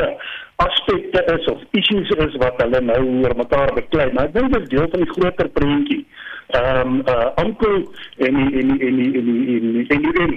aspekte 0.61 1.21
is 1.33 1.45
of 1.51 1.61
issues 1.77 2.09
is 2.27 2.37
wat 2.41 2.57
hulle 2.61 2.81
nou 2.81 3.01
oor 3.21 3.35
mekaar 3.37 3.73
beklei, 3.77 4.09
maar 4.13 4.29
ek 4.29 4.37
dink 4.37 4.53
dit 4.53 4.65
is 4.65 4.71
deel 4.73 4.89
van 4.93 5.05
die 5.05 5.13
groter 5.13 5.53
prentjie. 5.59 6.01
Ehm 6.57 6.81
um, 6.81 7.05
uh, 7.09 7.29
AMKU 7.41 7.73
en 8.29 8.41
en 8.41 8.73
en 8.77 8.97
en 8.97 9.05
en 9.17 9.85
en 9.97 10.11
en 10.25 10.35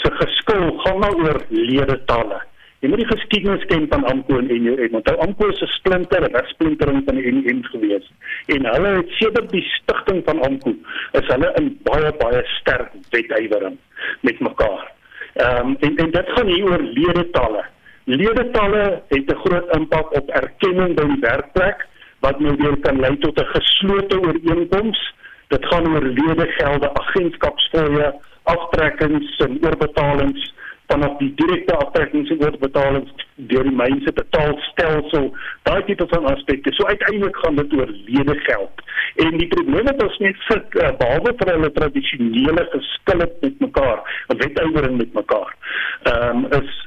se 0.00 0.16
geskil 0.20 0.66
gaan 0.84 1.00
nou 1.00 1.14
oor 1.24 1.40
lede 1.48 2.00
talle. 2.08 2.40
Jy 2.84 2.90
moet 2.92 3.00
die 3.00 3.08
geskiedenis 3.08 3.62
ken 3.70 3.86
van 3.88 4.02
AMKO 4.04 4.38
en 4.42 4.50
NUM. 4.52 4.90
Want 4.92 5.06
AMKO 5.24 5.46
is 5.48 5.60
'n 5.64 5.72
splinter, 5.72 6.22
'n 6.28 6.46
splintering 6.46 7.02
van 7.06 7.14
die 7.16 7.32
NUM 7.32 7.62
gewees. 7.64 8.10
En 8.46 8.66
hulle 8.66 8.88
het 8.96 9.08
sedert 9.08 9.50
die 9.50 9.62
stigting 9.62 10.20
van 10.24 10.42
AMKO 10.42 10.74
is 11.12 11.26
hulle 11.32 11.52
in 11.60 11.78
baie 11.82 12.12
baie 12.18 12.42
sterk 12.44 12.90
wetywering 13.10 13.78
met 14.20 14.40
mekaar. 14.40 14.92
Ehm 15.32 15.66
um, 15.66 15.76
en 15.80 15.96
en 15.96 16.10
dit 16.10 16.28
gaan 16.34 16.46
hier 16.46 16.64
oor 16.64 16.82
ledetalle. 16.82 17.64
Ledetalle 18.04 19.02
het 19.08 19.32
'n 19.32 19.40
groot 19.44 19.76
impak 19.76 20.12
op 20.16 20.28
erkenning 20.28 20.94
by 20.94 21.06
die 21.06 21.20
werkplek 21.20 21.86
wat 22.20 22.40
nou 22.40 22.56
weer 22.56 22.76
kan 22.76 23.00
lei 23.00 23.16
tot 23.18 23.40
'n 23.40 23.52
geslote 23.56 24.20
ooreenkoms. 24.20 25.14
Dit 25.48 25.66
gaan 25.66 25.88
oor 25.94 26.04
ledegelde, 26.04 26.94
agentskapsfooie, 26.94 28.14
aftrekkings 28.42 29.36
en 29.36 29.58
oorbetalings 29.62 30.52
vanaf 30.92 31.18
die 31.18 31.32
direkte 31.40 31.76
aftrekkings 31.76 32.30
en 32.30 32.42
oorbetalings 32.44 33.26
deur 33.50 33.66
die 33.66 33.76
mynse 33.76 34.12
betaalstelsel 34.12 35.30
daai 35.68 35.84
tipe 35.88 36.06
van 36.12 36.28
aspekte. 36.32 36.72
So 36.76 36.86
uiteindelik 36.86 37.36
gaan 37.42 37.56
dit 37.56 37.72
oor 37.78 37.90
ledegeld. 38.06 38.84
En 39.24 39.38
die 39.38 39.48
probleem 39.48 39.88
wat 39.90 40.02
ons 40.02 40.18
net 40.18 40.40
sit 40.48 40.78
uh, 40.80 40.90
behalwe 41.00 41.34
vir 41.40 41.52
hulle 41.54 41.70
tradisionele 41.78 42.66
geskille 42.74 43.30
met 43.42 43.60
mekaar 43.66 44.02
'n 44.28 44.40
wetwyering 44.42 44.96
met 44.96 45.12
mekaar 45.12 45.54
ehm 46.02 46.44
um, 46.44 46.62
is 46.62 46.82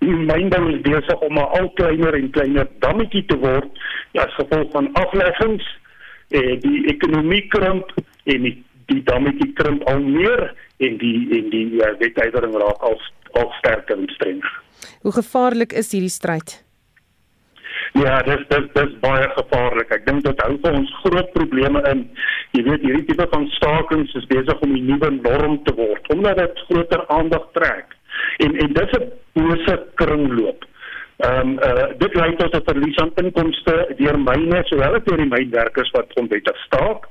mynbou 0.00 0.68
is 0.74 0.80
besig 0.84 1.20
om 1.28 1.38
al 1.38 1.70
kleiner 1.78 2.14
en 2.14 2.30
kleiner 2.30 2.68
dammetjie 2.84 3.24
te 3.26 3.38
word 3.38 3.82
ja, 4.12 4.22
as 4.22 4.34
gevolg 4.34 4.70
van 4.72 4.92
afleggings 4.92 5.66
eh 6.30 6.60
die 6.60 6.86
ekonomie 6.92 7.46
krimp 7.48 7.92
en 8.24 8.42
die 8.42 8.56
die 8.86 9.02
dammetjie 9.02 9.52
krimp 9.52 9.86
al 9.90 10.00
meer 10.00 10.54
en 10.78 10.98
die 11.02 11.18
en 11.38 11.50
die 11.50 11.66
uh, 11.80 11.92
wetwyering 11.98 12.54
raak 12.62 12.82
al 12.90 12.98
al 13.38 13.50
sterker 13.58 13.98
en 13.98 14.08
strenger. 14.08 14.52
Hoe 15.02 15.12
gevaarlik 15.12 15.72
is 15.72 15.92
hierdie 15.92 16.12
stryd? 16.12 16.62
Ja, 17.96 18.18
dis 18.26 18.42
dis 18.50 18.66
dis 18.74 18.94
baie 19.00 19.28
gevaarlik. 19.36 19.92
Ek 19.94 20.04
dink 20.06 20.24
dit 20.26 20.42
hou 20.44 20.54
vir 20.64 20.78
ons 20.80 20.94
groot 21.02 21.28
probleme 21.36 21.80
in. 21.90 22.02
Jy 22.56 22.64
weet 22.66 22.84
hierdie 22.84 23.06
tipe 23.08 23.26
van 23.32 23.46
stakings 23.56 24.12
is 24.20 24.26
besig 24.32 24.64
om 24.66 24.74
'n 24.76 24.86
nuwe 24.90 25.10
norm 25.16 25.56
te 25.64 25.74
word 25.74 26.10
omdat 26.12 26.36
dit 26.42 26.64
groter 26.68 27.06
aandag 27.08 27.46
trek. 27.58 27.96
En 28.44 28.56
en 28.64 28.72
dis 28.72 28.92
'n 28.98 29.12
bose 29.34 29.74
kringloop. 29.94 30.64
Ehm 31.16 31.48
um, 31.48 31.52
uh, 31.64 31.86
dit 31.98 32.14
lei 32.14 32.36
tot 32.36 32.54
'n 32.56 32.64
verlies 32.64 32.98
aan 33.00 33.12
inkomste 33.14 33.74
deur 33.96 34.18
myne 34.20 34.58
sowel 34.64 34.94
as 34.94 35.04
deur 35.04 35.16
die 35.16 35.28
mynwerkers 35.30 35.90
wat 35.90 36.12
onwettig 36.20 36.56
staak. 36.64 37.06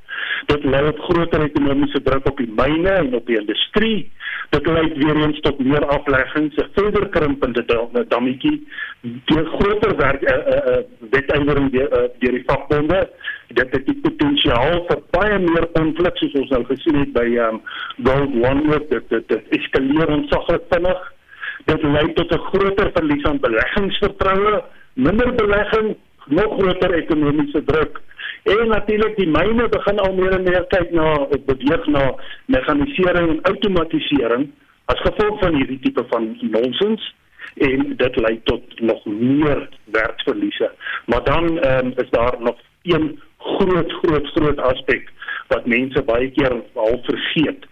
Dit 0.46 0.64
lei 0.64 0.84
tot 0.86 1.00
groter 1.00 1.42
ekonomiese 1.42 2.02
druk 2.02 2.28
op 2.30 2.38
die 2.38 2.52
myne 2.56 2.90
en 2.90 3.16
op 3.16 3.26
die 3.26 3.40
industrie. 3.40 4.12
Dit 4.50 4.68
lei 4.68 4.94
weer 4.94 5.16
eens 5.16 5.40
tot 5.40 5.60
meer 5.60 5.86
afleggings, 5.86 6.56
'n 6.56 6.70
verder 6.76 7.10
krimpende 7.10 7.66
dammetjie, 8.08 8.68
die 9.02 9.46
groter 9.46 9.96
werk 9.98 10.22
uh, 10.22 10.38
uh, 10.38 10.62
uh, 10.72 10.84
wetgewing 11.10 11.72
deur, 11.72 11.90
uh, 11.90 12.10
deur 12.20 12.32
die 12.32 12.44
vakbonde. 12.46 13.10
Dit 13.48 13.72
het 13.72 13.86
die 13.86 14.00
potensiaal 14.02 14.86
vir 14.88 15.02
baie 15.10 15.40
meer 15.40 15.68
konflik 15.74 16.18
soos 16.18 16.34
ons 16.34 16.50
nou 16.50 16.64
gesien 16.66 16.96
het 17.00 17.14
by 17.14 17.26
um, 17.48 17.62
Gold 18.04 18.38
One 18.46 18.68
World, 18.70 18.90
dit 18.90 19.10
dit, 19.10 19.42
eskaleer 19.50 20.08
onsaglik 20.08 20.62
vinnig 20.70 21.12
dit 21.66 21.84
lei 21.84 22.14
tot 22.14 22.32
'n 22.32 22.46
groter 22.50 22.90
verlies 22.94 23.24
aan 23.24 23.40
beleggingsvertroue, 23.40 24.64
minder 24.94 25.36
belegging, 25.36 25.96
nog 26.26 26.58
groter 26.60 26.94
ekonomiese 26.94 27.64
druk. 27.64 28.02
En 28.44 28.68
natuurlik 28.68 29.16
die 29.16 29.28
myne 29.28 29.70
begin 29.70 30.00
al 30.00 30.14
meer 30.14 30.32
en 30.32 30.44
meer 30.44 30.66
kyk 30.68 30.92
na 30.92 31.14
of 31.16 31.46
beweeg 31.46 31.86
na 31.88 32.16
mekanisering 32.46 33.30
en 33.30 33.42
outomatisering 33.42 34.50
as 34.86 35.02
gevolg 35.02 35.40
van 35.40 35.56
hierdie 35.56 35.80
tipe 35.80 36.06
van 36.10 36.38
nonsens 36.42 37.14
en 37.54 37.96
dit 37.98 38.16
lei 38.16 38.40
tot 38.44 38.80
nog 38.80 39.06
meer 39.06 39.70
werkverliese. 39.84 40.72
Maar 41.06 41.24
dan 41.24 41.44
um, 41.68 41.94
is 41.96 42.10
daar 42.10 42.36
nog 42.40 42.58
een 42.84 43.20
groot 43.38 43.92
groot 43.92 44.28
groot 44.28 44.60
aspek 44.60 45.10
wat 45.48 45.66
mense 45.66 46.04
baie 46.04 46.32
keer 46.32 46.62
al 46.74 47.00
vergeet. 47.04 47.66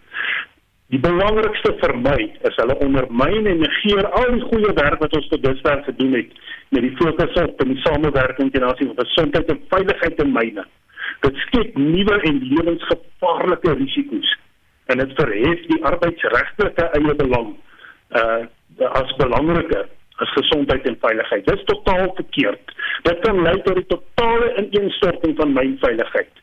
Die 0.94 1.00
belangrikste 1.02 1.72
vir 1.80 1.92
my 1.98 2.18
is 2.48 2.58
hulle 2.62 2.74
ondermyn 2.86 3.48
en 3.50 3.64
negeer 3.64 4.06
al 4.14 4.36
die 4.36 4.44
goeie 4.52 4.74
werk 4.78 5.00
wat 5.02 5.16
ons 5.18 5.30
tot 5.32 5.42
dusver 5.42 5.80
gedoen 5.88 6.12
het 6.20 6.36
met 6.76 6.86
die 6.86 6.92
fokus 7.00 7.40
op 7.42 7.64
die 7.66 7.80
samewerking 7.82 8.52
ten 8.54 8.66
aansien 8.68 8.92
van 8.92 9.00
gesondheid 9.02 9.50
en 9.50 9.64
veiligheid 9.72 10.22
in 10.22 10.30
myne. 10.36 10.66
Dit 11.26 11.40
skep 11.48 11.80
nuwe 11.82 12.20
en 12.30 12.38
lewensgevaarlike 12.52 13.74
risiko's 13.80 14.36
en 14.94 15.02
dit 15.02 15.18
verhef 15.18 15.66
die 15.72 15.82
arbeidsregte 15.90 16.70
eie 17.00 17.18
belang 17.24 17.50
uh 18.22 18.44
as 19.02 19.18
belangriker 19.18 19.90
as 20.22 20.38
gesondheid 20.38 20.86
en 20.90 21.02
veiligheid. 21.02 21.46
Dit 21.50 21.58
is 21.58 21.68
totaal 21.74 22.14
verkeerd. 22.22 22.78
Dit 23.10 23.26
kan 23.26 23.42
lei 23.42 23.58
tot 23.66 23.82
die 23.82 23.90
totale 23.90 24.54
ineenstorting 24.62 25.38
van 25.42 25.58
myn 25.58 25.78
veiligheid 25.82 26.43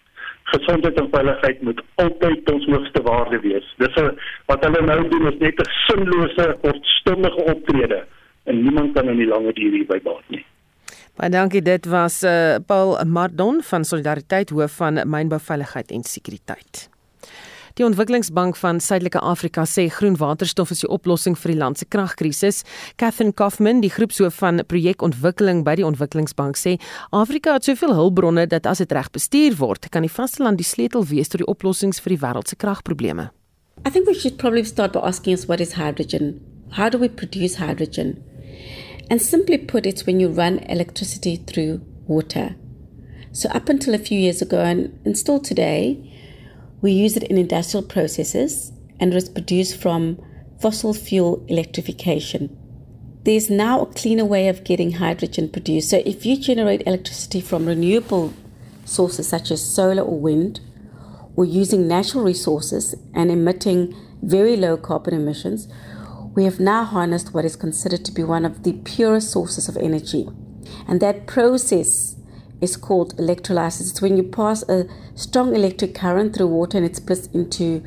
gesondheid 0.54 1.00
en 1.00 1.08
veiligheid 1.14 1.62
moet 1.62 1.82
altyd 2.04 2.52
ons 2.52 2.66
hoogste 2.72 3.02
waarde 3.02 3.40
wees. 3.40 3.66
Dis 3.78 3.96
'n 4.02 4.14
wat 4.46 4.64
hulle 4.64 4.82
nou 4.86 5.08
doen 5.08 5.26
is 5.32 5.38
net 5.38 5.60
'n 5.60 5.70
sinlose 5.86 6.46
kortstondige 6.62 7.42
optrede 7.54 8.04
en 8.44 8.62
niemand 8.62 8.94
kan 8.94 9.08
in 9.08 9.16
die 9.16 9.30
lange 9.34 9.52
duur 9.52 9.72
hierby 9.72 10.00
baat 10.02 10.26
nie. 10.28 10.44
Baie 11.16 11.30
dankie. 11.30 11.62
Dit 11.62 11.86
was 11.86 12.22
uh, 12.22 12.56
Paul 12.66 13.04
Mardon 13.04 13.62
van 13.62 13.84
Solidariteit 13.84 14.50
hoof 14.50 14.76
van 14.76 15.02
mynbou 15.04 15.40
veiligheid 15.40 15.90
en 15.90 16.02
sekuriteit. 16.02 16.88
Die 17.80 17.86
Ontwikkelingsbank 17.86 18.58
van 18.60 18.76
Suidelike 18.76 19.22
Afrika 19.24 19.62
sê 19.64 19.86
groen 19.88 20.18
waterstof 20.20 20.68
is 20.74 20.82
die 20.82 20.88
oplossing 20.92 21.32
vir 21.40 21.54
die 21.54 21.60
land 21.62 21.78
se 21.80 21.86
kragkrisis. 21.88 22.58
Catherine 23.00 23.32
Kaufman, 23.32 23.80
die 23.80 23.88
groepshoof 23.88 24.36
van 24.42 24.60
projekontwikkeling 24.68 25.62
by 25.64 25.78
die 25.80 25.86
Ontwikkelingsbank 25.88 26.60
sê 26.60 26.74
Afrika 27.16 27.54
het 27.56 27.64
soveel 27.64 27.94
hulpbronne 27.96 28.44
dat 28.52 28.68
as 28.68 28.84
dit 28.84 28.92
reg 28.92 29.08
bestuur 29.16 29.56
word, 29.62 29.88
kan 29.88 30.04
die 30.04 30.12
vasteland 30.12 30.60
die 30.60 30.68
sleutel 30.68 31.08
wees 31.08 31.32
tot 31.32 31.40
die 31.40 31.48
oplossings 31.48 32.04
vir 32.04 32.18
die 32.18 32.20
wêreld 32.20 32.52
se 32.52 32.60
kragprobleme. 32.60 33.30
I 33.88 33.88
think 33.88 34.04
we 34.04 34.12
should 34.12 34.36
probably 34.36 34.68
start 34.68 34.92
by 34.92 35.00
asking 35.00 35.38
us 35.40 35.48
what 35.48 35.64
is 35.64 35.72
hydrogen? 35.80 36.36
How 36.76 36.90
do 36.92 37.00
we 37.00 37.08
produce 37.08 37.56
hydrogen? 37.64 38.18
And 39.08 39.24
simply 39.24 39.56
put, 39.56 39.86
it's 39.86 40.04
when 40.04 40.20
you 40.20 40.28
run 40.28 40.58
electricity 40.68 41.38
through 41.48 41.80
water. 42.06 42.56
So, 43.32 43.48
up 43.48 43.70
until 43.70 43.94
a 43.94 43.98
few 43.98 44.18
years 44.20 44.42
ago, 44.42 44.60
and, 44.60 45.00
and 45.06 45.16
still 45.16 45.40
today, 45.40 46.09
we 46.80 46.92
use 46.92 47.16
it 47.16 47.24
in 47.24 47.36
industrial 47.36 47.86
processes 47.86 48.72
and 48.98 49.12
it 49.12 49.14
was 49.14 49.28
produced 49.28 49.80
from 49.80 50.22
fossil 50.60 50.92
fuel 50.94 51.44
electrification. 51.48 52.56
There's 53.24 53.50
now 53.50 53.82
a 53.82 53.86
cleaner 53.86 54.24
way 54.24 54.48
of 54.48 54.64
getting 54.64 54.92
hydrogen 54.92 55.50
produced. 55.50 55.90
So, 55.90 56.02
if 56.06 56.24
you 56.24 56.38
generate 56.38 56.86
electricity 56.86 57.40
from 57.40 57.66
renewable 57.66 58.32
sources 58.84 59.28
such 59.28 59.50
as 59.50 59.62
solar 59.62 60.02
or 60.02 60.18
wind, 60.18 60.60
or 61.36 61.44
using 61.44 61.86
natural 61.86 62.24
resources 62.24 62.94
and 63.14 63.30
emitting 63.30 63.94
very 64.22 64.56
low 64.56 64.76
carbon 64.76 65.14
emissions, 65.14 65.68
we 66.34 66.44
have 66.44 66.60
now 66.60 66.84
harnessed 66.84 67.34
what 67.34 67.44
is 67.44 67.56
considered 67.56 68.04
to 68.04 68.12
be 68.12 68.22
one 68.22 68.44
of 68.44 68.62
the 68.62 68.74
purest 68.84 69.30
sources 69.30 69.68
of 69.68 69.76
energy. 69.76 70.28
And 70.86 71.00
that 71.00 71.26
process 71.26 72.16
is 72.60 72.76
called 72.76 73.18
electrolysis. 73.18 73.90
It's 73.90 74.02
when 74.02 74.16
you 74.16 74.22
pass 74.22 74.62
a 74.68 74.86
strong 75.14 75.54
electric 75.54 75.94
current 75.94 76.34
through 76.34 76.48
water 76.48 76.78
and 76.78 76.86
it 76.86 76.96
splits 76.96 77.28
into 77.28 77.82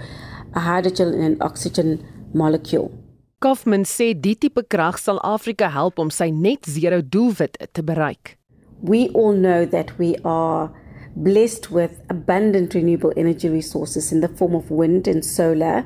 a 0.54 0.60
hydrogen 0.60 1.14
and 1.14 1.24
an 1.24 1.38
oxygen 1.42 2.04
molecule. 2.34 2.92
Kaufman 3.40 3.84
sê 3.84 4.14
die 4.14 4.36
tipe 4.40 4.62
krag 4.72 4.98
sal 4.98 5.20
Afrika 5.20 5.70
help 5.70 6.00
om 6.00 6.10
sy 6.10 6.30
net 6.32 6.66
zero 6.66 7.02
doelwit 7.02 7.58
te 7.74 7.84
bereik. 7.84 8.38
We 8.82 9.10
all 9.10 9.34
know 9.34 9.66
that 9.66 9.98
we 9.98 10.16
are 10.24 10.72
blessed 11.16 11.70
with 11.70 12.00
abundant 12.10 12.74
renewable 12.74 13.14
energy 13.18 13.50
resources 13.50 14.12
in 14.12 14.22
the 14.22 14.28
form 14.28 14.56
of 14.56 14.72
wind 14.72 15.08
and 15.08 15.26
solar, 15.26 15.86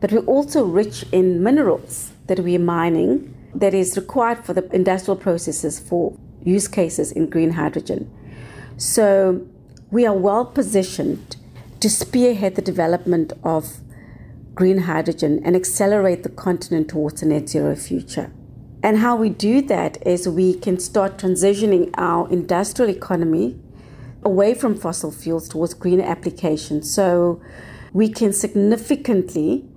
but 0.00 0.12
we're 0.12 0.28
also 0.36 0.64
rich 0.64 1.04
in 1.12 1.42
minerals 1.42 2.12
that 2.26 2.40
we 2.40 2.54
are 2.56 2.66
mining 2.66 3.34
that 3.54 3.74
is 3.74 3.96
required 3.96 4.44
for 4.44 4.52
the 4.54 4.68
industrial 4.74 5.16
processes 5.16 5.80
for 5.80 6.16
use 6.44 6.68
cases 6.68 7.12
in 7.12 7.28
green 7.28 7.52
hydrogen. 7.52 8.10
So 8.80 9.46
we 9.90 10.06
are 10.06 10.16
well 10.16 10.46
positioned 10.46 11.36
to 11.80 11.90
spearhead 11.90 12.54
the 12.54 12.62
development 12.62 13.34
of 13.44 13.76
green 14.54 14.78
hydrogen 14.78 15.38
and 15.44 15.54
accelerate 15.54 16.22
the 16.22 16.30
continent 16.30 16.88
towards 16.88 17.20
a 17.20 17.26
net 17.26 17.50
zero 17.50 17.76
future. 17.76 18.32
And 18.82 18.96
how 18.96 19.16
we 19.16 19.28
do 19.28 19.60
that 19.60 19.98
is 20.06 20.26
we 20.26 20.54
can 20.54 20.80
start 20.80 21.18
transitioning 21.18 21.90
our 21.98 22.26
industrial 22.30 22.90
economy 22.90 23.60
away 24.22 24.54
from 24.54 24.74
fossil 24.74 25.12
fuels 25.12 25.46
towards 25.46 25.74
greener 25.74 26.04
applications. 26.04 26.90
So 26.90 27.42
we 27.92 28.08
can 28.08 28.32
significantly, 28.32 29.68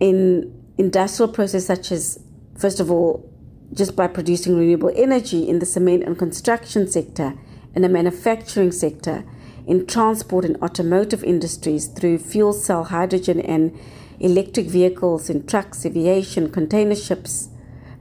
in 0.00 0.52
industrial 0.76 1.32
processes 1.32 1.66
such 1.66 1.90
as, 1.90 2.22
first 2.58 2.78
of 2.78 2.90
all, 2.90 3.26
just 3.72 3.96
by 3.96 4.06
producing 4.06 4.58
renewable 4.58 4.92
energy 4.94 5.48
in 5.48 5.60
the 5.60 5.66
cement 5.66 6.02
and 6.04 6.18
construction 6.18 6.86
sector, 6.86 7.38
in 7.74 7.82
the 7.82 7.88
manufacturing 7.88 8.72
sector, 8.72 9.24
in 9.66 9.86
transport 9.86 10.44
and 10.44 10.56
automotive 10.62 11.24
industries 11.24 11.86
through 11.86 12.18
fuel 12.18 12.52
cell 12.52 12.84
hydrogen 12.84 13.40
and 13.40 13.76
electric 14.20 14.66
vehicles 14.66 15.28
in 15.28 15.46
trucks, 15.46 15.84
aviation, 15.84 16.50
container 16.50 16.94
ships, 16.94 17.48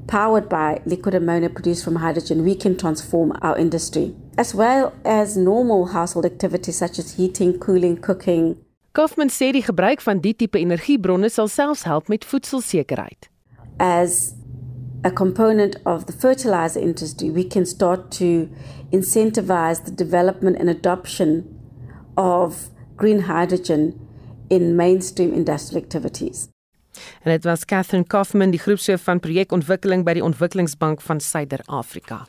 powered 0.07 0.49
by 0.49 0.81
liquid 0.85 1.15
ammonia 1.15 1.49
produced 1.49 1.83
from 1.83 1.95
hydrogen, 1.95 2.43
we 2.43 2.55
can 2.55 2.77
transform 2.77 3.33
our 3.41 3.57
industry, 3.57 4.15
as 4.37 4.53
well 4.53 4.93
as 5.05 5.37
normal 5.37 5.87
household 5.87 6.25
activities 6.25 6.77
such 6.77 6.99
as 6.99 7.15
heating, 7.15 7.57
cooling, 7.59 7.97
cooking. 7.97 8.57
Kaufman 8.93 9.29
sê 9.29 9.51
die 9.51 9.63
gebruik 9.65 10.03
van 10.05 10.19
die 10.21 10.35
tipe 10.37 10.59
energiebronne 10.59 11.29
sal 11.33 11.47
selfs 11.49 11.83
help 11.89 12.09
met 12.13 12.25
voedselsekerheid. 12.29 13.29
As 13.79 14.35
a 15.03 15.09
component 15.11 15.77
of 15.85 16.05
the 16.05 16.13
fertilizer 16.13 16.79
industry, 16.79 17.31
we 17.31 17.43
can 17.43 17.65
start 17.65 18.11
to 18.11 18.47
incentivize 18.93 19.83
the 19.83 19.93
development 19.95 20.59
and 20.59 20.69
adoption 20.69 21.59
of 22.15 22.69
green 22.95 23.21
hydrogen 23.21 23.93
in 24.47 24.75
mainstream 24.75 25.33
industrial 25.33 25.83
activities. 25.83 26.47
En 27.23 27.31
dit 27.31 27.43
was 27.43 27.65
Catherine 27.65 28.05
Kaufman, 28.05 28.49
die 28.49 28.59
groepshoof 28.59 29.01
van 29.01 29.19
projekontwikkeling 29.19 30.03
by 30.05 30.13
die 30.13 30.23
Ontwikkelingsbank 30.23 31.01
van 31.01 31.19
Suider-Afrika. 31.19 32.25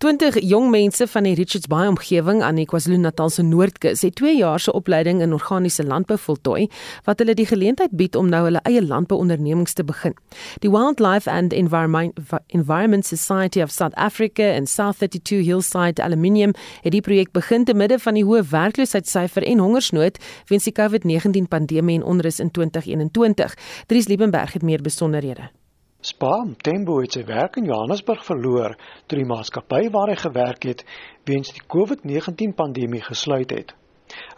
20 0.00 0.38
jong 0.48 0.70
mense 0.72 1.04
van 1.12 1.26
die 1.28 1.34
Richards 1.36 1.68
Bay 1.68 1.84
omgewing 1.84 2.38
aan 2.40 2.56
die 2.56 2.64
KwaZulu-Natal 2.64 3.28
se 3.28 3.42
Noordkus 3.44 4.00
het 4.00 4.14
2 4.16 4.38
jaar 4.38 4.60
se 4.60 4.72
opleiding 4.72 5.20
in 5.20 5.34
organiese 5.36 5.84
landbou 5.84 6.16
voltooi 6.18 6.70
wat 7.04 7.20
hulle 7.20 7.34
die 7.36 7.44
geleentheid 7.44 7.92
bied 7.92 8.16
om 8.16 8.30
nou 8.32 8.40
hulle 8.46 8.62
eie 8.64 8.80
landbouondernemings 8.80 9.76
te 9.76 9.84
begin. 9.84 10.16
Die 10.64 10.72
Wildlife 10.72 11.28
and 11.28 11.52
Environment 11.52 12.16
Environment 12.46 13.04
Society 13.04 13.60
of 13.60 13.76
South 13.76 13.94
Africa 13.94 14.48
en 14.56 14.66
South 14.66 15.04
32 15.04 15.44
Hillside 15.44 16.02
Aluminium 16.02 16.56
het 16.80 16.96
die 16.96 17.04
projek 17.04 17.36
begin 17.36 17.68
te 17.68 17.76
midde 17.76 18.00
van 18.00 18.16
die 18.16 18.24
hoë 18.24 18.40
werkloosheidssyfer 18.56 19.44
en 19.44 19.60
hongersnood 19.60 20.16
weens 20.48 20.64
die 20.64 20.76
COVID-19 20.80 21.52
pandemie 21.52 22.00
en 22.00 22.08
onrus 22.08 22.40
in 22.40 22.48
2021. 22.50 23.56
Dries 23.86 24.08
Liebenberg 24.08 24.56
het 24.56 24.62
meer 24.64 24.80
besonderhede. 24.80 25.52
Spam 26.00 26.54
Tembo 26.56 26.94
het 27.02 27.12
sy 27.12 27.26
werk 27.28 27.58
in 27.60 27.66
Johannesburg 27.68 28.22
verloor 28.24 28.72
toe 29.04 29.18
die 29.18 29.26
maatskappy 29.28 29.82
waar 29.92 30.08
hy 30.08 30.14
gewerk 30.16 30.64
het 30.64 30.84
weens 31.28 31.50
die 31.52 31.60
COVID-19 31.74 32.54
pandemie 32.56 33.02
gesluit 33.04 33.52
het. 33.52 33.74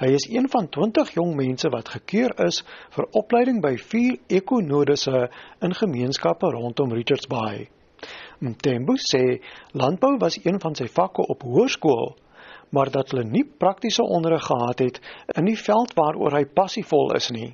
Hy 0.01 0.09
is 0.17 0.27
een 0.27 0.49
van 0.51 0.67
20 0.75 1.13
jong 1.15 1.37
mense 1.39 1.71
wat 1.71 1.93
gekeur 1.95 2.35
is 2.49 2.65
vir 2.97 3.07
opleiding 3.21 3.63
by 3.63 3.77
vier 3.79 4.19
ekonodisse 4.41 5.29
in 5.63 5.79
gemeenskappe 5.79 6.51
rondom 6.51 6.99
Richards 6.99 7.31
Bay. 7.31 7.69
Mtembu 8.43 8.99
sê 8.99 9.39
landbou 9.71 10.17
was 10.19 10.41
een 10.43 10.59
van 10.59 10.75
sy 10.75 10.91
vakke 10.91 11.31
op 11.31 11.47
hoërskool, 11.47 12.17
maar 12.75 12.91
dat 12.91 13.15
hulle 13.15 13.29
nie 13.31 13.47
praktiese 13.47 14.03
onderrig 14.03 14.51
gehad 14.51 14.83
het 14.83 15.03
in 15.39 15.47
die 15.47 15.61
veld 15.69 15.95
waaroor 15.95 16.41
hy 16.41 16.45
passievol 16.59 17.15
is 17.23 17.31
nie. 17.31 17.53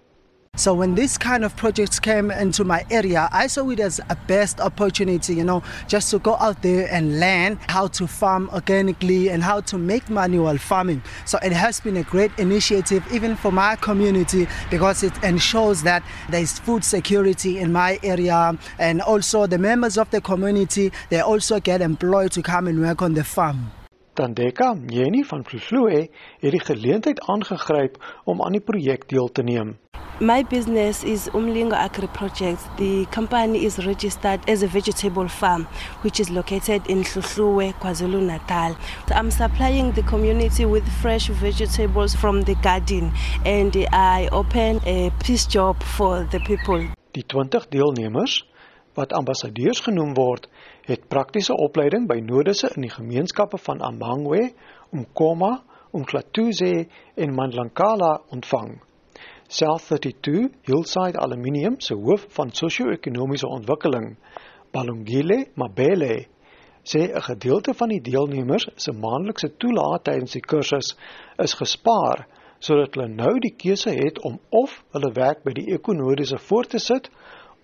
So 0.59 0.75
when 0.75 0.97
this 0.97 1.17
kind 1.17 1.45
of 1.45 1.55
projects 1.55 2.01
came 2.01 2.33
into 2.33 2.65
my 2.65 2.85
area, 2.91 3.29
I 3.31 3.47
saw 3.47 3.71
it 3.71 3.79
as 3.79 4.01
a 4.11 4.17
best 4.27 4.61
opportunity, 4.61 5.37
you 5.37 5.45
know, 5.45 5.63
just 5.87 6.11
to 6.11 6.19
go 6.19 6.35
out 6.35 6.63
there 6.63 6.89
and 6.91 7.21
learn 7.21 7.61
how 7.69 7.87
to 7.87 8.09
farm 8.09 8.51
organically 8.53 9.29
and 9.29 9.41
how 9.41 9.61
to 9.61 9.79
make 9.79 10.11
manual 10.11 10.59
farming. 10.59 11.05
So 11.27 11.39
it 11.45 11.53
has 11.53 11.79
been 11.79 11.97
a 11.97 12.03
great 12.03 12.37
initiative 12.41 13.07
even 13.13 13.37
for 13.37 13.53
my 13.53 13.77
community 13.77 14.49
because 14.69 15.05
it 15.05 15.13
ensures 15.23 15.85
that 15.85 16.03
there 16.29 16.43
is 16.43 16.59
food 16.59 16.83
security 16.83 17.59
in 17.59 17.73
my 17.73 18.01
area 18.03 18.59
and 18.81 19.01
also 19.01 19.47
the 19.47 19.59
members 19.59 19.97
of 19.97 20.11
the 20.11 20.21
community, 20.21 20.91
they 21.09 21.21
also 21.21 21.61
get 21.61 21.81
employed 21.81 22.33
to 22.33 22.43
come 22.43 22.67
and 22.67 22.81
work 22.81 23.01
on 23.01 23.15
the 23.15 23.23
farm. 23.23 23.71
Tandeka 24.19 24.75
Mjeni 24.75 25.25
van 25.25 25.45
Vloe 25.47 26.09
het 26.41 26.51
die 26.51 26.61
geleentheid 26.61 27.21
aangegryp 27.21 27.99
om 28.25 28.43
aan 28.43 28.57
die 28.57 28.61
projek 28.61 29.05
deel 29.09 29.29
te 29.33 29.43
neem. 29.43 29.77
My 30.21 30.43
business 30.43 31.05
is 31.05 31.29
Umlingo 31.35 31.77
Agri 31.77 32.09
Projects. 32.09 32.65
The 32.77 33.07
company 33.15 33.59
is 33.59 33.77
registered 33.77 34.51
as 34.51 34.63
a 34.63 34.67
vegetable 34.67 35.29
farm, 35.29 35.69
which 36.03 36.19
is 36.19 36.31
located 36.31 36.89
in 36.89 37.05
Hluhluwe, 37.05 37.73
KwaZulu 37.79 38.21
Natal. 38.21 38.75
I'm 39.15 39.31
supplying 39.31 39.95
the 39.95 40.03
community 40.03 40.65
with 40.65 40.89
fresh 41.01 41.29
vegetables 41.29 42.17
from 42.17 42.43
the 42.43 42.57
garden, 42.63 43.13
and 43.45 43.77
I 43.93 44.29
open 44.33 44.81
a 44.85 45.13
peace 45.23 45.47
job 45.47 45.83
for 45.83 46.27
the 46.31 46.41
people. 46.41 46.91
Die 47.11 47.27
20 47.27 47.69
deelnemers, 47.69 48.49
wat 48.95 49.13
ambassadeurs 49.13 49.81
genoem 49.81 50.15
word, 50.15 50.49
het 50.89 51.09
praktiese 51.13 51.53
opleiding 51.53 52.07
by 52.09 52.17
nodisse 52.25 52.71
in 52.75 52.87
die 52.87 52.93
gemeenskappe 52.93 53.59
van 53.61 53.83
Amangwe, 53.85 54.55
Umkoma, 54.97 55.59
Umklatuze 55.93 56.87
en 57.15 57.35
Mandlankala 57.37 58.15
ontvang. 58.33 58.79
South 59.49 59.85
32 59.89 60.49
Hillside 60.69 61.21
Aluminium 61.21 61.77
se 61.81 61.95
hoof 61.95 62.27
van 62.37 62.53
sosio-ekonomiese 62.53 63.49
ontwikkeling, 63.49 64.17
Balungile 64.73 65.47
Mabele, 65.55 66.27
sê 66.85 67.01
'n 67.13 67.23
gedeelte 67.23 67.75
van 67.75 67.89
die 67.89 68.01
deelnemers 68.01 68.69
se 68.77 68.93
maandelikse 68.93 69.57
toelaat 69.57 70.05
tydens 70.05 70.33
die 70.33 70.47
kursus 70.53 70.97
is 71.37 71.55
gespaar 71.55 72.27
sodat 72.59 72.95
hulle 72.95 73.09
nou 73.09 73.39
die 73.39 73.55
keuse 73.57 73.91
het 73.91 74.21
om 74.25 74.39
of 74.51 74.85
hulle 74.93 75.13
werk 75.15 75.45
by 75.45 75.53
die 75.53 75.73
ekonomiese 75.75 76.39
voort 76.49 76.71
te 76.71 76.79
sit 76.79 77.11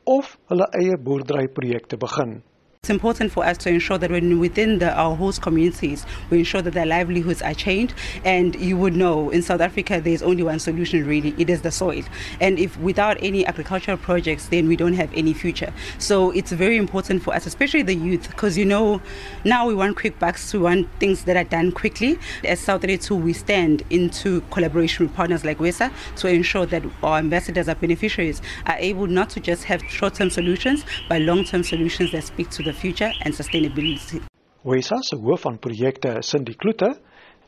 of 0.04 0.36
hulle 0.52 0.68
eie 0.80 0.98
boerderyprojekte 1.00 1.96
begin. 1.96 2.42
It's 2.84 2.90
important 2.90 3.32
for 3.32 3.46
us 3.46 3.56
to 3.64 3.70
ensure 3.70 3.96
that 3.96 4.10
when 4.10 4.38
within 4.38 4.78
the, 4.78 4.92
our 4.92 5.16
host 5.16 5.40
communities, 5.40 6.04
we 6.28 6.40
ensure 6.40 6.60
that 6.60 6.74
their 6.74 6.84
livelihoods 6.84 7.40
are 7.40 7.54
changed. 7.54 7.94
And 8.26 8.54
you 8.56 8.76
would 8.76 8.94
know 8.94 9.30
in 9.30 9.40
South 9.40 9.62
Africa, 9.62 10.02
there's 10.02 10.20
only 10.20 10.42
one 10.42 10.58
solution 10.58 11.06
really 11.06 11.34
it 11.38 11.48
is 11.48 11.62
the 11.62 11.70
soil. 11.70 12.02
And 12.42 12.58
if 12.58 12.78
without 12.78 13.16
any 13.22 13.46
agricultural 13.46 13.96
projects, 13.96 14.48
then 14.48 14.68
we 14.68 14.76
don't 14.76 14.92
have 14.92 15.10
any 15.14 15.32
future. 15.32 15.72
So 15.96 16.30
it's 16.32 16.52
very 16.52 16.76
important 16.76 17.22
for 17.22 17.34
us, 17.34 17.46
especially 17.46 17.84
the 17.84 17.94
youth, 17.94 18.28
because 18.28 18.58
you 18.58 18.66
know, 18.66 19.00
now 19.44 19.66
we 19.66 19.74
want 19.74 19.96
quick 19.96 20.18
bucks, 20.18 20.52
we 20.52 20.58
want 20.58 20.86
things 21.00 21.24
that 21.24 21.38
are 21.38 21.44
done 21.44 21.72
quickly. 21.72 22.18
As 22.44 22.60
South 22.60 22.82
32, 22.82 23.16
we 23.16 23.32
stand 23.32 23.82
into 23.88 24.42
collaboration 24.50 25.06
with 25.06 25.16
partners 25.16 25.42
like 25.42 25.56
WESA 25.56 25.90
to 26.16 26.28
ensure 26.28 26.66
that 26.66 26.82
our 27.02 27.16
ambassadors, 27.16 27.66
our 27.66 27.76
beneficiaries, 27.76 28.42
are 28.66 28.76
able 28.76 29.06
not 29.06 29.30
to 29.30 29.40
just 29.40 29.64
have 29.64 29.82
short 29.84 30.16
term 30.16 30.28
solutions, 30.28 30.84
but 31.08 31.22
long 31.22 31.44
term 31.44 31.62
solutions 31.62 32.12
that 32.12 32.24
speak 32.24 32.50
to 32.50 32.62
the 32.62 32.73
future 32.74 33.12
and 33.24 33.34
sustainability. 33.34 34.20
WESA 34.64 34.96
se 35.02 35.16
hoof 35.16 35.40
van 35.46 35.58
projekte, 35.58 36.22
Cindy 36.22 36.54
Kloete, 36.54 36.94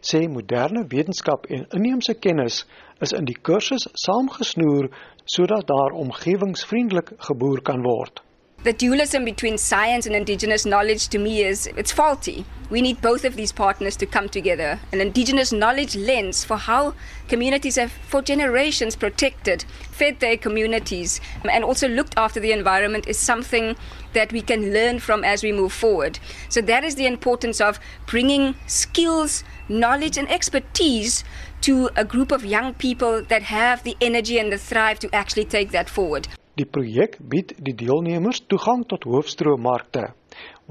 sê 0.01 0.27
moderne 0.29 0.85
wetenskap 0.89 1.47
en 1.51 1.67
inheemse 1.79 2.15
kennis 2.21 2.65
is 3.01 3.13
in 3.17 3.27
die 3.29 3.37
kursus 3.49 3.89
saamgesnoer 4.05 4.91
sodat 5.25 5.67
daar 5.67 5.97
omgewingsvriendelik 6.03 7.17
geboer 7.29 7.63
kan 7.63 7.83
word. 7.83 8.23
The 8.67 8.73
dualism 8.73 9.25
between 9.25 9.59
science 9.59 10.07
and 10.07 10.17
indigenous 10.17 10.67
knowledge 10.67 11.07
to 11.11 11.21
me 11.21 11.45
is 11.45 11.69
it's 11.77 11.93
faulty. 11.93 12.45
We 12.69 12.83
need 12.83 13.01
both 13.01 13.25
of 13.25 13.37
these 13.37 13.53
partners 13.53 13.95
to 13.99 14.07
come 14.07 14.29
together. 14.29 14.81
An 14.91 15.01
indigenous 15.01 15.53
knowledge 15.53 15.95
lens 15.95 16.43
for 16.43 16.57
how 16.57 16.95
communities 17.29 17.77
have 17.77 17.93
for 17.93 18.23
generations 18.23 18.97
protected, 18.97 19.65
fed 19.93 20.19
their 20.19 20.37
communities 20.37 21.21
and 21.49 21.63
also 21.63 21.87
looked 21.89 22.15
after 22.17 22.41
the 22.41 22.51
environment 22.51 23.07
is 23.07 23.21
something 23.21 23.77
that 24.15 24.33
we 24.33 24.43
can 24.43 24.73
learn 24.73 24.99
from 24.99 25.23
as 25.23 25.45
we 25.45 25.53
move 25.53 25.73
forward. 25.73 26.19
So 26.49 26.61
that 26.63 26.83
is 26.83 26.97
the 26.97 27.07
importance 27.07 27.61
of 27.61 27.79
bringing 28.07 28.57
skills, 28.67 29.45
knowledge 29.69 30.19
and 30.19 30.29
expertise 30.29 31.23
to 31.61 31.91
a 31.95 32.05
group 32.05 32.33
of 32.33 32.45
young 32.45 32.75
people 32.75 33.23
that 33.23 33.43
have 33.43 33.85
the 33.85 33.97
energy 34.01 34.41
and 34.41 34.51
the 34.51 34.59
thrive 34.59 34.99
to 34.99 35.15
actually 35.15 35.45
take 35.45 35.71
that 35.71 35.89
forward. 35.89 36.27
Die 36.57 36.65
projek 36.65 37.19
bied 37.21 37.51
die 37.61 37.75
deelnemers 37.77 38.39
toegang 38.49 38.87
tot 38.89 39.05
hoofstroommarkte. 39.05 40.07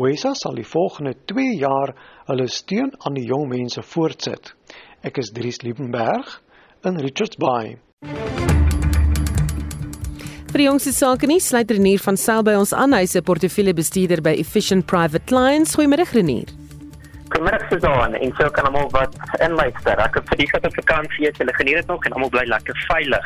WESA 0.01 0.31
sal 0.33 0.57
die 0.57 0.65
volgende 0.65 1.13
2 1.29 1.51
jaar 1.59 1.93
hulle 2.25 2.47
steun 2.49 2.89
aan 3.05 3.13
die 3.13 3.27
jong 3.29 3.45
mense 3.51 3.83
voortsit. 3.86 4.55
Ek 5.05 5.21
is 5.21 5.29
Dries 5.29 5.61
Liebenberg 5.61 6.39
in 6.89 6.97
Richards 7.05 7.38
Bay. 7.38 7.77
Vir 10.49 10.63
die 10.63 10.69
jongste 10.71 10.95
sake 10.95 11.29
nie 11.29 11.41
sluit 11.43 11.69
Renier 11.69 12.01
van 12.01 12.17
Sail 12.17 12.41
by 12.41 12.57
ons 12.57 12.73
aan, 12.73 12.97
hy's 12.97 13.13
'n 13.13 13.21
portefeuljebestuurder 13.21 14.25
by 14.25 14.33
Efficient 14.41 14.88
Private 14.88 15.25
Clients. 15.29 15.77
Goeiemôre 15.77 16.09
Renier. 16.17 16.64
Goeiemôre 17.36 17.59
Susan 17.67 18.15
en 18.15 18.31
so 18.39 18.47
kan 18.55 18.63
almal 18.63 18.88
wat 18.95 19.11
inluister. 19.43 19.99
Ek 19.99 20.15
het 20.15 20.23
vir 20.31 20.39
die 20.39 20.47
gete 20.47 20.71
vakansie 20.71 21.27
het, 21.27 21.36
hulle 21.41 21.51
geniet 21.57 21.81
dit 21.81 21.89
nog 21.91 22.05
en 22.07 22.13
almal 22.15 22.31
bly 22.31 22.45
lekker 22.47 22.77
veilig. 22.88 23.25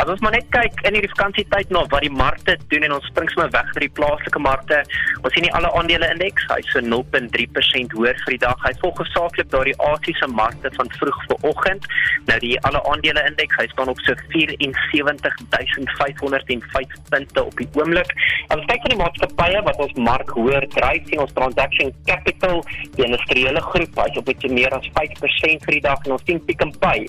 As 0.00 0.08
ons 0.08 0.22
maar 0.24 0.32
net 0.32 0.48
kyk 0.54 0.72
in 0.88 0.96
hierdie 0.96 1.12
vakansietyd 1.12 1.68
na 1.74 1.82
wat 1.92 2.00
die 2.00 2.14
markte 2.14 2.56
doen 2.72 2.84
en 2.88 2.96
ons 2.96 3.04
spring 3.12 3.28
sommer 3.34 3.52
weg 3.52 3.68
vir 3.74 3.82
die 3.84 3.92
plaaslike 3.98 4.40
markte. 4.40 4.78
Ons 5.20 5.32
sien 5.36 5.44
die 5.44 5.52
alle 5.58 5.68
aandele 5.76 6.08
indeks, 6.14 6.44
hy's 6.54 6.68
so 6.72 6.80
0.3% 6.86 7.92
hoër 7.98 8.16
vir 8.22 8.32
die 8.32 8.42
dag. 8.46 8.58
Hy 8.64 8.72
volg 8.80 8.96
gesaaklik 9.02 9.48
daardie 9.52 9.78
Asiëse 9.90 10.28
markte 10.32 10.68
van 10.78 10.88
vroeg 10.96 11.20
vanoggend. 11.34 11.82
Nou 12.30 12.38
die 12.46 12.56
alle 12.70 12.80
aandele 12.88 13.20
indeks, 13.28 13.60
hy 13.60 13.66
staan 13.74 13.92
op 13.92 14.00
so 14.06 14.12
74505 14.32 16.96
punte 17.12 17.40
op 17.44 17.54
die 17.60 17.68
oomblik. 17.76 18.08
As 18.48 18.56
ons 18.56 18.68
kyk 18.72 18.80
na 18.88 18.96
die 18.96 19.02
maatskappye 19.04 19.60
wat 19.68 19.76
ons 19.84 19.94
mark 20.08 20.32
hoër 20.38 20.64
dryf, 20.78 21.04
sien 21.12 21.20
ons 21.20 21.36
transaction 21.36 21.92
capital, 22.08 22.64
die 22.96 23.04
industriële 23.50 23.60
groep, 23.60 23.98
hy's 24.04 24.16
op 24.16 24.28
iets 24.28 24.44
meer 24.44 24.70
as 24.74 24.88
5% 24.94 25.66
vir 25.66 25.76
die 25.76 25.84
dag 25.84 26.06
en 26.06 26.16
ons 26.16 26.26
sien 26.26 26.40
Pick 26.46 26.64
n 26.64 26.72
Pay 26.78 27.06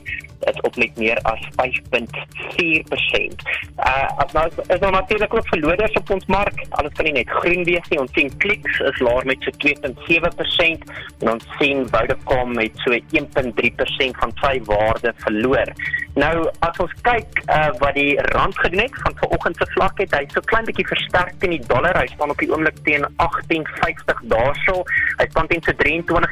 is 0.49 0.61
op 0.61 0.75
met 0.75 0.97
meer 0.97 1.19
as 1.29 1.39
5.4%. 1.61 3.45
Uh 3.77 4.07
as 4.23 4.31
nou 4.33 4.47
is 4.67 4.79
daar 4.79 4.91
natuurlik 4.91 5.33
ook 5.33 5.47
verloders 5.47 5.93
op 5.93 6.09
ons 6.09 6.25
mark. 6.25 6.65
Alles 6.69 6.93
kan 6.93 7.05
nie 7.05 7.13
net 7.13 7.29
groen 7.29 7.63
wees 7.63 7.87
nie. 7.89 7.99
Ons 7.99 8.13
sien 8.17 8.37
Clicks 8.37 8.79
is 8.79 8.99
laer 8.99 9.25
met 9.25 9.37
so 9.45 9.51
2.7% 9.65 10.85
en 11.21 11.31
ons 11.35 11.45
sien 11.59 11.85
Vodacom 11.89 12.55
met 12.57 12.71
so 12.85 12.91
1.3% 12.91 14.21
van 14.23 14.31
sy 14.41 14.55
waarde 14.69 15.13
verloor. 15.25 15.73
Nou 16.15 16.35
as 16.67 16.81
ons 16.83 16.95
kyk 17.05 17.43
uh 17.45 17.69
wat 17.83 17.95
die 17.95 18.17
rand 18.33 18.57
gedoen 18.59 18.85
het 18.85 18.97
van 19.05 19.17
vanoggend 19.21 19.61
se 19.61 19.69
vlak 19.75 20.01
het, 20.03 20.15
hy 20.15 20.25
so 20.33 20.43
klein 20.49 20.67
bietjie 20.67 20.87
versterk 20.89 21.37
teen 21.39 21.55
die 21.57 21.65
dollar. 21.69 21.95
Hy 21.97 22.07
staan 22.15 22.33
op 22.33 22.41
die 22.41 22.51
oomblik 22.51 22.77
teen 22.87 23.05
18.50 23.23 24.25
daarso. 24.33 24.81
Hy 25.21 25.29
staan 25.29 25.47
teen 25.51 25.63
so 25.65 25.77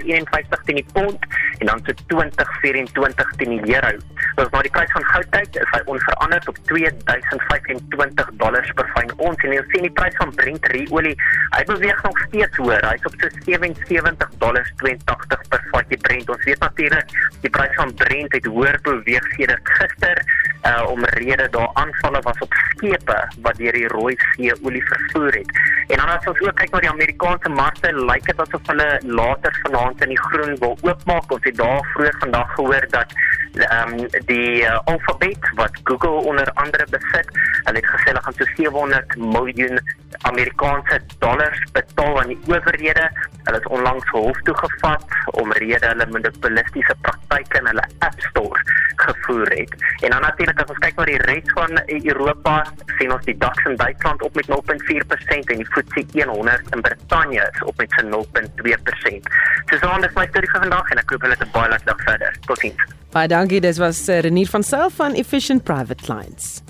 23.51 0.03 0.63
teen 0.65 0.79
die 0.79 0.85
pond 0.93 1.25
en 1.59 1.65
dan 1.65 1.81
so 1.83 1.93
20.24 2.13 3.35
teen 3.37 3.55
die 3.55 3.75
euro. 3.75 3.91
As 4.35 4.49
maar 4.49 4.63
die 4.63 4.71
prys 4.71 4.91
van 4.91 5.03
goud 5.03 5.29
kyk, 5.35 5.55
is 5.61 5.71
hy 5.73 5.81
onveranderd 5.93 6.47
op 6.47 6.57
2025 6.71 8.31
dollars 8.43 8.71
per 8.79 8.91
fyn 8.95 9.13
ons 9.17 9.47
en 9.47 9.55
ons 9.57 9.71
sien 9.73 9.87
die 9.87 9.95
prys 10.01 10.15
van 10.21 10.33
Brent 10.39 10.69
olie, 10.89 11.15
hy 11.55 11.63
beweeg 11.71 12.03
nog 12.03 12.21
steeds 12.27 12.61
hoër. 12.61 12.85
Hy's 12.91 13.07
op 13.09 13.17
so 13.21 13.31
77 13.45 14.37
dollars 14.43 14.71
82 14.83 15.47
per 15.49 15.65
vatjie 15.73 15.99
Brent. 16.07 16.29
Ons 16.29 16.45
weet 16.47 16.63
natuurlik 16.63 17.17
die 17.41 17.53
prys 17.57 17.75
van 17.79 17.93
Brent 18.03 18.37
het 18.37 18.45
hoër 18.45 18.79
beweeg 18.87 19.33
sedert 19.35 19.75
gister 19.79 20.23
uh 20.67 20.89
omrede 20.91 21.47
daar 21.49 21.69
aanvalle 21.73 22.21
was 22.21 22.39
op 22.39 22.53
skepe 22.53 23.17
wat 23.41 23.57
deur 23.57 23.71
die 23.73 23.87
Rooi 23.87 24.15
See 24.35 24.53
olie 24.61 24.83
vervoer 24.83 25.33
het. 25.33 25.51
En 25.87 25.97
dan 25.97 26.09
as 26.09 26.27
ons 26.27 26.39
ook 26.39 26.55
kyk 26.55 26.71
na 26.71 26.79
die 26.83 26.89
Amerikaanse 26.89 27.49
markte, 27.49 27.93
lyk 27.93 28.25
dit 28.27 28.41
asof 28.43 28.67
hulle 28.67 28.87
later 29.03 29.55
vanaand 29.63 29.88
in 29.97 30.13
die 30.13 30.19
groen 30.19 30.55
wil 30.59 30.77
oopmaak. 30.81 31.31
Ons 31.31 31.43
het 31.43 31.57
daar 31.57 31.85
vroeër 31.93 32.15
vandag 32.19 32.53
gehoor 32.55 32.85
dat 32.89 33.13
ehm 33.53 33.93
um, 33.93 34.07
die 34.25 34.61
uh, 34.61 34.79
Alphabet 34.85 35.49
wat 35.55 35.79
Google 35.83 36.21
onder 36.31 36.51
andere 36.53 36.85
besit, 36.89 37.27
hulle 37.63 37.77
het 37.77 37.89
gesê 37.93 38.11
hulle 38.11 38.21
gaan 38.21 38.37
so 38.37 38.45
700 38.55 39.15
miljoen 39.17 39.79
Amerikaanse 40.21 40.99
dollars 41.19 41.63
betaal 41.71 42.21
aan 42.21 42.27
die 42.27 42.39
owerhede. 42.47 43.09
Hulle 43.43 43.59
is 43.59 43.67
onlangs 43.67 44.09
hof 44.09 44.41
toe 44.41 44.57
gevat 44.57 45.03
omrede 45.41 45.87
hulle 45.87 46.05
monopolistiese 46.13 46.95
praktyke 47.01 47.57
in 47.57 47.71
hulle 47.71 47.87
App 47.99 48.21
Store 48.29 48.61
gevoer 48.99 49.49
het. 49.49 49.75
En 50.03 50.09
dan 50.09 50.21
natuurlik 50.21 50.61
as 50.61 50.71
ons 50.73 50.81
kyk 50.83 50.97
na 50.99 51.05
die 51.07 51.21
res 51.29 51.53
van 51.55 51.81
Europa, 51.87 52.55
sien 52.97 53.13
ons 53.15 53.25
die 53.25 53.37
DAX 53.43 53.65
in 53.69 53.77
Duitsland 53.79 54.23
op 54.27 54.35
met 54.35 54.49
0.4% 54.51 55.53
en 55.53 55.61
die 55.61 55.69
FTSE 55.71 56.27
100 56.27 56.75
in 56.75 56.83
Brittanje 56.87 57.45
is 57.53 57.63
op 57.63 57.77
met 57.77 57.95
0.2%. 58.03 59.31
So 59.71 59.78
so 59.79 59.87
anders 59.87 60.15
my 60.15 60.25
storie 60.29 60.49
vir 60.51 60.63
vandag 60.65 60.91
en 60.91 61.01
ek 61.01 61.11
hoop 61.13 61.21
hulle 61.27 61.35
'n 61.39 61.51
baie 61.53 61.69
lekker 61.69 61.85
dag 61.91 62.01
verder. 62.07 62.39
Totsiens. 62.47 62.81
Baie 63.11 63.27
dankie, 63.27 63.61
dit 63.61 63.77
was 63.77 64.09
uh, 64.09 64.19
Renier 64.21 64.47
van 64.47 64.63
Sail 64.63 64.89
van 64.89 65.13
Efficient 65.13 65.63
Private 65.63 66.03
Clients. 66.03 66.61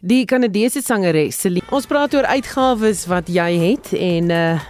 Die 0.00 0.24
Kanadese 0.24 0.80
sangeres 0.82 1.40
Celine. 1.40 1.66
Ons 1.70 1.86
praat 1.86 2.14
oor 2.14 2.24
uitgawes 2.24 3.06
wat 3.06 3.28
jy 3.28 3.50
het 3.60 3.92
en 3.92 4.30
uh 4.30 4.60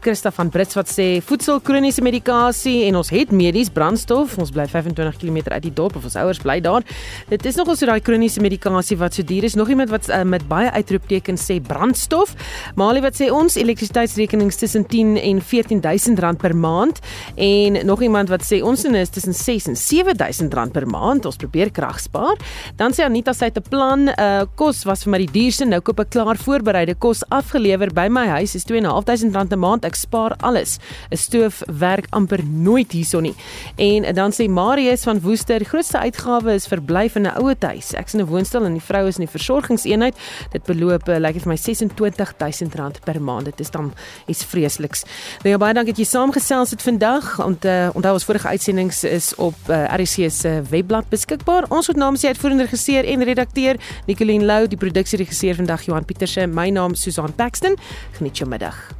Christa 0.00 0.30
van 0.32 0.48
Brits 0.48 0.76
wat 0.78 0.88
sê 0.88 1.04
voedsel 1.20 1.58
kroniese 1.60 2.00
medikasie 2.00 2.86
en 2.86 2.96
ons 2.96 3.10
het 3.12 3.34
medies 3.36 3.68
brandstof. 3.68 4.38
Ons 4.40 4.52
bly 4.54 4.64
25 4.70 5.18
km 5.20 5.50
uit 5.50 5.66
die 5.66 5.72
dorp 5.76 5.98
of 5.98 6.06
ons 6.08 6.16
ouers 6.16 6.40
bly 6.40 6.56
daar. 6.64 6.86
Dit 7.28 7.44
is 7.44 7.58
nogal 7.60 7.76
so 7.76 7.88
daai 7.90 8.00
kroniese 8.00 8.40
medikasie 8.40 8.96
wat 8.96 9.18
so 9.18 9.26
duur 9.28 9.44
is. 9.44 9.58
Nog 9.60 9.68
iemand 9.68 9.92
wat 9.92 10.08
uh, 10.08 10.22
met 10.24 10.46
baie 10.48 10.70
uitroeptekens 10.72 11.44
sê 11.50 11.58
brandstof. 11.60 12.32
Malie 12.80 13.02
wat 13.04 13.18
sê 13.20 13.28
ons 13.28 13.58
elektrisiteitsrekenings 13.60 14.56
tussen 14.62 14.86
10 14.88 15.18
en 15.20 15.42
14000 15.44 16.24
rand 16.24 16.40
per 16.40 16.56
maand 16.56 17.02
en 17.36 17.78
nog 17.84 18.00
iemand 18.06 18.32
wat 18.32 18.46
sê 18.48 18.62
ons 18.64 18.86
is 18.88 19.12
tussen 19.12 19.36
6 19.36 19.68
en 19.74 19.76
7000 19.76 20.56
rand 20.56 20.72
per 20.72 20.88
maand. 20.88 21.28
Ons 21.28 21.36
probeer 21.44 21.74
krag 21.76 22.00
spaar. 22.00 22.40
Dan 22.80 22.96
sê 22.96 23.04
Anita 23.04 23.36
sy 23.36 23.52
het 23.52 23.60
'n 23.60 23.68
plan. 23.68 24.08
Uh 24.08 24.48
kos 24.56 24.84
was 24.88 25.04
vir 25.04 25.12
my 25.12 25.18
die 25.26 25.32
duurste. 25.32 25.68
Nou 25.68 25.82
koop 25.84 26.00
ek 26.00 26.10
klaar 26.16 26.40
voorbereide 26.40 26.94
kos 26.94 27.22
afgelewer 27.28 27.92
by 27.92 28.08
my 28.08 28.26
huis 28.40 28.54
is 28.54 28.64
2.500 28.64 29.36
rand 29.36 29.52
'n 29.52 29.58
maand 29.58 29.84
ek 29.89 29.89
spaar 29.94 30.36
alles. 30.36 30.78
'n 31.10 31.16
Stoof 31.16 31.62
werk 31.78 32.06
amper 32.10 32.44
nooit 32.44 32.92
hierson 32.92 33.22
nie. 33.22 33.34
En 33.76 34.14
dan 34.14 34.32
sê 34.32 34.48
Marius 34.48 35.02
van 35.02 35.20
Woester, 35.20 35.64
grootste 35.64 35.98
uitgawe 35.98 36.52
is 36.52 36.66
verblyf 36.66 37.14
in 37.14 37.22
'n 37.22 37.36
ouer 37.38 37.56
huis. 37.58 37.92
Ek's 37.92 38.14
in 38.14 38.20
'n 38.20 38.26
woonstel 38.26 38.64
en 38.64 38.72
die 38.72 38.82
vrou 38.82 39.06
is 39.06 39.18
in 39.18 39.24
die 39.24 39.38
versorgingseenheid. 39.38 40.16
Dit 40.52 40.62
beloop 40.64 41.06
lyk 41.06 41.18
like 41.18 41.32
dit 41.32 41.42
vir 41.42 41.52
my 41.52 41.58
R26000 41.58 43.00
per 43.04 43.22
maand. 43.22 43.44
Dit 43.44 43.60
is 43.60 43.70
dan 43.70 43.92
iets 44.26 44.44
vreesliks. 44.44 45.04
Nou 45.42 45.48
ja, 45.48 45.58
baie 45.58 45.74
dankie 45.74 45.92
dat 45.92 45.98
jy 45.98 46.08
saamgesels 46.10 46.70
het 46.70 46.82
vandag. 46.82 47.44
Ont, 47.44 47.64
uh, 47.64 47.88
onthou 47.94 48.12
ons 48.12 48.24
vorige 48.24 48.48
uitsendings 48.48 49.04
is 49.04 49.34
op 49.34 49.54
uh, 49.68 49.84
eh, 49.84 50.00
RC 50.00 50.30
se 50.30 50.62
webblad 50.70 51.08
beskikbaar. 51.08 51.64
Ons 51.68 51.86
het 51.86 51.96
namens 51.96 52.20
die 52.20 52.30
uitvoerende 52.30 52.64
regisseur 52.64 53.04
en 53.04 53.24
redakteur 53.24 53.76
Nicoline 54.06 54.44
Lou, 54.44 54.68
die 54.68 54.78
produksieregisseur 54.78 55.54
vandag 55.54 55.82
Johan 55.82 56.04
Pieterse, 56.04 56.46
my 56.46 56.70
naam 56.70 56.94
Susan 56.94 57.34
Paxton. 57.34 57.76
Geniet 58.18 58.38
jou 58.38 58.48
middag. 58.48 58.99